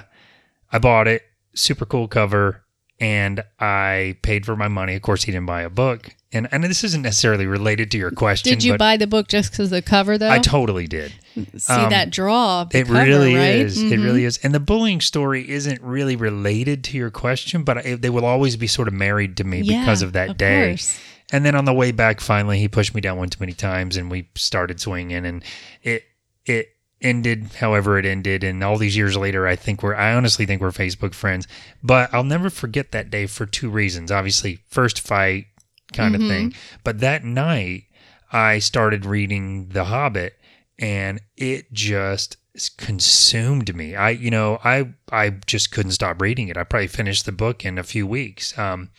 I 0.72 0.78
bought 0.78 1.06
it. 1.08 1.22
Super 1.54 1.84
cool 1.84 2.08
cover, 2.08 2.62
and 2.98 3.44
I 3.60 4.16
paid 4.22 4.46
for 4.46 4.56
my 4.56 4.68
money. 4.68 4.94
Of 4.94 5.02
course, 5.02 5.24
he 5.24 5.32
didn't 5.32 5.44
buy 5.46 5.60
a 5.62 5.68
book, 5.70 6.08
and 6.32 6.48
and 6.50 6.64
this 6.64 6.82
isn't 6.82 7.02
necessarily 7.02 7.44
related 7.44 7.90
to 7.90 7.98
your 7.98 8.10
question. 8.10 8.54
Did 8.54 8.64
you 8.64 8.78
buy 8.78 8.96
the 8.96 9.06
book 9.06 9.28
just 9.28 9.50
because 9.50 9.66
of 9.66 9.70
the 9.70 9.82
cover, 9.82 10.16
though? 10.16 10.30
I 10.30 10.38
totally 10.38 10.86
did. 10.86 11.12
See 11.58 11.72
um, 11.74 11.90
that 11.90 12.08
draw. 12.10 12.62
Of 12.62 12.74
It 12.74 12.86
cover, 12.86 13.02
really 13.04 13.34
right? 13.34 13.56
is. 13.56 13.82
It 13.82 13.98
Mhm. 13.98 14.02
really 14.04 14.24
is. 14.24 14.38
And 14.42 14.54
the 14.54 14.60
bullying 14.60 15.02
story 15.02 15.46
isn't 15.48 15.82
really 15.82 16.16
related 16.16 16.84
to 16.84 16.96
your 16.96 17.10
question, 17.10 17.64
but 17.64 17.78
I, 17.86 17.94
they 17.96 18.10
will 18.10 18.24
always 18.24 18.56
be 18.56 18.66
sort 18.66 18.88
of 18.88 18.94
married 18.94 19.36
to 19.38 19.44
me 19.44 19.60
Yeah, 19.60 19.80
because 19.80 20.00
of 20.00 20.14
that 20.14 20.38
day. 20.38 20.68
course. 20.70 20.98
And 21.32 21.44
then 21.44 21.54
on 21.54 21.64
the 21.64 21.72
way 21.72 21.90
back, 21.92 22.20
finally, 22.20 22.58
he 22.58 22.68
pushed 22.68 22.94
me 22.94 23.00
down 23.00 23.16
one 23.16 23.30
too 23.30 23.38
many 23.40 23.54
times, 23.54 23.96
and 23.96 24.10
we 24.10 24.28
started 24.36 24.80
swinging, 24.80 25.24
and 25.26 25.42
it 25.82 26.04
it 26.44 26.68
ended 27.00 27.50
however 27.58 27.98
it 27.98 28.04
ended. 28.06 28.44
And 28.44 28.62
all 28.62 28.76
these 28.76 28.96
years 28.96 29.16
later, 29.16 29.46
I 29.46 29.56
think 29.56 29.82
we're 29.82 29.94
I 29.94 30.14
honestly 30.14 30.46
think 30.46 30.60
we're 30.60 30.70
Facebook 30.70 31.14
friends. 31.14 31.48
But 31.82 32.12
I'll 32.14 32.22
never 32.22 32.50
forget 32.50 32.92
that 32.92 33.10
day 33.10 33.26
for 33.26 33.46
two 33.46 33.70
reasons. 33.70 34.12
Obviously, 34.12 34.60
first 34.68 35.00
fight 35.00 35.46
kind 35.92 36.14
Mm-hmm. 36.14 36.22
of 36.24 36.28
thing, 36.30 36.54
but 36.84 37.00
that 37.00 37.24
night 37.24 37.84
I 38.32 38.60
started 38.60 39.04
reading 39.04 39.68
The 39.70 39.84
Hobbit, 39.84 40.34
and 40.78 41.20
it 41.36 41.72
just 41.72 42.36
consumed 42.76 43.74
me. 43.74 43.94
I 43.94 44.10
you 44.10 44.30
know 44.30 44.58
I 44.62 44.92
I 45.10 45.30
just 45.46 45.70
couldn't 45.72 45.92
stop 45.92 46.20
reading 46.20 46.48
it. 46.48 46.56
I 46.56 46.64
probably 46.64 46.86
finished 46.86 47.24
the 47.26 47.32
book 47.32 47.64
in 47.64 47.78
a 47.78 47.82
few 47.82 48.06
weeks. 48.06 48.56
Um, 48.58 48.90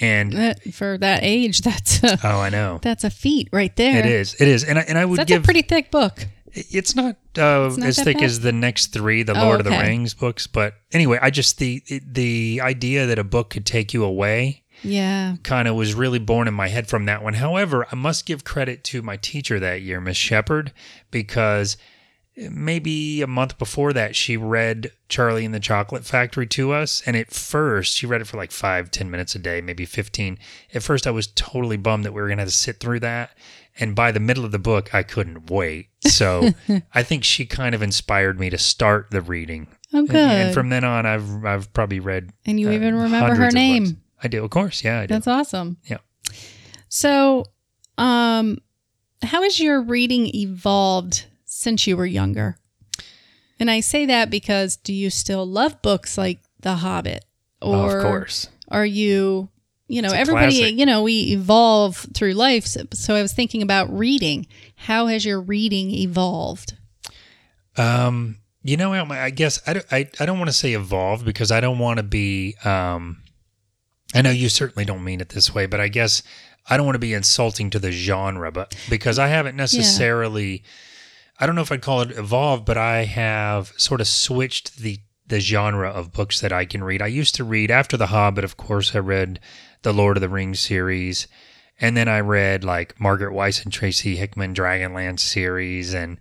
and 0.00 0.32
That- 0.32 0.74
for 0.74 0.96
that 0.98 1.20
age, 1.22 1.60
that's 1.62 2.02
a, 2.04 2.18
oh, 2.24 2.40
I 2.40 2.48
know. 2.50 2.78
that's 2.82 3.04
a 3.04 3.10
feat 3.10 3.48
right 3.52 3.74
there. 3.76 3.98
It 3.98 4.06
is. 4.06 4.34
It 4.40 4.48
is. 4.48 4.64
And 4.64 4.78
I, 4.78 4.82
and 4.82 4.98
I 4.98 5.04
would 5.04 5.18
That's 5.18 5.28
give 5.28 5.42
a 5.42 5.44
pretty 5.44 5.62
thick 5.62 5.90
book. 5.90 6.26
it's 6.54 6.94
not, 6.96 7.16
uh, 7.36 7.70
not 7.76 7.82
as 7.82 8.02
thick 8.02 8.16
bad? 8.18 8.24
as 8.24 8.40
the 8.40 8.52
next 8.52 8.86
three, 8.88 9.22
the 9.22 9.38
Oh, 9.38 9.44
Lord 9.44 9.60
of 9.60 9.64
the. 9.66 9.70
Rings 9.72 10.14
books, 10.14 10.46
but 10.46 10.74
anyway, 10.92 11.18
I 11.20 11.30
just 11.30 11.58
the 11.58 11.82
the 12.06 12.60
idea 12.62 13.06
that 13.06 13.18
a 13.18 13.24
book 13.24 13.50
could 13.50 13.66
take 13.66 13.92
you 13.92 14.02
away 14.04 14.62
Yeah. 14.82 15.36
kind 15.42 15.68
of 15.68 15.74
was 15.76 15.92
really 15.94 16.18
born 16.18 16.48
in 16.48 16.54
my 16.54 16.68
head 16.68 16.86
from 16.88 17.04
that 17.06 17.22
one. 17.22 17.34
However, 17.34 17.86
I 17.92 17.94
must 17.96 18.24
give 18.26 18.44
credit 18.44 18.82
to 18.84 19.02
my 19.02 19.16
teacher 19.18 19.60
that 19.60 19.82
year, 19.82 20.00
Miss 20.00 20.16
Shepard, 20.16 20.72
because 21.10 21.76
maybe 22.50 23.20
a 23.22 23.26
month 23.26 23.58
before 23.58 23.92
that 23.92 24.14
she 24.14 24.36
read 24.36 24.92
Charlie 25.08 25.44
and 25.44 25.54
the 25.54 25.60
Chocolate 25.60 26.04
Factory 26.04 26.46
to 26.48 26.72
us, 26.72 27.02
and 27.06 27.16
at 27.16 27.30
first 27.30 27.96
she 27.96 28.06
read 28.06 28.20
it 28.20 28.26
for 28.26 28.36
like 28.36 28.52
five, 28.52 28.90
ten 28.90 29.10
minutes 29.10 29.34
a 29.34 29.38
day, 29.38 29.60
maybe 29.60 29.84
fifteen. 29.84 30.38
At 30.74 30.82
first, 30.82 31.06
I 31.06 31.10
was 31.10 31.26
totally 31.28 31.76
bummed 31.76 32.04
that 32.04 32.12
we 32.12 32.20
were 32.20 32.28
gonna 32.28 32.42
have 32.42 32.48
to 32.48 32.54
sit 32.54 32.80
through 32.80 33.00
that, 33.00 33.30
and 33.78 33.94
by 33.94 34.12
the 34.12 34.20
middle 34.20 34.44
of 34.44 34.52
the 34.52 34.58
book, 34.58 34.94
I 34.94 35.02
couldn't 35.02 35.50
wait. 35.50 35.88
So 36.06 36.50
I 36.94 37.02
think 37.02 37.24
she 37.24 37.44
kind 37.46 37.74
of 37.74 37.82
inspired 37.82 38.38
me 38.38 38.50
to 38.50 38.58
start 38.58 39.10
the 39.10 39.20
reading. 39.22 39.66
Oh, 39.92 39.98
And- 40.00 40.08
good. 40.08 40.16
And, 40.16 40.54
from 40.54 40.68
then 40.68 40.84
on, 40.84 41.06
I've 41.06 41.44
I've 41.44 41.72
probably 41.72 42.00
read. 42.00 42.30
And 42.46 42.60
you 42.60 42.68
uh, 42.68 42.72
even 42.72 42.94
remember 42.94 43.34
her 43.34 43.50
name. 43.50 44.00
I 44.22 44.28
do, 44.28 44.44
of 44.44 44.50
course. 44.50 44.82
Yeah, 44.84 45.00
I 45.00 45.06
do. 45.06 45.14
That's 45.14 45.26
awesome. 45.28 45.76
Yeah. 45.84 45.98
So, 46.88 47.44
um, 47.98 48.58
how 49.22 49.42
has 49.42 49.60
your 49.60 49.80
reading 49.82 50.26
evolved 50.34 51.26
since 51.58 51.86
you 51.86 51.96
were 51.96 52.06
younger? 52.06 52.56
And 53.60 53.70
I 53.70 53.80
say 53.80 54.06
that 54.06 54.30
because 54.30 54.76
do 54.76 54.92
you 54.94 55.10
still 55.10 55.44
love 55.44 55.82
books 55.82 56.16
like 56.16 56.38
The 56.60 56.76
Hobbit? 56.76 57.24
Oh, 57.60 57.82
Or 57.82 57.98
of 57.98 58.04
course. 58.04 58.48
are 58.68 58.86
you, 58.86 59.48
you 59.88 60.00
know, 60.00 60.12
everybody, 60.12 60.58
classic. 60.58 60.78
you 60.78 60.86
know, 60.86 61.02
we 61.02 61.32
evolve 61.32 62.06
through 62.14 62.34
life. 62.34 62.66
So, 62.66 62.82
so 62.92 63.14
I 63.16 63.22
was 63.22 63.32
thinking 63.32 63.62
about 63.62 63.92
reading. 63.92 64.46
How 64.76 65.06
has 65.06 65.24
your 65.24 65.40
reading 65.40 65.90
evolved? 65.90 66.74
Um, 67.76 68.36
you 68.62 68.76
know, 68.76 68.92
I 68.92 69.30
guess 69.30 69.60
I 69.66 69.72
don't, 69.74 69.86
I, 69.90 70.08
I 70.20 70.26
don't 70.26 70.38
want 70.38 70.50
to 70.50 70.56
say 70.56 70.74
evolve 70.74 71.24
because 71.24 71.50
I 71.50 71.60
don't 71.60 71.78
want 71.78 71.96
to 71.98 72.02
be. 72.04 72.54
Um, 72.64 73.22
I 74.14 74.22
know 74.22 74.30
you 74.30 74.48
certainly 74.48 74.84
don't 74.84 75.04
mean 75.04 75.20
it 75.20 75.30
this 75.30 75.52
way, 75.54 75.66
but 75.66 75.80
I 75.80 75.88
guess 75.88 76.22
I 76.68 76.76
don't 76.76 76.86
want 76.86 76.94
to 76.94 77.00
be 77.00 77.14
insulting 77.14 77.70
to 77.70 77.78
the 77.78 77.90
genre, 77.92 78.50
but 78.52 78.74
because 78.88 79.18
I 79.18 79.28
haven't 79.28 79.56
necessarily, 79.56 80.62
I 81.40 81.46
don't 81.46 81.54
know 81.54 81.62
if 81.62 81.70
I'd 81.72 81.82
call 81.82 82.00
it 82.00 82.10
evolved, 82.12 82.64
but 82.64 82.76
I 82.76 83.04
have 83.04 83.72
sort 83.76 84.00
of 84.00 84.08
switched 84.08 84.78
the 84.78 84.98
the 85.26 85.40
genre 85.40 85.90
of 85.90 86.10
books 86.12 86.40
that 86.40 86.52
I 86.52 86.64
can 86.64 86.82
read. 86.82 87.02
I 87.02 87.06
used 87.06 87.34
to 87.34 87.44
read 87.44 87.70
after 87.70 87.98
The 87.98 88.06
Hobbit, 88.06 88.44
of 88.44 88.56
course. 88.56 88.94
I 88.94 88.98
read 89.00 89.40
the 89.82 89.92
Lord 89.92 90.16
of 90.16 90.22
the 90.22 90.28
Rings 90.28 90.58
series, 90.58 91.28
and 91.78 91.94
then 91.96 92.08
I 92.08 92.20
read 92.20 92.64
like 92.64 92.98
Margaret 92.98 93.34
Weis 93.34 93.62
and 93.62 93.70
Tracy 93.72 94.16
Hickman 94.16 94.54
Dragonlance 94.54 95.20
series, 95.20 95.92
and 95.92 96.16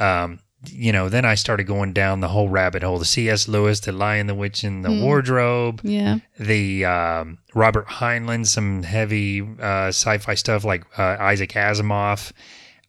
um, 0.00 0.40
you 0.66 0.90
know, 0.90 1.08
then 1.08 1.24
I 1.24 1.36
started 1.36 1.68
going 1.68 1.92
down 1.92 2.18
the 2.20 2.28
whole 2.28 2.48
rabbit 2.48 2.82
hole. 2.82 2.98
The 2.98 3.04
C.S. 3.04 3.46
Lewis, 3.46 3.78
The 3.78 3.92
Lion, 3.92 4.26
the 4.26 4.34
Witch, 4.34 4.64
and 4.64 4.84
the 4.84 4.90
Wardrobe 5.04 5.80
Yeah. 5.84 6.18
the 6.38 6.84
um, 6.84 7.38
Robert 7.54 7.86
Heinlein, 7.86 8.44
some 8.44 8.82
heavy 8.82 9.40
uh, 9.40 9.88
sci-fi 9.94 10.34
stuff 10.34 10.64
like 10.64 10.84
uh, 10.98 11.16
Isaac 11.20 11.50
Asimov. 11.52 12.32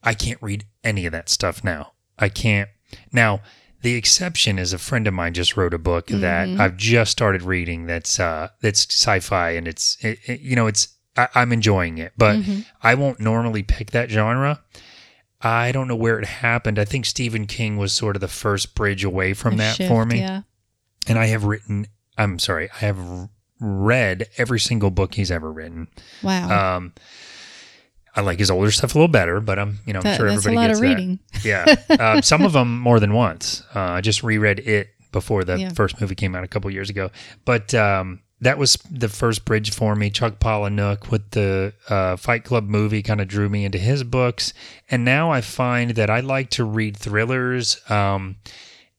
I 0.03 0.13
can't 0.13 0.41
read 0.41 0.65
any 0.83 1.05
of 1.05 1.11
that 1.11 1.29
stuff 1.29 1.63
now. 1.63 1.93
I 2.17 2.29
can't. 2.29 2.69
Now, 3.11 3.41
the 3.81 3.95
exception 3.95 4.59
is 4.59 4.73
a 4.73 4.77
friend 4.77 5.07
of 5.07 5.13
mine 5.13 5.33
just 5.33 5.55
wrote 5.55 5.73
a 5.73 5.77
book 5.77 6.07
that 6.07 6.49
I've 6.59 6.75
just 6.77 7.11
started 7.11 7.43
reading. 7.43 7.85
That's 7.85 8.19
uh, 8.19 8.49
that's 8.61 8.85
sci-fi 8.89 9.51
and 9.51 9.67
it's 9.67 9.97
it, 10.03 10.19
it- 10.25 10.41
you 10.41 10.55
know 10.55 10.67
it's 10.67 10.89
I, 11.15 11.27
I'm 11.35 11.51
enjoying 11.53 11.97
it, 11.97 12.13
but 12.17 12.37
I 12.83 12.95
won't 12.95 13.19
normally 13.19 13.63
pick 13.63 13.91
that 13.91 14.09
genre. 14.09 14.61
I 15.41 15.71
don't 15.71 15.87
know 15.87 15.95
where 15.95 16.19
it 16.19 16.25
happened. 16.25 16.77
I 16.77 16.83
think 16.85 17.05
Stephen 17.05 17.45
King 17.47 17.77
was 17.77 17.93
sort 17.93 18.17
of 18.17 18.19
the 18.21 18.27
first 18.27 18.75
bridge 18.75 19.05
away 19.05 19.33
from 19.33 19.53
A 19.53 19.57
that 19.57 19.75
shift, 19.77 19.89
for 19.89 20.05
me 20.05 20.19
Yeah. 20.19 20.41
and 21.07 21.17
I 21.17 21.27
have 21.27 21.45
written. 21.45 21.87
I'm 22.17 22.37
sorry, 22.39 22.69
I 22.71 22.77
have 22.79 23.29
read 23.61 24.27
every 24.37 24.59
single 24.59 24.89
book 24.91 25.15
he's 25.15 25.31
ever 25.31 25.51
written. 25.51 25.87
Wow. 26.21 26.75
Um, 26.77 26.93
I 28.15 28.21
like 28.21 28.39
his 28.39 28.49
older 28.51 28.71
stuff 28.71 28.95
a 28.95 28.97
little 28.97 29.07
better, 29.07 29.39
but 29.39 29.59
I'm 29.59 29.79
you 29.85 29.93
know 29.93 29.99
I'm 29.99 30.03
That- 30.03 30.17
sure 30.17 30.29
that's 30.29 30.45
a 30.45 30.49
everybody 30.49 30.55
lot 30.55 30.67
gets 30.67 30.79
of 30.79 30.83
reading. 30.83 31.19
that. 31.33 31.45
Yeah, 31.45 31.75
uh, 32.17 32.21
some 32.21 32.41
of 32.43 32.53
them 32.53 32.79
more 32.79 32.99
than 32.99 33.13
once. 33.13 33.63
Uh, 33.75 33.79
I 33.79 34.01
just 34.01 34.23
reread 34.23 34.59
it 34.59 34.89
before 35.11 35.43
the 35.43 35.57
Yeah. 35.59 35.69
first 35.69 35.99
movie 36.01 36.15
came 36.15 36.35
out 36.35 36.43
a 36.43 36.47
couple 36.47 36.69
years 36.71 36.89
ago, 36.89 37.09
but 37.45 37.73
um, 37.73 38.19
that 38.41 38.57
was 38.57 38.77
the 38.91 39.09
first 39.09 39.43
bridge 39.45 39.71
for 39.73 39.95
me. 39.95 40.09
Chuck 40.09 40.39
Palahniuk 40.39 41.11
with 41.11 41.31
the 41.31 41.73
uh, 41.89 42.15
Fight 42.15 42.43
Club 42.43 42.67
movie 42.67 43.01
kind 43.03 43.19
of 43.21 43.27
drew 43.27 43.49
me 43.49 43.65
into 43.65 43.77
his 43.77 44.03
books, 44.03 44.53
and 44.89 45.03
now 45.05 45.31
I 45.31 45.41
find 45.41 45.91
that 45.91 46.09
I 46.09 46.19
like 46.21 46.49
to 46.51 46.63
read 46.63 46.95
thrillers. 46.97 47.79
Um, 47.89 48.35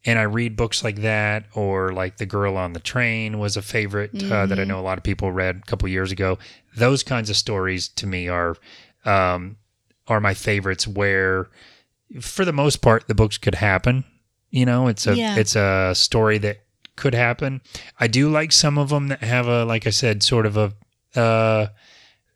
and 0.07 0.19
I 0.19 0.23
read 0.23 0.57
books 0.57 0.83
like 0.83 0.97
that, 1.03 1.45
or 1.55 1.93
like 1.93 2.17
The 2.17 2.25
Girl 2.27 2.57
on 2.57 2.73
the 2.73 2.81
Train 2.81 3.39
was 3.39 3.57
a 3.59 3.63
favorite 3.63 4.11
uh, 4.33 4.47
that 4.47 4.59
I 4.59 4.65
know 4.65 4.79
a 4.79 4.83
lot 4.83 4.97
of 4.97 5.05
people 5.05 5.31
read 5.31 5.57
a 5.63 5.67
couple 5.67 5.87
years 5.91 6.11
ago. 6.11 6.39
Those 6.75 7.03
kinds 7.03 7.29
of 7.29 7.37
stories 7.37 7.89
to 7.89 8.07
me 8.07 8.27
are 8.27 8.57
um, 9.05 9.57
are 10.09 10.21
my 10.21 10.35
favorites. 10.35 10.87
Where, 10.87 11.49
for 12.21 12.45
the 12.45 12.53
most 12.53 12.77
part, 12.83 13.09
the 13.09 13.15
books 13.15 13.39
could 13.39 13.55
happen. 13.57 14.05
You 14.51 14.67
know, 14.67 14.89
it's 14.89 15.07
a 15.07 15.15
Yeah. 15.15 15.37
it's 15.37 15.55
a 15.57 15.93
story 15.95 16.39
that 16.39 16.61
could 16.97 17.15
happen. 17.15 17.61
I 17.99 18.07
do 18.09 18.29
like 18.31 18.53
some 18.53 18.77
of 18.79 18.89
them 18.91 19.09
that 19.09 19.23
have 19.23 19.47
a, 19.47 19.65
like 19.65 19.87
I 19.87 19.91
said, 19.91 20.23
sort 20.23 20.45
of 20.47 20.57
a 20.57 20.73
uh, 21.19 21.69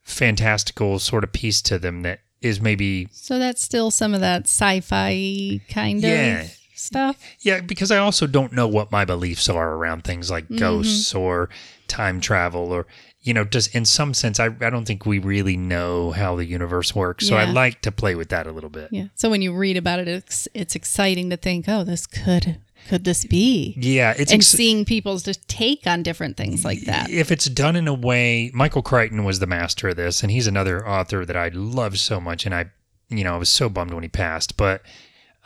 fantastical 0.02 0.98
sort 0.98 1.24
of 1.24 1.32
piece 1.32 1.60
to 1.62 1.78
them 1.78 2.02
that 2.02 2.20
is 2.40 2.60
maybe 2.60 3.08
so 3.10 3.38
that's 3.38 3.62
still 3.62 3.90
some 3.90 4.12
of 4.14 4.20
that 4.20 4.42
sci-fi 4.44 5.60
kind 5.68 6.02
Yeah. 6.02 6.42
of 6.42 6.50
stuff. 6.74 7.16
Yeah, 7.40 7.60
because 7.60 7.90
I 7.90 7.98
also 7.98 8.26
don't 8.26 8.52
know 8.52 8.68
what 8.68 8.92
my 8.92 9.04
beliefs 9.04 9.48
are 9.48 9.72
around 9.74 10.04
things 10.04 10.30
like 10.30 10.44
Mm-hmm. 10.44 10.56
ghosts 10.58 11.14
or 11.14 11.48
time 11.88 12.20
travel 12.20 12.70
or 12.72 12.86
you 13.25 13.35
know, 13.35 13.45
just 13.45 13.75
in 13.75 13.85
some 13.85 14.14
sense 14.14 14.39
I, 14.39 14.47
I 14.47 14.70
don't 14.70 14.85
think 14.85 15.07
we 15.07 15.18
really 15.18 15.57
know 15.57 16.12
how 16.12 16.37
the 16.37 16.45
universe 16.45 16.95
works. 16.95 17.27
So 17.27 17.37
I 17.37 17.45
like 17.45 17.81
to 17.81 17.91
play 17.91 18.14
with 18.14 18.29
that 18.29 18.47
a 18.47 18.53
little 18.53 18.70
bit. 18.70 18.91
Yeah. 18.93 19.07
So 19.14 19.31
when 19.31 19.43
you 19.43 19.53
read 19.55 19.77
about 19.77 19.99
it, 19.99 20.09
it's 20.09 20.47
it's 20.55 20.77
exciting 20.77 21.31
to 21.31 21.37
think, 21.37 21.64
oh, 21.66 21.83
this 21.85 22.07
could 22.07 22.59
could 22.89 23.05
this 23.05 23.25
be? 23.25 23.75
Yeah, 23.79 24.14
it's 24.16 24.31
and 24.31 24.41
ex- 24.41 24.47
seeing 24.47 24.85
people's 24.85 25.22
just 25.22 25.49
take 25.49 25.87
on 25.87 26.03
different 26.03 26.37
things 26.37 26.64
like 26.66 26.83
that. 26.83 27.09
if 27.09 27.33
it's 27.33 27.47
done 27.47 27.77
in 27.77 27.89
a 27.89 27.95
way 27.95 28.51
Michael 28.53 28.83
Crichton 28.83 29.25
was 29.25 29.39
the 29.39 29.47
master 29.47 29.89
of 29.89 29.97
this 29.97 30.22
and 30.22 30.31
he's 30.31 30.47
another 30.47 30.87
author 30.87 31.25
that 31.25 31.37
I 31.37 31.49
love 31.49 31.99
so 31.99 32.20
much 32.20 32.45
and 32.45 32.55
I 32.55 32.66
you 33.09 33.25
know, 33.25 33.35
I 33.35 33.39
was 33.39 33.49
so 33.49 33.68
bummed 33.68 33.93
when 33.95 34.03
he 34.03 34.09
passed, 34.09 34.57
but 34.57 34.83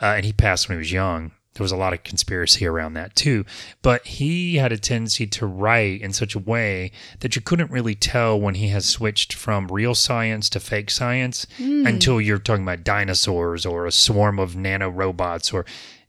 uh, 0.01 0.13
and 0.17 0.25
he 0.25 0.33
passed 0.33 0.67
when 0.67 0.77
he 0.77 0.79
was 0.79 0.91
young. 0.91 1.31
There 1.55 1.63
was 1.63 1.71
a 1.71 1.77
lot 1.77 1.93
of 1.93 2.03
conspiracy 2.03 2.65
around 2.65 2.93
that 2.93 3.15
too. 3.15 3.43
But 3.81 4.05
he 4.05 4.55
had 4.57 4.71
a 4.71 4.77
tendency 4.77 5.27
to 5.27 5.45
write 5.45 6.01
in 6.01 6.13
such 6.13 6.35
a 6.35 6.39
way 6.39 6.91
that 7.19 7.35
you 7.35 7.41
couldn't 7.41 7.71
really 7.71 7.95
tell 7.95 8.39
when 8.39 8.55
he 8.55 8.67
has 8.69 8.85
switched 8.87 9.33
from 9.33 9.67
real 9.67 9.95
science 9.95 10.49
to 10.51 10.59
fake 10.59 10.89
science 10.91 11.45
Hmm. 11.57 11.85
until 11.87 12.21
you're 12.21 12.37
talking 12.39 12.63
about 12.63 12.83
dinosaurs 12.83 13.65
or 13.65 13.85
a 13.85 13.91
swarm 13.91 14.39
of 14.39 14.55
nano 14.55 14.89
robots 14.89 15.51
or 15.51 15.65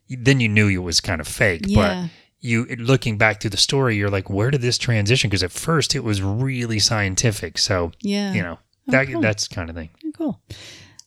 then 0.09 0.41
you 0.41 0.49
knew 0.49 0.69
it 0.69 0.79
was 0.79 1.01
kind 1.01 1.21
of 1.21 1.27
fake. 1.29 1.63
Yeah. 1.67 1.77
But 2.05 2.11
you 2.41 2.65
looking 2.79 3.17
back 3.19 3.41
through 3.41 3.51
the 3.51 3.57
story, 3.57 3.97
you're 3.97 4.11
like, 4.11 4.29
where 4.31 4.51
did 4.51 4.61
this 4.63 4.79
transition? 4.79 5.31
Because 5.31 5.43
at 5.43 5.53
first 5.53 5.95
it 5.95 6.05
was 6.05 6.21
really 6.23 6.79
scientific. 6.79 7.59
So 7.59 7.93
Yeah. 8.01 8.33
you 8.35 8.43
know 8.43 8.59
that 8.89 9.09
cool. 9.09 9.21
that's 9.21 9.49
kind 9.49 9.71
of 9.71 9.77
thing. 9.77 9.91
Cool. 10.17 10.41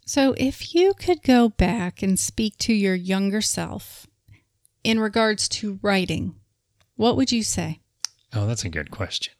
So, 0.05 0.33
if 0.37 0.75
you 0.75 0.93
could 0.95 1.23
go 1.23 1.47
back 1.49 2.03
and 2.03 2.19
speak 2.19 2.57
to 2.59 2.73
your 2.73 2.93
younger 2.93 3.39
self 3.41 4.05
in 4.83 4.99
regards 4.99 5.47
to 5.49 5.79
writing, 5.81 6.35
what 6.95 7.15
would 7.15 7.31
you 7.31 7.43
say? 7.43 7.79
Oh, 8.33 8.45
that's 8.47 8.65
a 8.65 8.69
good 8.69 8.91
question. 8.91 9.33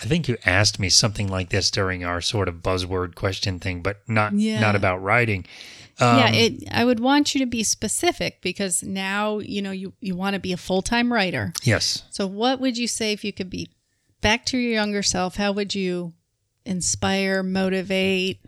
I 0.00 0.06
think 0.06 0.26
you 0.28 0.36
asked 0.44 0.80
me 0.80 0.88
something 0.88 1.28
like 1.28 1.50
this 1.50 1.70
during 1.70 2.04
our 2.04 2.20
sort 2.20 2.48
of 2.48 2.56
buzzword 2.56 3.14
question 3.14 3.60
thing, 3.60 3.80
but 3.80 4.00
not 4.08 4.32
Yeah. 4.32 4.60
not 4.60 4.74
about 4.74 5.02
writing. 5.02 5.46
Um, 6.00 6.18
yeah, 6.18 6.30
it, 6.32 6.64
I 6.72 6.84
would 6.84 6.98
want 6.98 7.34
you 7.34 7.38
to 7.40 7.46
be 7.46 7.62
specific 7.62 8.40
because 8.42 8.82
now 8.82 9.38
you 9.38 9.62
know 9.62 9.70
you, 9.70 9.92
you 10.00 10.16
want 10.16 10.34
to 10.34 10.40
be 10.40 10.52
a 10.52 10.56
full 10.56 10.82
time 10.82 11.12
writer. 11.12 11.52
yes. 11.62 12.02
So, 12.10 12.26
what 12.26 12.58
would 12.60 12.76
you 12.76 12.88
say 12.88 13.12
if 13.12 13.24
you 13.24 13.32
could 13.32 13.48
be 13.50 13.70
back 14.20 14.44
to 14.46 14.58
your 14.58 14.72
younger 14.72 15.04
self? 15.04 15.36
How 15.36 15.52
would 15.52 15.74
you 15.76 16.12
inspire, 16.66 17.44
motivate? 17.44 18.40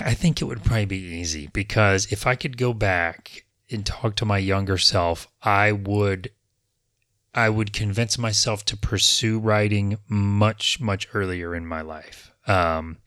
I 0.00 0.14
think 0.14 0.40
it 0.40 0.44
would 0.44 0.62
probably 0.62 0.84
be 0.84 0.98
easy 0.98 1.48
because 1.48 2.12
if 2.12 2.26
I 2.26 2.34
could 2.36 2.56
go 2.56 2.72
back 2.72 3.44
and 3.70 3.84
talk 3.86 4.16
to 4.16 4.24
my 4.24 4.38
younger 4.38 4.78
self, 4.78 5.28
I 5.42 5.72
would 5.72 6.30
I 7.32 7.48
would 7.48 7.72
convince 7.72 8.18
myself 8.18 8.64
to 8.66 8.76
pursue 8.76 9.38
writing 9.38 9.98
much 10.08 10.80
much 10.80 11.08
earlier 11.14 11.54
in 11.54 11.66
my 11.66 11.80
life. 11.80 12.32
Um, 12.46 12.98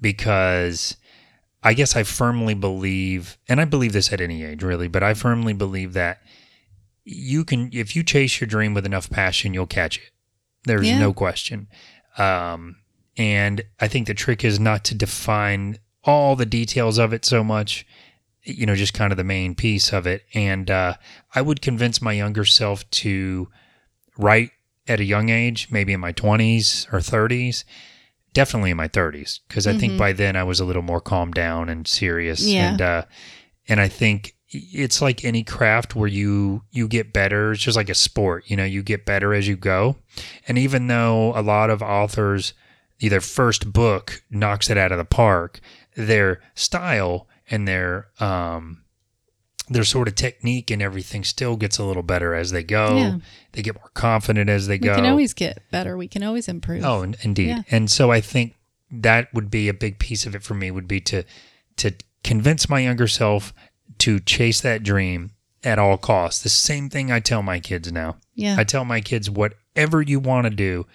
because 0.00 0.96
I 1.62 1.74
guess 1.74 1.96
I 1.96 2.02
firmly 2.04 2.54
believe 2.54 3.36
and 3.48 3.60
I 3.60 3.64
believe 3.64 3.92
this 3.92 4.12
at 4.12 4.20
any 4.20 4.44
age 4.44 4.62
really, 4.62 4.88
but 4.88 5.02
I 5.02 5.14
firmly 5.14 5.52
believe 5.52 5.92
that 5.94 6.20
you 7.04 7.44
can 7.44 7.70
if 7.72 7.94
you 7.94 8.02
chase 8.02 8.40
your 8.40 8.48
dream 8.48 8.74
with 8.74 8.86
enough 8.86 9.10
passion, 9.10 9.52
you'll 9.54 9.66
catch 9.66 9.98
it. 9.98 10.10
There's 10.64 10.88
Yeah. 10.88 10.98
no 10.98 11.12
question. 11.12 11.68
Um, 12.18 12.76
and 13.16 13.62
I 13.80 13.88
think 13.88 14.06
the 14.06 14.14
trick 14.14 14.44
is 14.44 14.58
not 14.58 14.84
to 14.84 14.94
define 14.94 15.78
all 16.04 16.36
the 16.36 16.46
details 16.46 16.98
of 16.98 17.12
it 17.12 17.24
so 17.24 17.42
much, 17.44 17.86
you 18.46 18.64
know, 18.64 18.74
just 18.74 18.94
kind 18.94 19.12
of 19.12 19.16
the 19.16 19.24
main 19.24 19.54
piece 19.54 19.92
of 19.92 20.06
it. 20.06 20.22
And 20.34 20.70
uh, 20.70 20.94
I 21.34 21.42
would 21.42 21.60
convince 21.60 22.00
my 22.00 22.12
younger 22.12 22.44
self 22.44 22.88
to 22.90 23.48
write 24.16 24.50
at 24.88 25.00
a 25.00 25.04
young 25.04 25.28
age, 25.28 25.68
maybe 25.70 25.92
in 25.92 26.00
my 26.00 26.12
20s 26.12 26.92
or 26.92 26.98
30s, 26.98 27.64
definitely 28.32 28.70
in 28.70 28.76
my 28.76 28.88
30s, 28.88 29.40
because 29.48 29.66
I 29.66 29.76
think 29.76 29.98
by 29.98 30.12
then 30.12 30.36
I 30.36 30.44
was 30.44 30.60
a 30.60 30.64
little 30.64 30.82
more 30.82 31.00
calmed 31.00 31.34
down 31.34 31.68
and 31.68 31.86
serious. 31.88 32.46
Yeah. 32.46 32.70
And, 32.70 32.82
uh, 32.82 33.04
and 33.68 33.80
I 33.80 33.88
think 33.88 34.36
it's 34.48 35.02
like 35.02 35.24
any 35.24 35.42
craft 35.42 35.96
where 35.96 36.08
you 36.08 36.62
you 36.70 36.86
get 36.86 37.12
better 37.12 37.52
it's 37.52 37.62
just 37.62 37.76
like 37.76 37.88
a 37.88 37.94
sport 37.94 38.44
you 38.46 38.56
know 38.56 38.64
you 38.64 38.80
get 38.80 39.04
better 39.04 39.34
as 39.34 39.48
you 39.48 39.56
go 39.56 39.96
and 40.46 40.56
even 40.56 40.86
though 40.86 41.36
a 41.36 41.42
lot 41.42 41.68
of 41.68 41.82
authors 41.82 42.54
either 43.00 43.20
first 43.20 43.72
book 43.72 44.22
knocks 44.30 44.70
it 44.70 44.78
out 44.78 44.92
of 44.92 44.98
the 44.98 45.04
park 45.04 45.60
their 45.96 46.40
style 46.54 47.26
and 47.50 47.66
their 47.66 48.08
um 48.20 48.82
their 49.68 49.84
sort 49.84 50.06
of 50.06 50.14
technique 50.14 50.70
and 50.70 50.80
everything 50.80 51.24
still 51.24 51.56
gets 51.56 51.78
a 51.78 51.84
little 51.84 52.02
better 52.04 52.34
as 52.34 52.52
they 52.52 52.62
go 52.62 52.96
Yeah. 52.96 53.16
they 53.52 53.62
get 53.62 53.74
more 53.74 53.90
confident 53.94 54.48
as 54.48 54.66
they 54.68 54.74
We 54.74 54.78
go 54.78 54.90
We 54.92 54.96
can 55.02 55.06
always 55.10 55.34
get 55.34 55.58
better. 55.72 55.96
We 55.96 56.06
can 56.08 56.22
always 56.22 56.46
improve. 56.48 56.84
Oh, 56.84 57.02
in- 57.02 57.16
indeed. 57.22 57.48
Yeah. 57.48 57.62
And 57.70 57.90
so 57.90 58.12
I 58.12 58.20
think 58.20 58.54
that 58.92 59.32
would 59.34 59.50
be 59.50 59.68
a 59.68 59.74
big 59.74 59.98
piece 59.98 60.24
of 60.26 60.34
it 60.36 60.42
for 60.44 60.54
me 60.54 60.70
would 60.70 60.86
be 60.86 61.00
to 61.00 61.24
to 61.78 61.92
convince 62.22 62.68
my 62.68 62.78
younger 62.80 63.08
self 63.08 63.52
to 63.98 64.20
chase 64.20 64.60
that 64.60 64.82
dream 64.84 65.30
at 65.64 65.78
all 65.80 65.96
costs. 65.96 66.42
The 66.42 66.48
same 66.48 66.88
thing 66.88 67.10
I 67.10 67.18
tell 67.20 67.42
my 67.42 67.58
kids 67.58 67.90
now. 67.90 68.16
yeah. 68.36 68.54
I 68.58 68.62
tell 68.64 68.84
my 68.84 69.00
kids 69.00 69.28
whatever 69.28 70.00
you 70.00 70.20
want 70.20 70.44
to 70.46 70.50
do, 70.50 70.86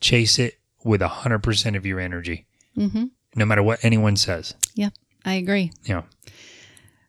chase 0.00 0.38
it 0.38 0.54
with 0.84 1.00
100% 1.00 1.76
of 1.76 1.84
your 1.84 1.98
energy. 2.00 2.46
mm-hmm. 2.76 3.06
No 3.34 3.44
matter 3.44 3.62
what 3.62 3.84
anyone 3.84 4.16
says. 4.16 4.54
Yep. 4.74 4.92
I 5.24 5.34
agree. 5.34 5.72
Yeah. 5.84 6.02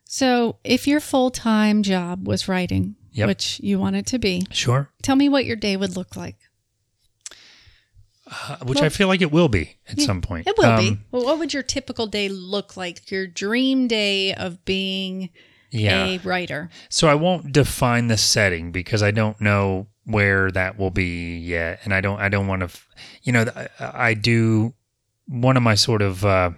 So, 0.04 0.56
if 0.64 0.86
your 0.86 1.00
full 1.00 1.30
time 1.30 1.82
job 1.82 2.26
was 2.28 2.48
writing, 2.48 2.96
Yep. 3.12 3.26
which 3.28 3.60
you 3.60 3.78
want 3.78 3.96
it 3.96 4.06
to 4.06 4.18
be, 4.18 4.46
Sure. 4.50 4.90
tell 5.02 5.16
me 5.16 5.28
what 5.28 5.44
your 5.44 5.56
day 5.56 5.76
would 5.76 5.96
look 5.96 6.16
like. 6.16 6.36
Uh, 8.30 8.56
which 8.64 8.76
Well- 8.76 8.84
I 8.84 8.88
feel 8.88 9.08
like 9.08 9.20
it 9.20 9.32
will 9.32 9.48
be 9.48 9.76
at 9.88 9.98
Yeah, 9.98 10.06
some 10.06 10.20
point. 10.22 10.46
It 10.46 10.54
will 10.56 10.76
be. 10.78 10.88
Um, 10.88 11.04
Well, 11.10 11.24
what 11.24 11.38
would 11.38 11.52
your 11.52 11.62
typical 11.62 12.06
day 12.06 12.28
look 12.28 12.76
like? 12.76 13.10
Your 13.10 13.26
dream 13.26 13.88
day 13.88 14.32
of 14.34 14.64
being 14.64 15.30
Yeah. 15.70 16.04
a 16.04 16.18
writer? 16.18 16.70
So 16.88 17.08
I 17.08 17.14
won't 17.14 17.52
define 17.52 18.06
the 18.06 18.16
setting 18.16 18.70
because 18.72 19.02
I 19.02 19.10
don't 19.10 19.40
know 19.40 19.88
where 20.04 20.50
that 20.52 20.78
will 20.78 20.90
be 20.90 21.36
yet, 21.38 21.80
and 21.84 21.92
I 21.94 22.00
don't 22.00 22.20
I 22.20 22.28
don't 22.28 22.46
want 22.46 22.62
to, 22.62 22.70
you 23.22 23.32
know, 23.32 23.44
I, 23.78 24.08
I 24.10 24.14
do. 24.14 24.74
One 25.26 25.56
of 25.56 25.62
my 25.62 25.74
sort 25.76 26.02
of 26.02 26.24
uh, 26.24 26.50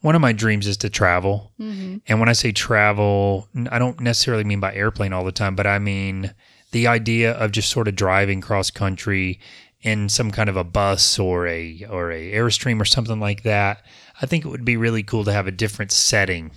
one 0.00 0.14
of 0.14 0.20
my 0.20 0.32
dreams 0.32 0.66
is 0.66 0.76
to 0.78 0.90
travel, 0.90 1.52
Mm-hmm. 1.60 1.96
and 2.06 2.20
when 2.20 2.28
I 2.28 2.32
say 2.34 2.52
travel, 2.52 3.48
I 3.70 3.78
don't 3.78 4.00
necessarily 4.00 4.44
mean 4.44 4.60
by 4.60 4.74
airplane 4.74 5.12
all 5.12 5.24
the 5.24 5.32
time, 5.32 5.54
but 5.56 5.66
I 5.66 5.78
mean 5.78 6.34
the 6.72 6.86
idea 6.86 7.32
of 7.32 7.52
just 7.52 7.70
sort 7.70 7.88
of 7.88 7.94
driving 7.96 8.40
cross 8.40 8.70
country 8.70 9.38
in 9.82 10.08
some 10.08 10.30
kind 10.30 10.48
of 10.48 10.56
a 10.56 10.64
bus 10.64 11.18
or 11.18 11.46
a 11.46 11.84
or 11.90 12.10
a 12.12 12.32
airstream 12.32 12.80
or 12.80 12.84
something 12.84 13.18
like 13.20 13.42
that. 13.42 13.84
I 14.20 14.26
think 14.26 14.44
it 14.44 14.48
would 14.48 14.64
be 14.64 14.76
really 14.76 15.02
cool 15.02 15.24
to 15.24 15.32
have 15.32 15.46
a 15.46 15.50
different 15.52 15.90
setting 15.92 16.50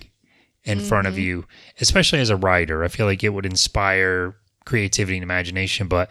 in 0.64 0.80
front 0.80 1.06
of 1.06 1.16
you, 1.18 1.44
especially 1.80 2.20
as 2.20 2.30
a 2.30 2.36
writer. 2.36 2.82
I 2.84 2.88
feel 2.88 3.06
like 3.06 3.22
it 3.24 3.30
would 3.30 3.46
inspire 3.46 4.36
creativity 4.64 5.16
and 5.16 5.22
imagination. 5.22 5.86
But 5.88 6.10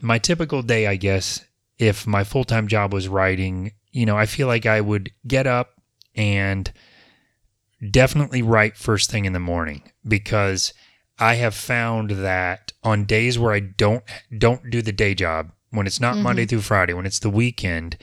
my 0.00 0.18
typical 0.18 0.62
day, 0.62 0.86
I 0.86 0.96
guess, 0.96 1.44
if 1.78 2.06
my 2.06 2.24
full 2.24 2.44
time 2.44 2.68
job 2.68 2.92
was 2.92 3.08
writing, 3.08 3.72
you 3.92 4.06
know, 4.06 4.16
I 4.16 4.26
feel 4.26 4.46
like 4.48 4.66
I 4.66 4.80
would 4.80 5.10
get 5.26 5.46
up 5.46 5.75
and 6.16 6.72
definitely 7.90 8.42
write 8.42 8.76
first 8.76 9.10
thing 9.10 9.24
in 9.24 9.32
the 9.32 9.38
morning 9.40 9.82
because 10.06 10.72
I 11.18 11.34
have 11.34 11.54
found 11.54 12.10
that 12.10 12.72
on 12.82 13.04
days 13.04 13.38
where 13.38 13.52
I 13.52 13.60
don't 13.60 14.04
don't 14.36 14.70
do 14.70 14.82
the 14.82 14.92
day 14.92 15.14
job, 15.14 15.52
when 15.70 15.86
it's 15.86 16.00
not 16.00 16.16
Monday 16.16 16.46
through 16.46 16.62
Friday, 16.62 16.92
when 16.94 17.06
it's 17.06 17.18
the 17.18 17.30
weekend, 17.30 17.96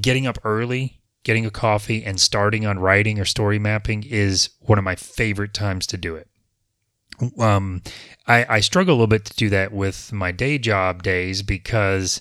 getting 0.00 0.26
up 0.26 0.38
early, 0.44 1.00
getting 1.24 1.46
a 1.46 1.50
coffee 1.50 2.04
and 2.04 2.20
starting 2.20 2.66
on 2.66 2.78
writing 2.78 3.18
or 3.18 3.24
story 3.24 3.58
mapping 3.58 4.04
is 4.04 4.50
one 4.60 4.78
of 4.78 4.84
my 4.84 4.94
favorite 4.96 5.54
times 5.54 5.86
to 5.88 5.96
do 5.96 6.14
it. 6.16 6.28
Um, 7.40 7.82
I, 8.28 8.46
I 8.48 8.60
struggle 8.60 8.92
a 8.92 8.96
little 8.96 9.06
bit 9.08 9.24
to 9.24 9.34
do 9.34 9.48
that 9.50 9.72
with 9.72 10.12
my 10.12 10.30
day 10.30 10.56
job 10.58 11.02
days 11.02 11.42
because 11.42 12.20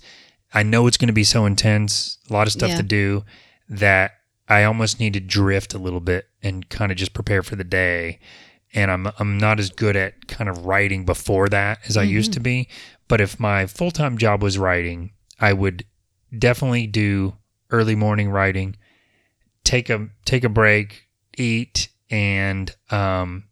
I 0.53 0.63
know 0.63 0.87
it's 0.87 0.97
going 0.97 1.07
to 1.07 1.13
be 1.13 1.23
so 1.23 1.45
intense, 1.45 2.17
a 2.29 2.33
lot 2.33 2.47
of 2.47 2.53
stuff 2.53 2.69
Yeah. 2.69 2.77
to 2.77 2.83
do 2.83 3.25
that 3.69 4.13
I 4.49 4.63
almost 4.63 4.99
need 4.99 5.13
to 5.13 5.19
drift 5.19 5.73
a 5.73 5.77
little 5.77 5.99
bit 5.99 6.27
and 6.41 6.67
kind 6.69 6.91
of 6.91 6.97
just 6.97 7.13
prepare 7.13 7.43
for 7.43 7.55
the 7.55 7.63
day. 7.63 8.19
And 8.73 8.91
I'm 8.91 9.07
I'm 9.17 9.37
not 9.37 9.59
as 9.59 9.69
good 9.69 9.95
at 9.95 10.27
kind 10.27 10.49
of 10.49 10.65
writing 10.65 11.05
before 11.05 11.49
that 11.49 11.79
as 11.87 11.97
I 11.97 12.03
used 12.03 12.33
to 12.33 12.39
be. 12.39 12.67
But 13.07 13.21
if 13.21 13.39
my 13.39 13.65
full 13.65 13.91
time 13.91 14.17
job 14.17 14.43
was 14.43 14.57
writing, 14.57 15.11
I 15.39 15.53
would 15.53 15.85
definitely 16.37 16.87
do 16.87 17.35
early 17.69 17.95
morning 17.95 18.29
writing, 18.29 18.75
take 19.63 19.89
a 19.89 20.09
take 20.25 20.43
a 20.43 20.49
break, 20.49 21.07
eat, 21.37 21.89
and 22.09 22.73
um, 22.91 23.45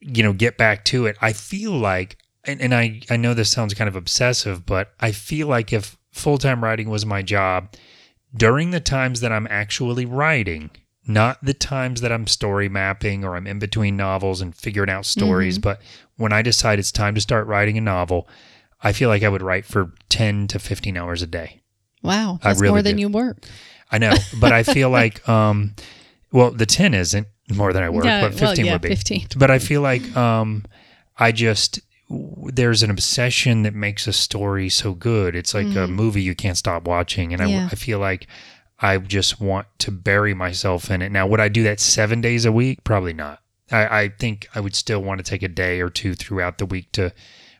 you 0.00 0.22
know, 0.22 0.32
get 0.32 0.56
back 0.56 0.84
to 0.86 1.06
it. 1.06 1.16
I 1.20 1.32
feel 1.32 1.72
like, 1.72 2.18
and, 2.44 2.60
and 2.60 2.74
I 2.74 3.00
I 3.10 3.16
know 3.16 3.34
this 3.34 3.50
sounds 3.50 3.74
kind 3.74 3.88
of 3.88 3.96
obsessive, 3.96 4.64
but 4.64 4.92
I 5.00 5.12
feel 5.12 5.48
like 5.48 5.72
if 5.72 5.96
full 6.12 6.38
time 6.38 6.62
writing 6.62 6.88
was 6.88 7.04
my 7.04 7.22
job, 7.22 7.74
during 8.36 8.70
the 8.70 8.80
times 8.80 9.20
that 9.20 9.32
I'm 9.32 9.46
actually 9.50 10.06
writing, 10.06 10.70
not 11.06 11.44
the 11.44 11.54
times 11.54 12.00
that 12.00 12.12
I'm 12.12 12.26
story 12.26 12.68
mapping 12.68 13.24
or 13.24 13.36
I'm 13.36 13.46
in 13.46 13.58
between 13.58 13.96
novels 13.96 14.40
and 14.40 14.54
figuring 14.54 14.90
out 14.90 15.06
stories, 15.06 15.58
but 15.58 15.80
when 16.16 16.32
I 16.32 16.42
decide 16.42 16.78
it's 16.78 16.92
time 16.92 17.14
to 17.14 17.20
start 17.20 17.46
writing 17.46 17.76
a 17.78 17.80
novel, 17.80 18.28
I 18.82 18.92
feel 18.92 19.08
like 19.08 19.22
I 19.22 19.28
would 19.28 19.42
write 19.42 19.64
for 19.64 19.92
10 20.08 20.48
to 20.48 20.58
15 20.58 20.96
hours 20.96 21.22
a 21.22 21.26
day. 21.26 21.62
Wow, 22.02 22.38
that's 22.42 22.60
really 22.60 22.72
more 22.72 22.82
than 22.82 22.96
do. 22.96 23.02
you 23.02 23.08
work. 23.08 23.44
I 23.90 23.98
know, 23.98 24.12
but 24.40 24.52
I 24.52 24.62
feel 24.62 24.90
like, 25.00 25.26
um, 25.28 25.74
well, 26.32 26.50
the 26.50 26.66
10 26.66 26.94
isn't 26.94 27.26
more 27.54 27.72
than 27.72 27.82
I 27.82 27.90
work, 27.90 28.04
Yeah, 28.04 28.22
but 28.22 28.32
15 28.32 28.46
well, 28.46 28.56
yeah, 28.66 28.72
would 28.72 28.82
be. 28.82 28.88
15. 28.88 29.28
But 29.36 29.50
I 29.50 29.58
feel 29.58 29.80
like 29.80 30.16
um, 30.16 30.64
I 31.16 31.32
just 31.32 31.80
there's 32.08 32.82
an 32.82 32.90
obsession 32.90 33.62
that 33.62 33.74
makes 33.74 34.06
a 34.06 34.12
story 34.12 34.68
so 34.68 34.92
good. 34.94 35.34
It's 35.34 35.54
like 35.54 35.74
a 35.74 35.86
movie 35.86 36.22
you 36.22 36.34
can't 36.34 36.56
stop 36.56 36.86
watching, 36.86 37.32
and 37.32 37.40
Mm-hmm. 37.42 37.50
Yeah. 37.50 37.64
I, 37.64 37.72
I 37.72 37.74
feel 37.76 37.98
like 37.98 38.26
I 38.80 38.98
just 38.98 39.40
want 39.40 39.66
to 39.80 39.90
bury 39.90 40.34
myself 40.34 40.90
in 40.90 41.00
it. 41.02 41.10
Now, 41.12 41.26
would 41.26 41.40
I 41.40 41.48
do 41.48 41.62
that 41.64 41.80
seven 41.80 42.20
days 42.20 42.44
a 42.44 42.52
week? 42.52 42.84
Probably 42.84 43.12
not. 43.12 43.40
I, 43.70 44.00
I 44.02 44.08
think 44.08 44.46
I 44.54 44.60
would 44.60 44.74
still 44.74 45.00
want 45.02 45.18
to 45.18 45.24
take 45.24 45.42
a 45.42 45.48
day 45.48 45.80
or 45.80 45.88
two 45.88 46.14
throughout 46.14 46.58
the 46.58 46.66
week 46.66 46.92
to 46.92 47.12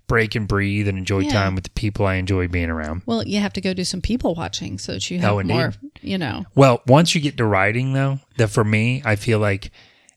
break 0.06 0.34
and 0.34 0.46
breathe 0.46 0.86
and 0.86 0.98
enjoy 0.98 1.20
Yeah. 1.20 1.32
time 1.32 1.54
with 1.54 1.64
the 1.64 1.70
people 1.70 2.04
I 2.06 2.16
enjoy 2.16 2.46
being 2.48 2.68
around. 2.68 3.02
Well, 3.06 3.26
you 3.26 3.40
have 3.40 3.54
to 3.54 3.62
go 3.62 3.72
do 3.72 3.84
some 3.84 4.02
people 4.02 4.34
watching 4.34 4.78
so 4.78 4.92
that 4.92 5.10
you 5.10 5.18
have 5.20 5.32
Oh, 5.32 5.42
more, 5.42 5.72
you 6.02 6.18
know. 6.18 6.44
Well, 6.54 6.82
once 6.86 7.14
you 7.14 7.22
get 7.22 7.38
to 7.38 7.46
writing, 7.46 7.94
though, 7.94 8.20
that 8.36 8.48
for 8.48 8.64
me, 8.64 9.00
I 9.06 9.16
feel 9.16 9.38
like 9.38 9.70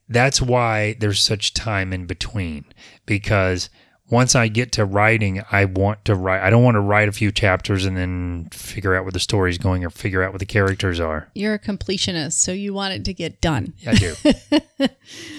that's 0.09 0.41
why 0.41 0.97
there's 0.99 1.21
such 1.21 1.53
time 1.53 1.93
in 1.93 2.05
between 2.05 2.65
because 3.05 3.69
once 4.09 4.35
I 4.35 4.47
get 4.47 4.71
to 4.73 4.85
writing, 4.85 5.43
I 5.51 5.65
want 5.65 6.05
to 6.05 6.15
write. 6.15 6.41
I 6.41 6.49
don't 6.49 6.63
want 6.63 6.75
to 6.75 6.79
write 6.81 7.09
a 7.09 7.11
few 7.11 7.31
chapters 7.31 7.85
and 7.85 7.97
then 7.97 8.47
figure 8.51 8.95
out 8.95 9.03
where 9.03 9.11
the 9.11 9.19
story's 9.19 9.57
going 9.57 9.83
or 9.83 9.89
figure 9.89 10.23
out 10.23 10.31
what 10.31 10.39
the 10.39 10.45
characters 10.45 10.99
are. 10.99 11.29
You're 11.35 11.55
a 11.55 11.59
completionist, 11.59 12.33
so 12.33 12.51
you 12.53 12.73
want 12.73 12.93
it 12.93 13.05
to 13.05 13.13
get 13.13 13.41
done. 13.41 13.73
Yeah, 13.79 13.91
I 13.91 13.95
do. 13.95 14.15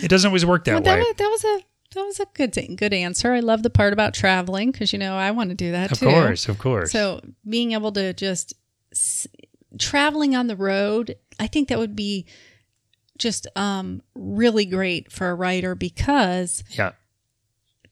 it 0.02 0.08
doesn't 0.08 0.28
always 0.28 0.44
work 0.44 0.64
that 0.64 0.72
Well, 0.72 0.82
that, 0.82 0.98
way. 0.98 1.04
was, 1.04 1.14
that 1.16 1.28
was 1.28 1.44
a 1.44 1.64
that 1.94 2.04
was 2.04 2.20
a 2.20 2.26
good 2.34 2.52
thing, 2.52 2.76
good 2.76 2.92
answer. 2.92 3.32
I 3.32 3.40
love 3.40 3.62
the 3.62 3.70
part 3.70 3.94
about 3.94 4.12
traveling 4.12 4.70
because 4.70 4.92
you 4.92 4.98
know 4.98 5.16
I 5.16 5.30
want 5.30 5.48
to 5.50 5.54
do 5.56 5.72
that 5.72 5.92
Of 5.92 6.00
too. 6.00 6.08
Of 6.08 6.12
course, 6.14 6.48
of 6.48 6.58
course. 6.58 6.92
So 6.92 7.22
being 7.48 7.72
able 7.72 7.92
to 7.92 8.12
just 8.12 8.52
s- 8.92 9.26
traveling 9.78 10.36
on 10.36 10.46
the 10.48 10.56
road, 10.56 11.16
I 11.40 11.46
think 11.46 11.68
that 11.68 11.78
would 11.78 11.96
be 11.96 12.26
just 13.16 13.46
um, 13.56 14.02
really 14.14 14.64
great 14.66 15.10
for 15.10 15.30
a 15.30 15.34
writer 15.34 15.74
because 15.74 16.62
yeah, 16.70 16.92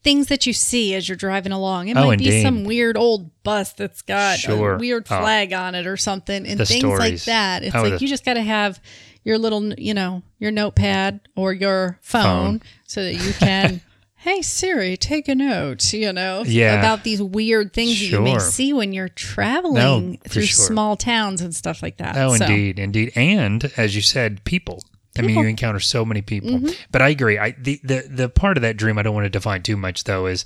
things 0.07 0.29
that 0.29 0.47
you 0.47 0.53
see 0.53 0.95
as 0.95 1.09
you're 1.09 1.17
driving 1.17 1.51
along. 1.51 1.89
It 1.89 1.97
Oh, 1.97 2.07
might 2.07 2.21
be 2.21 2.41
some 2.43 2.63
weird 2.63 2.97
old 2.97 3.31
bus 3.43 3.73
that's 3.73 4.03
got 4.03 4.39
Sure. 4.39 4.75
a 4.77 4.79
weird 4.79 5.05
Oh. 5.11 5.19
flag 5.21 5.53
on 5.53 5.75
it 5.75 5.85
or 5.87 5.97
something, 5.97 6.47
and 6.47 6.61
The 6.61 6.65
things 6.65 6.85
like 6.85 7.21
that. 7.25 7.65
It's 7.65 7.75
Oh, 7.75 7.83
like 7.83 7.95
the- 7.95 7.99
you 8.01 8.07
just 8.09 8.25
got 8.25 8.35
to 8.35 8.43
have 8.43 8.79
your 9.25 9.37
little, 9.37 9.75
you 9.75 9.93
know, 9.95 10.23
your 10.39 10.53
notepad 10.53 11.21
or 11.35 11.53
your 11.53 11.99
phone, 12.01 12.61
Phone. 12.61 12.63
so 12.87 13.03
that 13.03 13.15
you 13.15 13.33
can. 13.33 13.81
Hey 14.19 14.43
Siri, 14.43 14.97
take 14.97 15.29
a 15.29 15.37
note, 15.37 15.93
you 15.93 16.13
know, 16.13 16.43
Yeah. 16.45 16.81
about 16.81 17.05
these 17.05 17.23
weird 17.23 17.73
things 17.73 17.91
that 18.01 18.07
you 18.07 18.21
may 18.21 18.39
see 18.41 18.73
when 18.73 18.93
you're 18.93 19.09
traveling 19.11 19.75
No, 20.13 20.17
through 20.29 20.47
sure. 20.47 20.67
small 20.67 20.97
towns 20.97 21.41
and 21.41 21.55
stuff 21.55 21.81
like 21.81 21.99
that. 21.99 22.17
Oh, 22.17 22.35
So, 22.37 22.45
indeed, 22.47 22.79
indeed, 22.81 23.13
and 23.15 23.71
as 23.77 23.95
you 23.95 24.03
said, 24.03 24.43
people. 24.45 24.83
I 25.19 25.23
mean, 25.23 25.39
you 25.39 25.47
encounter 25.47 25.81
so 25.81 26.05
many 26.05 26.23
people. 26.23 26.51
Mm-hmm. 26.51 26.71
But 26.91 27.03
I 27.03 27.09
agree. 27.09 27.39
I 27.39 27.53
the, 27.53 27.81
the 27.85 28.07
the 28.09 28.29
part 28.29 28.57
of 28.57 28.63
that 28.63 28.77
dream 28.77 28.99
I 28.99 29.03
don't 29.03 29.15
want 29.15 29.25
to 29.27 29.31
define 29.31 29.63
too 29.63 29.77
much 29.77 30.05
though 30.05 30.27
is, 30.27 30.45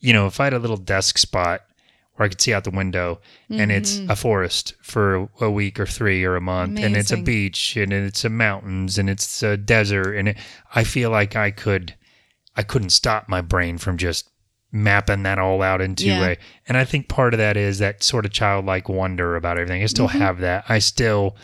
you 0.00 0.12
know, 0.12 0.26
if 0.26 0.40
I 0.40 0.44
had 0.44 0.54
a 0.54 0.58
little 0.58 0.76
desk 0.76 1.18
spot 1.18 1.62
where 2.16 2.26
I 2.26 2.28
could 2.28 2.40
see 2.40 2.54
out 2.54 2.62
the 2.64 2.70
window 2.70 3.20
and 3.50 3.72
it's 3.72 3.96
Mm-hmm. 3.96 4.10
a 4.10 4.16
forest 4.16 4.74
for 4.82 5.28
a 5.40 5.50
week 5.50 5.80
or 5.80 5.86
three 5.86 6.22
or 6.24 6.36
a 6.36 6.40
month, 6.40 6.78
and 6.78 6.96
it's 6.96 7.10
a 7.10 7.16
beach 7.16 7.76
and 7.76 7.92
it's 7.92 8.24
a 8.24 8.28
mountains 8.28 8.98
and 8.98 9.10
it's 9.10 9.42
a 9.42 9.56
desert, 9.56 10.12
and 10.14 10.28
it, 10.28 10.36
I 10.74 10.84
feel 10.84 11.10
like 11.10 11.34
I 11.34 11.50
could, 11.50 11.94
I 12.56 12.62
couldn't 12.62 12.90
stop 12.90 13.28
my 13.28 13.40
brain 13.40 13.78
from 13.78 13.96
just 13.98 14.30
mapping 14.70 15.22
that 15.24 15.38
all 15.40 15.60
out 15.62 15.80
into 15.80 16.06
Yeah. 16.06 16.24
a 16.30 16.36
and 16.68 16.76
I 16.76 16.84
think 16.84 17.08
part 17.08 17.32
of 17.34 17.38
that 17.38 17.56
is 17.56 17.78
that 17.78 18.02
sort 18.04 18.24
of 18.26 18.32
childlike 18.32 18.88
wonder 18.88 19.34
about 19.36 19.56
everything. 19.58 19.82
I 19.82 19.86
still 19.86 20.08
Mm-hmm. 20.08 20.18
have 20.18 20.38
that. 20.38 20.64
I 20.68 20.78
still 20.78 21.36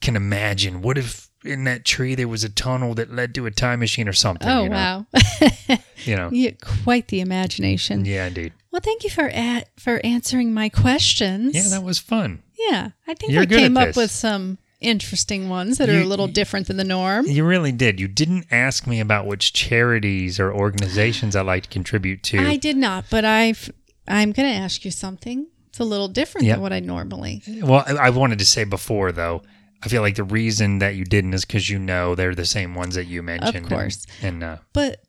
can 0.00 0.16
imagine 0.16 0.82
what 0.82 0.98
if 0.98 1.28
in 1.44 1.64
that 1.64 1.84
tree 1.84 2.14
there 2.14 2.28
was 2.28 2.42
a 2.44 2.48
tunnel 2.48 2.94
that 2.94 3.12
led 3.12 3.34
to 3.34 3.46
a 3.46 3.50
time 3.50 3.80
machine 3.80 4.08
or 4.08 4.12
something. 4.12 4.48
Oh 4.48 4.64
you 4.64 4.68
know? 4.70 4.74
wow, 4.76 5.06
You 6.04 6.16
know. 6.16 6.30
you 6.32 6.54
quite 6.84 7.08
the 7.08 7.20
imagination. 7.20 8.04
Yeah, 8.04 8.26
indeed. 8.26 8.52
Well, 8.70 8.80
thank 8.82 9.04
you 9.04 9.10
for 9.10 9.28
a- 9.32 9.64
for 9.78 10.00
answering 10.04 10.52
my 10.52 10.68
questions. 10.68 11.54
Yeah, 11.54 11.68
that 11.70 11.84
was 11.84 11.98
fun. 11.98 12.42
Yeah, 12.58 12.90
I 13.06 13.14
think 13.14 13.32
You're 13.32 13.42
I 13.42 13.46
came 13.46 13.76
up 13.76 13.88
this. 13.88 13.96
with 13.96 14.10
some 14.10 14.58
interesting 14.80 15.48
ones 15.48 15.78
that 15.78 15.88
are 15.88 16.00
a 16.00 16.04
little 16.04 16.26
different 16.26 16.66
than 16.66 16.76
the 16.76 16.84
norm. 16.84 17.26
You 17.26 17.44
really 17.44 17.72
did. 17.72 17.98
You 18.00 18.06
didn't 18.08 18.46
ask 18.50 18.86
me 18.86 19.00
about 19.00 19.26
which 19.26 19.52
charities 19.52 20.38
or 20.38 20.52
organizations 20.52 21.34
I 21.36 21.40
like 21.42 21.64
to 21.64 21.68
contribute 21.68 22.22
to. 22.24 22.38
I 22.38 22.56
did 22.56 22.76
not, 22.76 23.06
but 23.10 23.24
I've 23.24 23.70
I'm 24.06 24.32
going 24.32 24.48
to 24.50 24.54
ask 24.54 24.84
you 24.84 24.90
something. 24.90 25.46
It's 25.68 25.80
a 25.80 25.84
little 25.84 26.08
different 26.08 26.46
Yeah. 26.46 26.54
than 26.54 26.62
what 26.62 26.72
I 26.72 26.80
normally. 26.80 27.42
well, 27.62 27.82
I 27.86 27.92
I 28.06 28.10
wanted 28.10 28.38
to 28.40 28.46
say 28.46 28.64
before 28.64 29.10
though. 29.12 29.42
I 29.84 29.88
feel 29.88 30.02
like 30.02 30.16
the 30.16 30.24
reason 30.24 30.78
that 30.78 30.94
you 30.94 31.04
didn't 31.04 31.34
is 31.34 31.44
because 31.44 31.68
you 31.68 31.78
know 31.78 32.14
they're 32.14 32.34
the 32.34 32.46
same 32.46 32.74
ones 32.74 32.94
that 32.94 33.04
you 33.04 33.22
mentioned. 33.22 33.66
Of 33.66 33.70
course. 33.70 34.06
And, 34.22 34.42
uh, 34.42 34.56
But 34.72 35.02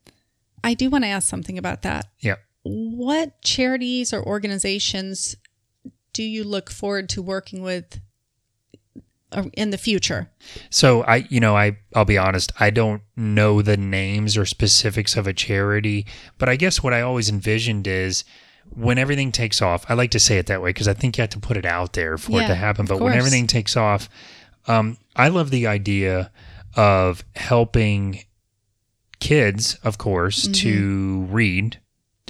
I 0.62 0.74
do 0.74 0.90
want 0.90 1.04
to 1.04 1.08
ask 1.08 1.28
something 1.28 1.56
about 1.58 1.82
that. 1.82 2.06
yeah. 2.20 2.36
What 2.68 3.40
charities 3.42 4.12
or 4.12 4.20
organizations 4.26 5.36
do 6.12 6.24
you 6.24 6.42
look 6.42 6.68
forward 6.68 7.08
to 7.10 7.22
working 7.22 7.62
with 7.62 8.00
uh, 9.30 9.44
in 9.52 9.70
the 9.70 9.78
future? 9.78 10.30
So 10.70 11.02
I, 11.04 11.26
you 11.30 11.38
know, 11.38 11.56
I 11.56 11.78
I'll 11.94 12.04
be 12.04 12.18
honest, 12.18 12.50
I 12.58 12.70
don't 12.70 13.02
know 13.14 13.62
the 13.62 13.76
names 13.76 14.36
or 14.36 14.44
specifics 14.44 15.16
of 15.16 15.28
a 15.28 15.32
charity, 15.32 16.06
but 16.38 16.48
I 16.48 16.56
guess 16.56 16.82
what 16.82 16.92
I 16.92 17.02
always 17.02 17.28
envisioned 17.28 17.86
is 17.86 18.24
when 18.74 18.98
everything 18.98 19.30
takes 19.30 19.62
off. 19.62 19.84
I 19.88 19.94
like 19.94 20.10
to 20.10 20.18
say 20.18 20.38
it 20.38 20.46
that 20.46 20.60
way 20.60 20.70
because 20.70 20.88
I 20.88 20.94
think 20.94 21.16
you 21.16 21.22
have 21.22 21.30
to 21.30 21.38
put 21.38 21.56
it 21.56 21.64
out 21.64 21.92
there 21.92 22.18
for 22.18 22.40
it 22.42 22.48
to 22.48 22.54
happen. 22.56 22.86
But 22.86 23.00
when 23.00 23.12
everything 23.12 23.46
takes 23.46 23.76
off, 23.76 24.08
um, 24.66 24.96
I 25.14 25.28
love 25.28 25.50
the 25.50 25.66
idea 25.66 26.30
of 26.76 27.24
helping 27.34 28.24
kids, 29.20 29.74
of 29.82 29.98
course, 29.98 30.46
to 30.48 31.26
read. 31.30 31.80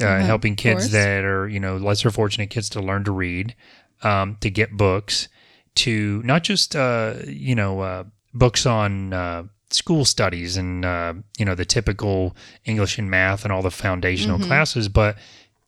Uh, 0.00 0.04
Uh-huh, 0.04 0.26
helping 0.26 0.56
kids 0.56 0.90
that 0.90 1.24
are 1.24 1.48
you 1.48 1.58
know 1.58 1.78
lesser 1.78 2.10
fortunate 2.10 2.50
kids 2.50 2.68
to 2.68 2.80
learn 2.82 3.02
to 3.04 3.10
read, 3.12 3.54
um, 4.02 4.36
to 4.42 4.50
get 4.50 4.72
books, 4.76 5.28
to 5.76 6.20
not 6.22 6.42
just 6.44 6.76
uh, 6.76 7.14
you 7.26 7.54
know 7.54 7.80
uh, 7.80 8.04
books 8.34 8.66
on 8.66 9.14
uh, 9.14 9.44
school 9.70 10.04
studies 10.04 10.58
and 10.58 10.84
uh, 10.84 11.14
you 11.38 11.46
know 11.46 11.54
the 11.54 11.64
typical 11.64 12.36
English 12.66 12.98
and 12.98 13.10
math 13.10 13.42
and 13.44 13.52
all 13.52 13.62
the 13.62 13.70
foundational 13.70 14.38
classes, 14.38 14.88
but 14.90 15.16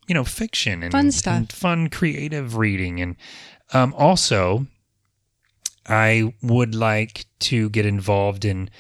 you 0.07 0.14
know 0.14 0.25
fiction 0.25 0.83
and 0.83 0.93
Mm-hmm. 0.93 1.01
Fun 1.05 1.11
stuff. 1.12 1.37
and 1.37 1.51
fun 1.53 1.89
creative 1.89 2.59
reading, 2.59 3.01
and 3.01 3.16
um, 3.73 3.95
also 3.97 4.66
I 5.89 6.34
would 6.43 6.74
like 6.74 7.26
to 7.41 7.70
get 7.70 7.86
involved 7.86 8.45
in 8.45 8.70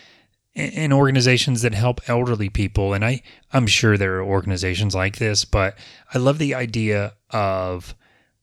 in 0.54 0.92
organizations 0.92 1.62
that 1.62 1.72
help 1.74 2.00
elderly 2.08 2.48
people. 2.48 2.92
And 2.92 3.04
I 3.04 3.22
I'm 3.52 3.66
sure 3.66 3.96
there 3.96 4.16
are 4.16 4.24
organizations 4.24 4.94
like 4.94 5.16
this 5.18 5.44
but 5.44 5.78
I 6.12 6.18
love 6.18 6.38
the 6.38 6.54
idea 6.54 7.14
of 7.30 7.94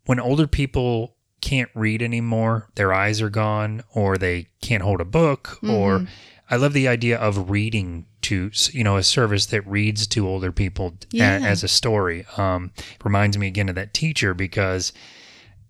when 0.05 0.19
older 0.19 0.47
people 0.47 1.15
can't 1.41 1.69
read 1.75 2.01
anymore 2.01 2.69
their 2.75 2.91
eyes 2.93 3.21
are 3.21 3.29
gone 3.29 3.83
or 3.93 4.17
they 4.17 4.47
can't 4.61 4.81
hold 4.83 5.01
a 5.01 5.05
book 5.05 5.59
or 5.63 6.07
I 6.49 6.55
love 6.57 6.73
the 6.73 6.87
idea 6.87 7.17
of 7.17 7.49
reading 7.49 8.05
to 8.21 8.49
you 8.71 8.83
know 8.83 8.97
a 8.97 9.03
service 9.03 9.47
that 9.47 9.67
reads 9.67 10.07
to 10.07 10.27
older 10.27 10.51
people 10.51 10.95
a- 11.13 11.17
as 11.43 11.63
a 11.63 11.67
story. 11.67 12.25
Um 12.37 12.71
reminds 13.03 13.37
me 13.37 13.47
again 13.47 13.69
of 13.69 13.75
that 13.75 13.93
teacher 13.93 14.33
because 14.33 14.93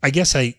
I 0.03 0.11
guess 0.11 0.35
I 0.35 0.55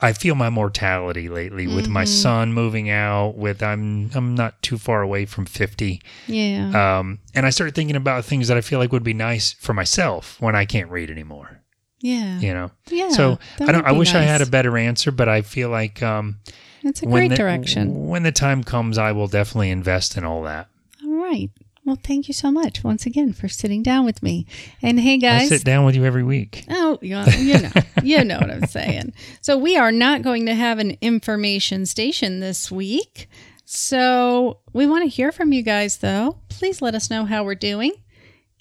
I 0.00 0.12
feel 0.12 0.34
my 0.36 0.48
mortality 0.48 1.28
lately 1.28 1.66
with 1.66 1.88
my 1.88 2.04
son 2.04 2.52
moving 2.52 2.88
out. 2.88 3.30
With 3.36 3.62
I'm 3.62 4.10
I'm 4.14 4.34
not 4.36 4.62
too 4.62 4.78
far 4.78 5.02
away 5.02 5.26
from 5.26 5.44
fifty, 5.44 6.00
Yeah. 6.28 6.98
um, 6.98 7.18
and 7.34 7.44
I 7.44 7.50
started 7.50 7.74
thinking 7.74 7.96
about 7.96 8.24
things 8.24 8.46
that 8.48 8.56
I 8.56 8.60
feel 8.60 8.78
like 8.78 8.92
would 8.92 9.02
be 9.02 9.14
nice 9.14 9.52
for 9.54 9.74
myself 9.74 10.40
when 10.40 10.54
I 10.54 10.64
can't 10.66 10.90
read 10.90 11.10
anymore. 11.10 11.62
yeah. 12.00 12.38
You 12.38 12.54
know, 12.54 12.70
Yeah. 12.88 13.08
so 13.10 13.38
I 13.60 13.72
don't. 13.72 13.84
I 13.84 13.92
wish 13.92 14.14
I 14.14 14.22
had 14.22 14.40
a 14.40 14.46
better 14.46 14.78
answer, 14.78 15.10
but 15.10 15.28
I 15.28 15.42
feel 15.42 15.68
like 15.68 16.00
um, 16.00 16.36
It's 16.84 17.02
a 17.02 17.06
great 17.06 17.30
the, 17.30 17.36
direction. 17.36 18.06
When 18.06 18.22
the 18.22 18.30
time 18.32 18.62
comes, 18.62 18.98
I 18.98 19.10
will 19.10 19.26
definitely 19.28 19.70
invest 19.70 20.16
in 20.16 20.22
all 20.24 20.44
that. 20.44 20.68
All 21.04 21.10
right. 21.24 21.50
Well, 21.88 21.96
thank 22.04 22.28
you 22.28 22.34
so 22.34 22.50
much 22.50 22.84
once 22.84 23.06
again 23.06 23.32
for 23.32 23.48
sitting 23.48 23.82
down 23.82 24.04
with 24.04 24.22
me. 24.22 24.44
And 24.82 25.00
hey, 25.00 25.14
I 25.14 25.16
guys. 25.16 25.48
sit 25.48 25.64
down 25.64 25.86
with 25.86 25.96
you 25.96 26.04
every 26.04 26.22
week. 26.22 26.66
Oh, 26.68 26.98
you 27.00 27.18
you 27.38 27.62
know, 27.62 27.70
you 28.02 28.22
know 28.24 28.36
what 28.36 28.50
I'm 28.50 28.66
saying. 28.66 29.14
So 29.40 29.56
we 29.56 29.74
are 29.78 29.90
not 29.90 30.20
going 30.20 30.44
to 30.44 30.54
have 30.54 30.78
an 30.80 30.98
information 31.00 31.86
station 31.86 32.40
this 32.40 32.70
week. 32.70 33.30
So 33.64 34.58
we 34.74 34.86
want 34.86 35.04
to 35.04 35.08
hear 35.08 35.32
from 35.32 35.54
you 35.54 35.62
guys, 35.62 35.96
though. 35.96 36.36
Please 36.50 36.82
let 36.82 36.94
us 36.94 37.08
know 37.08 37.24
how 37.24 37.42
we're 37.42 37.54
doing. 37.54 37.92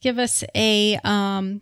Give 0.01 0.19
us 0.19 0.45
a 0.55 0.97
um, 1.03 1.61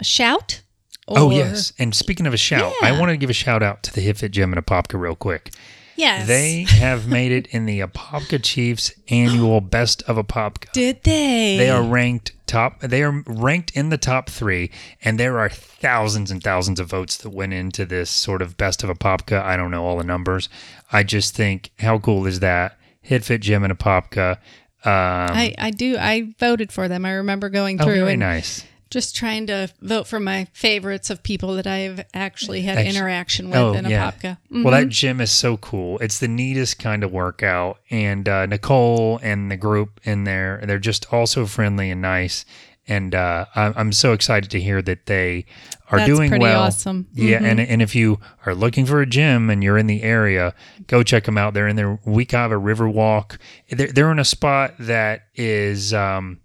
a 0.00 0.04
shout. 0.04 0.62
oh 1.06 1.30
yes, 1.30 1.72
and 1.78 1.94
speaking 1.94 2.26
of 2.26 2.34
a 2.34 2.36
shout, 2.36 2.72
I 2.82 2.98
want 2.98 3.10
to 3.10 3.16
give 3.16 3.30
a 3.30 3.34
shout 3.34 3.62
out 3.62 3.84
to 3.84 3.92
the 3.92 4.04
Hifit 4.04 4.32
Gym 4.32 4.52
and 4.52 4.66
Apopka 4.66 4.98
real 4.98 5.14
quick. 5.14 5.52
Yes. 5.96 6.26
They 6.26 6.62
have 6.62 7.06
made 7.06 7.32
it 7.32 7.46
in 7.48 7.66
the 7.66 7.80
Apopka 7.80 8.42
Chief's 8.42 8.92
annual 9.08 9.60
Best 9.72 10.02
of 10.04 10.16
Apopka. 10.16 10.72
did 10.72 11.02
they? 11.02 11.56
They 11.58 11.70
are 11.70 11.82
ranked 11.82 12.32
top. 12.46 12.80
They 12.80 13.02
are 13.02 13.22
ranked 13.26 13.72
in 13.74 13.88
the 13.88 13.98
top 13.98 14.28
three, 14.28 14.70
and 15.02 15.18
there 15.18 15.38
are 15.38 15.48
thousands 15.48 16.30
and 16.30 16.42
thousands 16.42 16.80
of 16.80 16.88
votes 16.88 17.16
that 17.18 17.30
went 17.30 17.52
into 17.52 17.84
this 17.84 18.10
sort 18.10 18.42
of 18.42 18.56
best 18.56 18.82
of 18.84 18.90
Apopka. 18.90 19.42
I 19.42 19.56
don't 19.56 19.70
know 19.70 19.84
all 19.84 19.98
the 19.98 20.04
numbers. 20.04 20.48
I 20.92 21.02
just 21.02 21.34
think 21.34 21.70
how 21.78 21.98
cool 21.98 22.26
is 22.26 22.40
that? 22.40 22.78
Hitfit 23.04 23.40
Gym 23.40 23.64
and 23.64 23.76
Apopka. 23.76 24.36
Um, 24.84 24.90
I, 25.34 25.54
I 25.58 25.70
do. 25.70 25.96
I 25.98 26.34
voted 26.38 26.72
for 26.72 26.88
them. 26.88 27.04
I 27.04 27.12
remember 27.12 27.48
going 27.48 27.80
oh, 27.80 27.84
through 27.84 28.00
very 28.00 28.12
and 28.12 28.20
nice. 28.20 28.64
Just 28.92 29.16
trying 29.16 29.46
to 29.46 29.70
vote 29.80 30.06
for 30.06 30.20
my 30.20 30.46
favorites 30.52 31.08
of 31.08 31.22
people 31.22 31.54
that 31.56 31.66
I've 31.66 32.04
actually 32.12 32.60
had 32.60 32.76
Actu- 32.78 32.90
interaction 32.90 33.46
with 33.48 33.56
Oh 33.56 33.72
in 33.72 33.86
yeah. 33.86 34.10
Apopka. 34.12 34.36
Well, 34.50 34.70
that 34.72 34.90
gym 34.90 35.20
is 35.20 35.30
so 35.32 35.56
cool. 35.56 35.98
It's 36.00 36.18
the 36.20 36.28
neatest 36.28 36.78
kind 36.78 37.02
of 37.02 37.10
workout, 37.10 37.78
and 37.90 38.28
uh, 38.28 38.44
Nicole 38.46 39.18
and 39.22 39.50
the 39.50 39.56
group 39.56 39.98
in 40.04 40.24
there, 40.24 40.62
they're 40.66 40.78
just 40.78 41.10
all 41.12 41.26
so 41.26 41.46
friendly 41.46 41.90
and 41.90 42.02
nice. 42.02 42.44
And 42.86 43.14
uh, 43.14 43.46
I- 43.54 43.72
I'm 43.76 43.92
so 43.92 44.12
excited 44.12 44.50
to 44.50 44.60
hear 44.60 44.82
that 44.82 45.06
they 45.06 45.46
are 45.90 45.98
That's 45.98 46.10
doing 46.10 46.28
pretty 46.30 46.42
well. 46.42 46.64
awesome. 46.64 47.06
Yeah, 47.14 47.38
and 47.42 47.60
and 47.60 47.80
if 47.80 47.94
you 47.94 48.18
are 48.44 48.54
looking 48.54 48.84
for 48.86 49.00
a 49.00 49.06
gym 49.06 49.48
and 49.48 49.62
you're 49.64 49.78
in 49.78 49.86
the 49.86 50.02
area, 50.02 50.52
go 50.86 51.02
check 51.02 51.24
them 51.24 51.38
out. 51.38 51.54
They're 51.54 51.68
in 51.68 51.76
their 51.76 51.96
Wekiva 51.98 52.62
River 52.62 52.88
Walk. 52.88 53.38
They're, 53.70 53.86
they're 53.92 54.12
in 54.12 54.18
a 54.18 54.24
spot 54.24 54.74
that 54.80 55.22
is 55.34 55.94
um, 55.94 56.40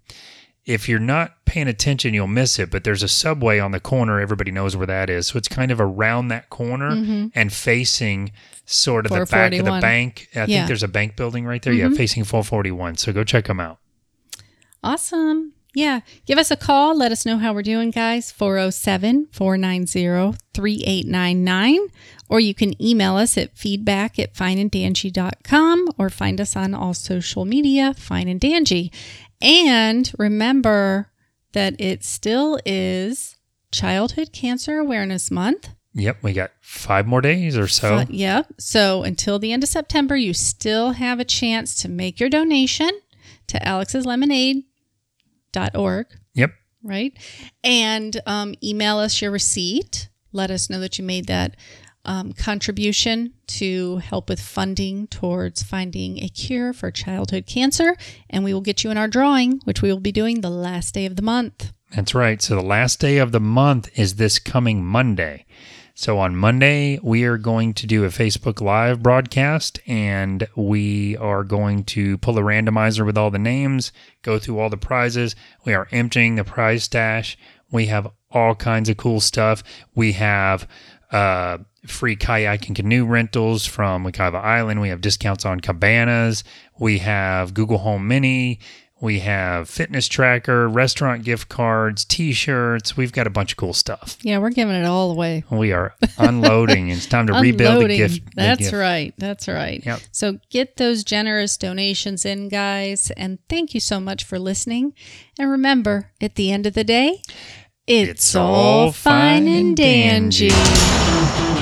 if 0.68 0.86
you're 0.86 1.00
not 1.00 1.46
paying 1.46 1.66
attention, 1.66 2.12
you'll 2.12 2.26
miss 2.26 2.58
it. 2.58 2.70
But 2.70 2.84
there's 2.84 3.02
a 3.02 3.08
subway 3.08 3.58
on 3.58 3.72
the 3.72 3.80
corner. 3.80 4.20
Everybody 4.20 4.50
knows 4.50 4.76
where 4.76 4.86
that 4.86 5.08
is. 5.08 5.28
So 5.28 5.38
it's 5.38 5.48
kind 5.48 5.70
of 5.70 5.80
around 5.80 6.28
that 6.28 6.50
corner 6.50 6.90
mm-hmm. 6.90 7.28
and 7.34 7.50
facing 7.50 8.32
sort 8.66 9.06
of 9.06 9.12
the 9.12 9.24
back 9.24 9.54
of 9.54 9.64
the 9.64 9.80
bank. 9.80 10.28
I 10.34 10.40
Yeah. 10.40 10.46
think 10.46 10.66
there's 10.66 10.82
a 10.82 10.88
bank 10.88 11.16
building 11.16 11.46
right 11.46 11.62
there. 11.62 11.72
Yeah, 11.72 11.86
mm-hmm. 11.86 11.94
facing 11.94 12.24
441. 12.24 12.98
So 12.98 13.14
go 13.14 13.24
check 13.24 13.46
them 13.46 13.60
out. 13.60 13.78
Awesome. 14.84 15.54
Yeah. 15.74 16.00
Give 16.26 16.36
us 16.38 16.50
a 16.50 16.56
call. 16.56 16.94
Let 16.94 17.12
us 17.12 17.24
know 17.24 17.38
how 17.38 17.54
we're 17.54 17.62
doing, 17.62 17.90
guys. 17.90 18.30
407 18.30 19.28
490 19.32 20.36
3899. 20.52 21.88
Or 22.28 22.40
you 22.40 22.52
can 22.52 22.80
email 22.82 23.16
us 23.16 23.38
at 23.38 23.56
feedback 23.56 24.18
at 24.18 24.34
fineanddangy.com 24.34 25.88
or 25.96 26.10
find 26.10 26.40
us 26.42 26.56
on 26.56 26.74
all 26.74 26.92
social 26.92 27.46
media, 27.46 27.94
Fine 27.94 28.28
and 28.28 28.38
Dangy. 28.40 28.92
And 29.40 30.12
remember 30.18 31.10
that 31.52 31.80
it 31.80 32.04
still 32.04 32.58
is 32.66 33.36
Childhood 33.72 34.32
Cancer 34.32 34.78
Awareness 34.78 35.30
Month. 35.30 35.70
Yep, 35.94 36.18
we 36.22 36.32
got 36.32 36.50
five 36.60 37.06
more 37.06 37.20
days 37.20 37.56
or 37.56 37.66
so. 37.66 37.96
Uh, 37.96 38.06
yep. 38.08 38.46
So 38.58 39.02
until 39.02 39.38
the 39.38 39.52
end 39.52 39.62
of 39.64 39.68
September, 39.68 40.16
you 40.16 40.34
still 40.34 40.92
have 40.92 41.18
a 41.18 41.24
chance 41.24 41.80
to 41.82 41.88
make 41.88 42.20
your 42.20 42.28
donation 42.28 42.90
to 43.48 43.66
Alex's 43.66 44.06
alexslemonade.org, 44.06 46.06
Yep. 46.34 46.50
right? 46.82 47.12
And 47.64 48.20
um, 48.26 48.54
email 48.62 48.98
us 48.98 49.20
your 49.22 49.30
receipt. 49.30 50.08
Let 50.32 50.50
us 50.50 50.68
know 50.70 50.78
that 50.80 50.98
you 50.98 51.04
made 51.04 51.26
that 51.26 51.56
um, 52.08 52.32
contribution 52.32 53.34
to 53.46 53.98
help 53.98 54.30
with 54.30 54.40
funding 54.40 55.06
towards 55.08 55.62
finding 55.62 56.18
a 56.24 56.28
cure 56.28 56.72
for 56.72 56.90
childhood 56.90 57.46
cancer. 57.46 57.96
And 58.30 58.42
we 58.42 58.54
will 58.54 58.62
get 58.62 58.82
you 58.82 58.90
in 58.90 58.96
our 58.96 59.08
drawing, 59.08 59.60
which 59.64 59.82
we 59.82 59.92
will 59.92 60.00
be 60.00 60.10
doing 60.10 60.40
the 60.40 60.50
last 60.50 60.94
day 60.94 61.04
of 61.04 61.16
the 61.16 61.22
month. 61.22 61.72
That's 61.94 62.14
right. 62.14 62.40
So 62.40 62.54
the 62.54 62.62
last 62.62 62.98
day 62.98 63.18
of 63.18 63.30
the 63.32 63.40
month 63.40 63.90
is 63.98 64.14
this 64.14 64.38
coming 64.38 64.84
Monday. 64.84 65.44
So 65.94 66.18
on 66.18 66.34
Monday, 66.36 66.98
we 67.02 67.24
are 67.24 67.36
going 67.36 67.74
to 67.74 67.86
do 67.86 68.04
a 68.04 68.08
Facebook 68.08 68.60
Live 68.60 69.02
broadcast 69.02 69.80
and 69.86 70.48
we 70.56 71.16
are 71.18 71.44
going 71.44 71.84
to 71.84 72.16
pull 72.18 72.38
a 72.38 72.42
randomizer 72.42 73.04
with 73.04 73.18
all 73.18 73.30
the 73.30 73.38
names, 73.38 73.92
go 74.22 74.38
through 74.38 74.60
all 74.60 74.70
the 74.70 74.76
prizes. 74.76 75.36
We 75.64 75.74
are 75.74 75.88
emptying 75.90 76.36
the 76.36 76.44
prize 76.44 76.84
stash. 76.84 77.36
We 77.70 77.86
have 77.86 78.08
all 78.30 78.54
kinds 78.54 78.88
of 78.88 78.96
cool 78.96 79.20
stuff. 79.20 79.62
We 79.94 80.12
have 80.12 80.68
uh, 81.10 81.58
free 81.86 82.16
kayak 82.16 82.66
and 82.66 82.76
canoe 82.76 83.06
rentals 83.06 83.64
from 83.64 84.04
Wekiva 84.04 84.42
Island. 84.42 84.80
We 84.80 84.88
have 84.90 85.00
discounts 85.00 85.44
on 85.44 85.60
cabanas. 85.60 86.44
We 86.78 86.98
have 86.98 87.54
Google 87.54 87.78
Home 87.78 88.06
Mini. 88.08 88.60
We 89.00 89.20
have 89.20 89.70
fitness 89.70 90.08
tracker, 90.08 90.68
restaurant 90.68 91.22
gift 91.22 91.48
cards, 91.48 92.04
t-shirts. 92.04 92.96
We've 92.96 93.12
got 93.12 93.28
a 93.28 93.30
bunch 93.30 93.52
of 93.52 93.56
cool 93.56 93.72
stuff. 93.72 94.18
Yeah, 94.22 94.38
we're 94.38 94.50
giving 94.50 94.74
it 94.74 94.84
all 94.86 95.12
away. 95.12 95.44
We 95.50 95.70
are 95.70 95.94
unloading. 96.18 96.88
it's 96.88 97.06
time 97.06 97.28
to 97.28 97.32
rebuild 97.40 97.84
the 97.84 97.96
gift. 97.96 98.24
the 98.26 98.32
That's 98.34 98.58
gift. 98.58 98.72
right. 98.72 99.14
That's 99.16 99.46
right. 99.46 99.86
Yep. 99.86 100.00
So 100.10 100.40
get 100.50 100.78
those 100.78 101.04
generous 101.04 101.56
donations 101.56 102.24
in, 102.24 102.48
guys. 102.48 103.12
And 103.16 103.38
thank 103.48 103.72
you 103.72 103.78
so 103.78 104.00
much 104.00 104.24
for 104.24 104.36
listening. 104.36 104.94
And 105.38 105.48
remember, 105.48 106.10
at 106.20 106.34
the 106.34 106.50
end 106.50 106.66
of 106.66 106.74
the 106.74 106.82
day, 106.82 107.22
it's, 107.88 108.10
It's 108.10 108.34
all 108.34 108.92
fine 108.92 109.48
and 109.48 109.58
and 109.68 109.76
dandy. 109.76 110.48
dandy. 110.50 111.58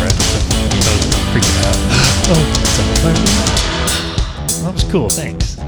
Brett, 0.00 0.14
I 0.14 0.92
was 0.96 1.06
freaking 1.32 1.56
out. 1.66 1.76
Oh, 2.32 2.44
it's 2.60 2.78
all 2.80 2.94
fine. 3.04 4.64
That 4.64 4.72
was 4.74 4.84
cool. 4.84 5.08
Thanks. 5.10 5.58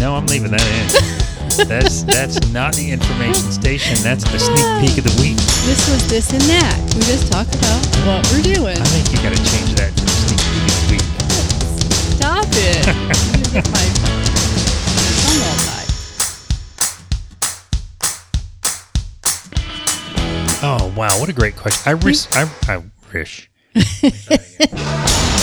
No, 0.00 0.14
I'm 0.16 0.26
leaving 0.26 0.50
that 0.50 0.60
in. 0.66 0.88
that's 1.68 2.02
that's 2.02 2.52
not 2.52 2.74
the 2.74 2.90
information 2.90 3.52
station. 3.52 3.96
That's 4.02 4.24
the 4.30 4.38
sneak 4.38 4.66
peek 4.82 4.98
of 4.98 5.04
the 5.04 5.14
week. 5.22 5.36
This 5.64 5.88
was 5.88 6.06
this 6.08 6.32
and 6.32 6.42
that. 6.42 6.76
We 6.94 7.00
just 7.06 7.30
talked 7.32 7.54
about 7.54 7.80
what 8.06 8.20
we're 8.32 8.42
doing. 8.42 8.76
I 8.76 8.84
think 8.84 9.08
you 9.14 9.22
got 9.22 9.32
to 9.36 9.42
change 9.50 9.74
that 9.78 9.92
Stop. 12.52 12.96
I'm 12.96 13.42
get 13.52 13.70
my 13.70 13.86
tongue 14.00 14.24
all. 14.24 15.82
Oh 20.64 20.92
wow, 20.96 21.18
what 21.18 21.28
a 21.28 21.32
great 21.32 21.56
question. 21.56 21.82
I 21.90 21.94
wish 21.94 22.26
I 22.32 22.48
I 22.68 22.82
wish. 23.12 23.50